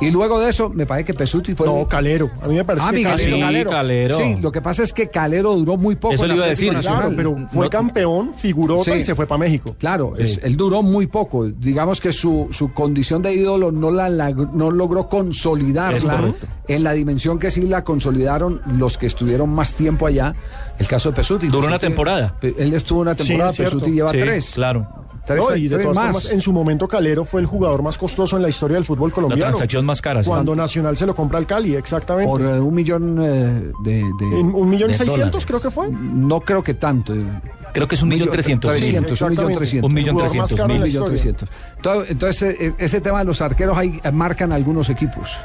[0.00, 1.66] Y luego de eso, me parece que Pesuti fue.
[1.66, 2.30] No, Calero.
[2.42, 3.34] A mí me parece Ah, que Calero.
[3.36, 3.70] Sí, Calero.
[3.70, 4.16] Calero.
[4.18, 6.12] Sí, lo que pasa es que Calero duró muy poco.
[6.14, 7.00] Eso en le iba a decir, Nacional.
[7.00, 8.98] Claro, pero fue No- campeón, figurota Sí.
[8.98, 9.74] y se fue para México.
[9.78, 11.46] Claro, es- él duró muy poco.
[11.46, 16.34] Digamos que su, su condición de ídolo no la, la- no logró consolidarla
[16.68, 20.34] en la dimensión que sí la consolidaron los que estuvieron más tiempo allá.
[20.78, 21.48] El caso de Pesuti.
[21.48, 22.34] Duró una temporada.
[22.42, 23.52] Él estuvo una Sí, temporada.
[23.56, 24.52] Pesuti lleva Sí, tres.
[24.54, 24.86] Claro.
[25.26, 26.04] Tres, No, y de todas más.
[26.06, 29.10] formas, en su momento Calero fue el jugador más costoso en la historia del fútbol
[29.10, 29.44] La colombiano.
[29.50, 30.22] transacción más cara.
[30.22, 30.28] sí.
[30.28, 32.30] Cuando Nacional se lo compra al Cali, exactamente.
[32.30, 35.88] Por eh, un millón eh, de, un millón de seiscientos creo que fue.
[35.90, 37.12] No creo que tanto.
[37.12, 37.24] eh.
[37.72, 38.72] Creo que es un millón trescientos.
[38.74, 39.88] un millón trescientos.
[39.88, 41.48] Un millón trescientos la millón trescientos.
[42.08, 45.36] Entonces, eh, ese tema de los arqueros ahí eh, marcan algunos equipos.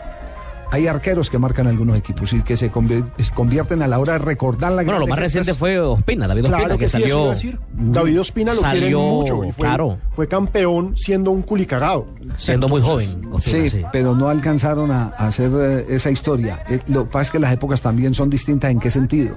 [0.71, 4.13] Hay arqueros que marcan algunos equipos y que se convier- se convierten a la hora
[4.13, 7.29] de recordar la Bueno, lo más reciente fue Ospina, David Ospina, Claro que, sí, salió.
[7.31, 7.59] decir.
[7.73, 9.97] David Ospina lo quieren salió, mucho y fue, claro.
[10.11, 12.05] fue campeón siendo un culicagado.
[12.37, 13.27] Siendo muy joven.
[13.31, 13.81] Ospina, Sí, sí.
[13.91, 16.63] pero no alcanzaron a, a hacer eh, esa historia.
[16.69, 18.71] Eh, lo que pasa es que las épocas también son distintas.
[18.71, 19.35] ¿En qué sentido?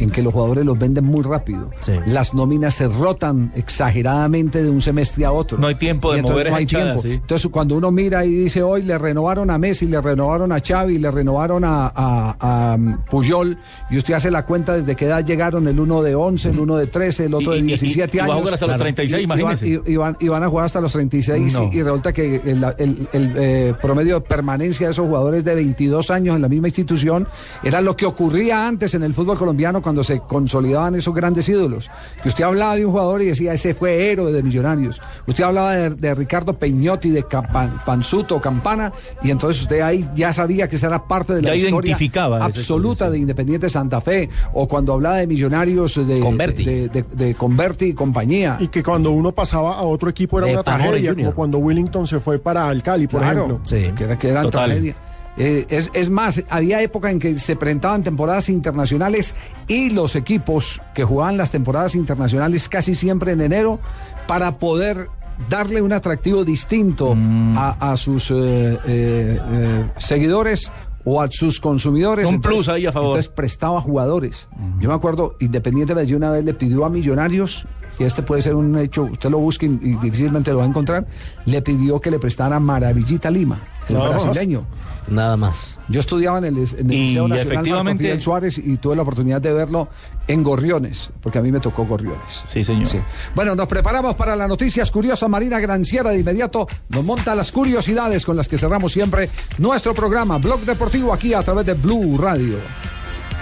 [0.00, 1.70] En que los jugadores los venden muy rápido.
[1.80, 1.92] Sí.
[2.06, 5.58] Las nóminas se rotan exageradamente de un semestre a otro.
[5.58, 7.02] No hay tiempo de mover no hay hinchada, tiempo.
[7.02, 7.12] sí.
[7.14, 10.98] Entonces cuando uno mira y dice hoy le renovaron a Messi, le renovaron a Xavi,
[10.98, 12.36] le renovaron a, a-
[12.72, 13.58] a, um, Puyol
[13.90, 16.76] y usted hace la cuenta desde qué edad llegaron el uno de 11, el uno
[16.76, 18.38] de 13, el otro Y- de y- y- 17 y va a años.
[18.38, 21.70] jugar hasta los 36, Y- y van- van, van a jugar hasta los 36 No.
[21.72, 25.54] y, y resulta que el, el- el, eh, promedio de permanencia de esos jugadores de
[25.54, 27.26] 22 años en la misma institución
[27.62, 31.90] era lo que ocurría antes en el fútbol colombiano cuando se consolidaban esos grandes ídolos.
[32.22, 35.00] Que usted hablaba de un jugador y decía, ese fue héroe de Millonarios.
[35.26, 40.32] Usted hablaba de, de Ricardo Peñotti, de Campa- Panzuto, Campana, y entonces usted ahí ya
[40.32, 44.30] sabía que esa era parte de la Ya historia identificaba absoluta de Independiente Santa Fe,
[44.52, 46.64] o cuando hablaba de Millonarios de Converti.
[46.64, 48.56] de, de- de Converti y compañía.
[48.60, 52.06] Y que cuando uno pasaba a otro equipo era De una tragedia, como cuando Willington
[52.06, 53.60] se fue para el Cali, por Claro, ejemplo.
[53.64, 53.90] Sí.
[53.96, 54.50] que, era- que Total.
[54.50, 54.94] tragedia.
[55.36, 59.34] Eh, es, es más, había época en que se presentaban temporadas internacionales
[59.68, 63.80] y los equipos que jugaban las temporadas internacionales casi siempre en enero
[64.26, 65.08] para poder
[65.48, 67.56] darle un atractivo distinto Mm.
[67.56, 70.70] a, a sus eh, eh, seguidores
[71.04, 72.28] o a sus consumidores.
[72.28, 73.10] Un plus ahí a favor.
[73.10, 74.48] Entonces prestaba jugadores.
[74.80, 77.66] Yo me acuerdo, Independiente Medellín una vez le pidió a Millonarios,
[78.00, 80.66] y este puede ser un hecho, usted lo busque y y difícilmente lo va a
[80.66, 81.06] encontrar,
[81.44, 83.58] le pidió que le prestara a Maravillita Lima,
[83.88, 84.08] el No.
[84.08, 84.64] brasileño.
[85.08, 85.78] Nada más.
[85.88, 89.02] Yo estudiaba en el, en el Y Liceo Nacional efectivamente- Fidel Suárez y tuve la
[89.02, 89.88] oportunidad de verlo
[90.28, 92.44] en Gorriones, porque a mí me tocó Gorriones.
[92.48, 92.88] Sí, señor.
[93.34, 95.28] Bueno, nos preparamos para las noticias curiosas.
[95.28, 99.28] Marina Granciera de inmediato nos monta las curiosidades con las que cerramos siempre
[99.58, 102.58] nuestro programa Blog Deportivo aquí a través de Blue Radio.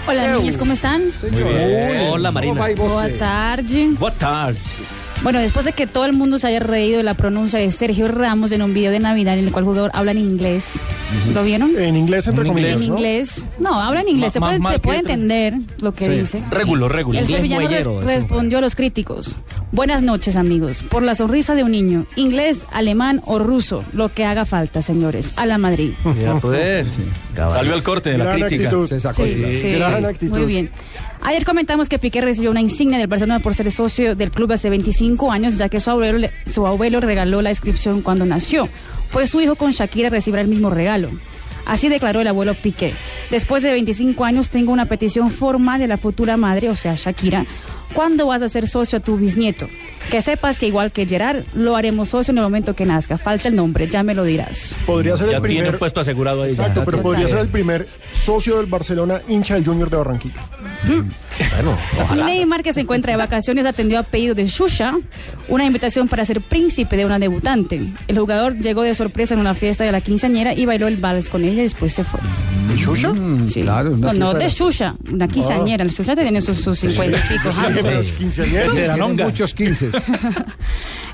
[0.09, 1.11] Hola niños, ¿cómo están?
[1.21, 1.47] Señor.
[2.09, 2.53] Hola, Marina.
[2.53, 3.89] ¿Cómo va y vos, Boa tarde.
[3.91, 4.59] Boa tarde.
[5.21, 8.07] Bueno, después de que todo el mundo se haya reído de la pronuncia de Sergio
[8.07, 10.63] Ramos en un video de Navidad en el cual el jugador habla en inglés.
[11.33, 11.77] ¿Lo vieron?
[11.77, 12.79] En inglés, entre En comillas.
[12.79, 12.95] En ¿no?
[12.95, 13.45] inglés.
[13.59, 14.27] No, habla en inglés.
[14.39, 16.11] Ma- Se puede, se puede entender lo que Sí.
[16.11, 16.43] dice.
[16.51, 17.19] Regulo, regulo.
[17.19, 19.35] El sevillano res- respondió a los críticos.
[19.73, 20.77] Buenas noches, amigos.
[20.89, 25.33] Por la sonrisa de un niño, inglés, alemán o ruso, lo que haga falta, señores.
[25.37, 25.91] A la Madrid.
[26.23, 26.87] Ya pues.
[27.35, 28.63] Salió al corte de la Gran crítica.
[28.69, 28.87] actitud.
[28.87, 29.33] Se sacó Sí,
[29.75, 30.05] Gran sí.
[30.05, 30.37] actitud.
[30.37, 30.69] Muy bien.
[31.21, 34.69] Ayer comentamos que Piqué recibió una insignia del Barcelona por ser socio del club hace
[34.69, 38.69] 25 años, ya que su abuelo, su abuelo regaló la inscripción cuando nació.
[39.11, 41.09] Pues su hijo con Shakira recibirá el mismo regalo.
[41.65, 42.93] Así declaró el abuelo Piqué.
[43.29, 47.45] Después de 25 años tengo una petición formal de la futura madre, o sea, Shakira.
[47.93, 49.67] ¿Cuándo vas a ser socio a tu bisnieto?
[50.11, 53.17] Que sepas que igual que Gerard, lo haremos socio en el momento que nazca.
[53.17, 54.75] Falta el nombre, ya me lo dirás.
[54.85, 55.77] Podría ser Ya el primer.
[55.77, 56.53] puesto asegurado ahí.
[56.53, 56.63] ya.
[56.63, 60.41] Exacto, pero podría ser el primer socio del Barcelona, hincha del Junior de Barranquilla.
[60.85, 62.25] Bueno, ojalá.
[62.25, 64.93] Neymar, que se encuentra de vacaciones, atendió a pedido de Shusha
[65.47, 67.81] una invitación para ser príncipe de una debutante.
[68.07, 71.29] El jugador llegó de sorpresa en una fiesta de la quinceañera y bailó el vals
[71.29, 72.19] con ella y después se fue.
[72.69, 73.13] ¿De Shusha?
[73.51, 73.61] Sí.
[73.61, 75.83] Claro, no, no, de Shusha, una quinceañera.
[75.83, 77.79] El Shusha tiene sus, sus 50 y pico Sí, años.
[77.83, 78.95] pero quinceañera.
[79.89, 80.39] El de la Tiene longa.
[80.39, 80.53] muchos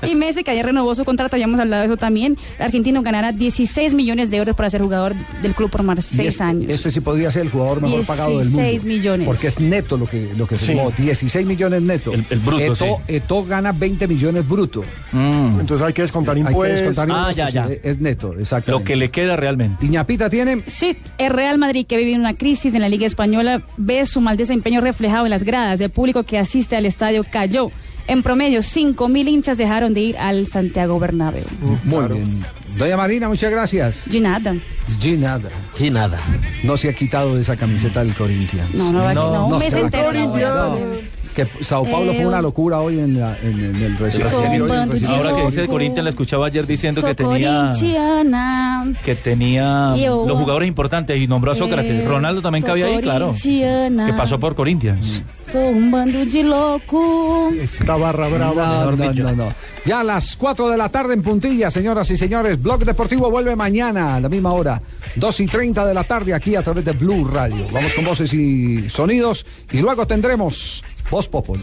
[0.00, 0.06] 15.
[0.06, 2.36] Y Messi, que ayer renovó su contrato, habíamos hablado de eso también.
[2.58, 6.16] El argentino ganará 16 millones de euros para ser jugador del club por más Y
[6.16, 6.70] 6 este, años.
[6.70, 8.62] Este sí podría ser el jugador mejor pagado del mundo.
[8.62, 9.26] 16 millones.
[9.26, 10.66] Porque es neto lo que, lo que Sí.
[10.66, 10.92] firmó.
[10.96, 12.12] 16 millones neto.
[12.12, 12.84] El- el bruto, Eto, sí.
[13.08, 14.84] Eto gana 20 millones bruto.
[15.12, 15.60] Mm.
[15.60, 16.86] Entonces hay que descontar Hay que impuestos.
[16.88, 17.66] descontar Ah, ya, ya.
[17.68, 18.72] sí, Es neto, exacto.
[18.72, 19.84] Lo que le queda realmente.
[19.86, 20.62] ¿Y Ñapita tiene?
[20.66, 24.36] Sí, el Real Madrid, que vive una crisis en la Liga Española, ve su mal
[24.36, 25.80] desempeño reflejado en las gradas.
[25.80, 27.70] El público que asiste al estadio cayó.
[28.08, 31.44] En promedio, 5.000 hinchas dejaron de ir al Santiago Bernabéu.
[31.84, 32.44] Muy bien.
[32.78, 34.02] Doña Marina, muchas gracias.
[34.12, 34.54] Y nada.
[35.00, 35.48] G nada.
[35.74, 36.18] Sí, nada.
[36.62, 38.74] No se ha quitado de esa camiseta del Corinthians.
[38.74, 39.90] No, no, va- No, no, un no mes se la
[41.36, 44.26] Que Sao Paulo Eh, fue una locura hoy en, la- en- en el recién.
[44.26, 45.68] Ahora que dice el.
[45.68, 47.70] Corinthians, la escuchaba ayer diciendo que tenía
[49.04, 50.24] que tenía Yo.
[50.26, 51.90] los jugadores importantes y nombró a Sócrates.
[51.92, 53.34] Eh, Ronaldo también soy cabía ahí, claro.
[53.34, 55.22] Que pasó por Corinthians.
[55.52, 57.50] Soy un bando de loco.
[57.60, 58.84] Esta barra brava.
[58.96, 59.52] No, no, no.
[59.84, 62.62] Ya a las 4 de la tarde en puntilla, señoras y señores.
[62.62, 64.80] Blog Deportivo vuelve mañana a la misma hora.
[65.16, 67.64] 2 y 30 de la tarde aquí a través de Blue Radio.
[67.72, 71.62] Vamos con voces y sonidos y luego tendremos Voz Populi.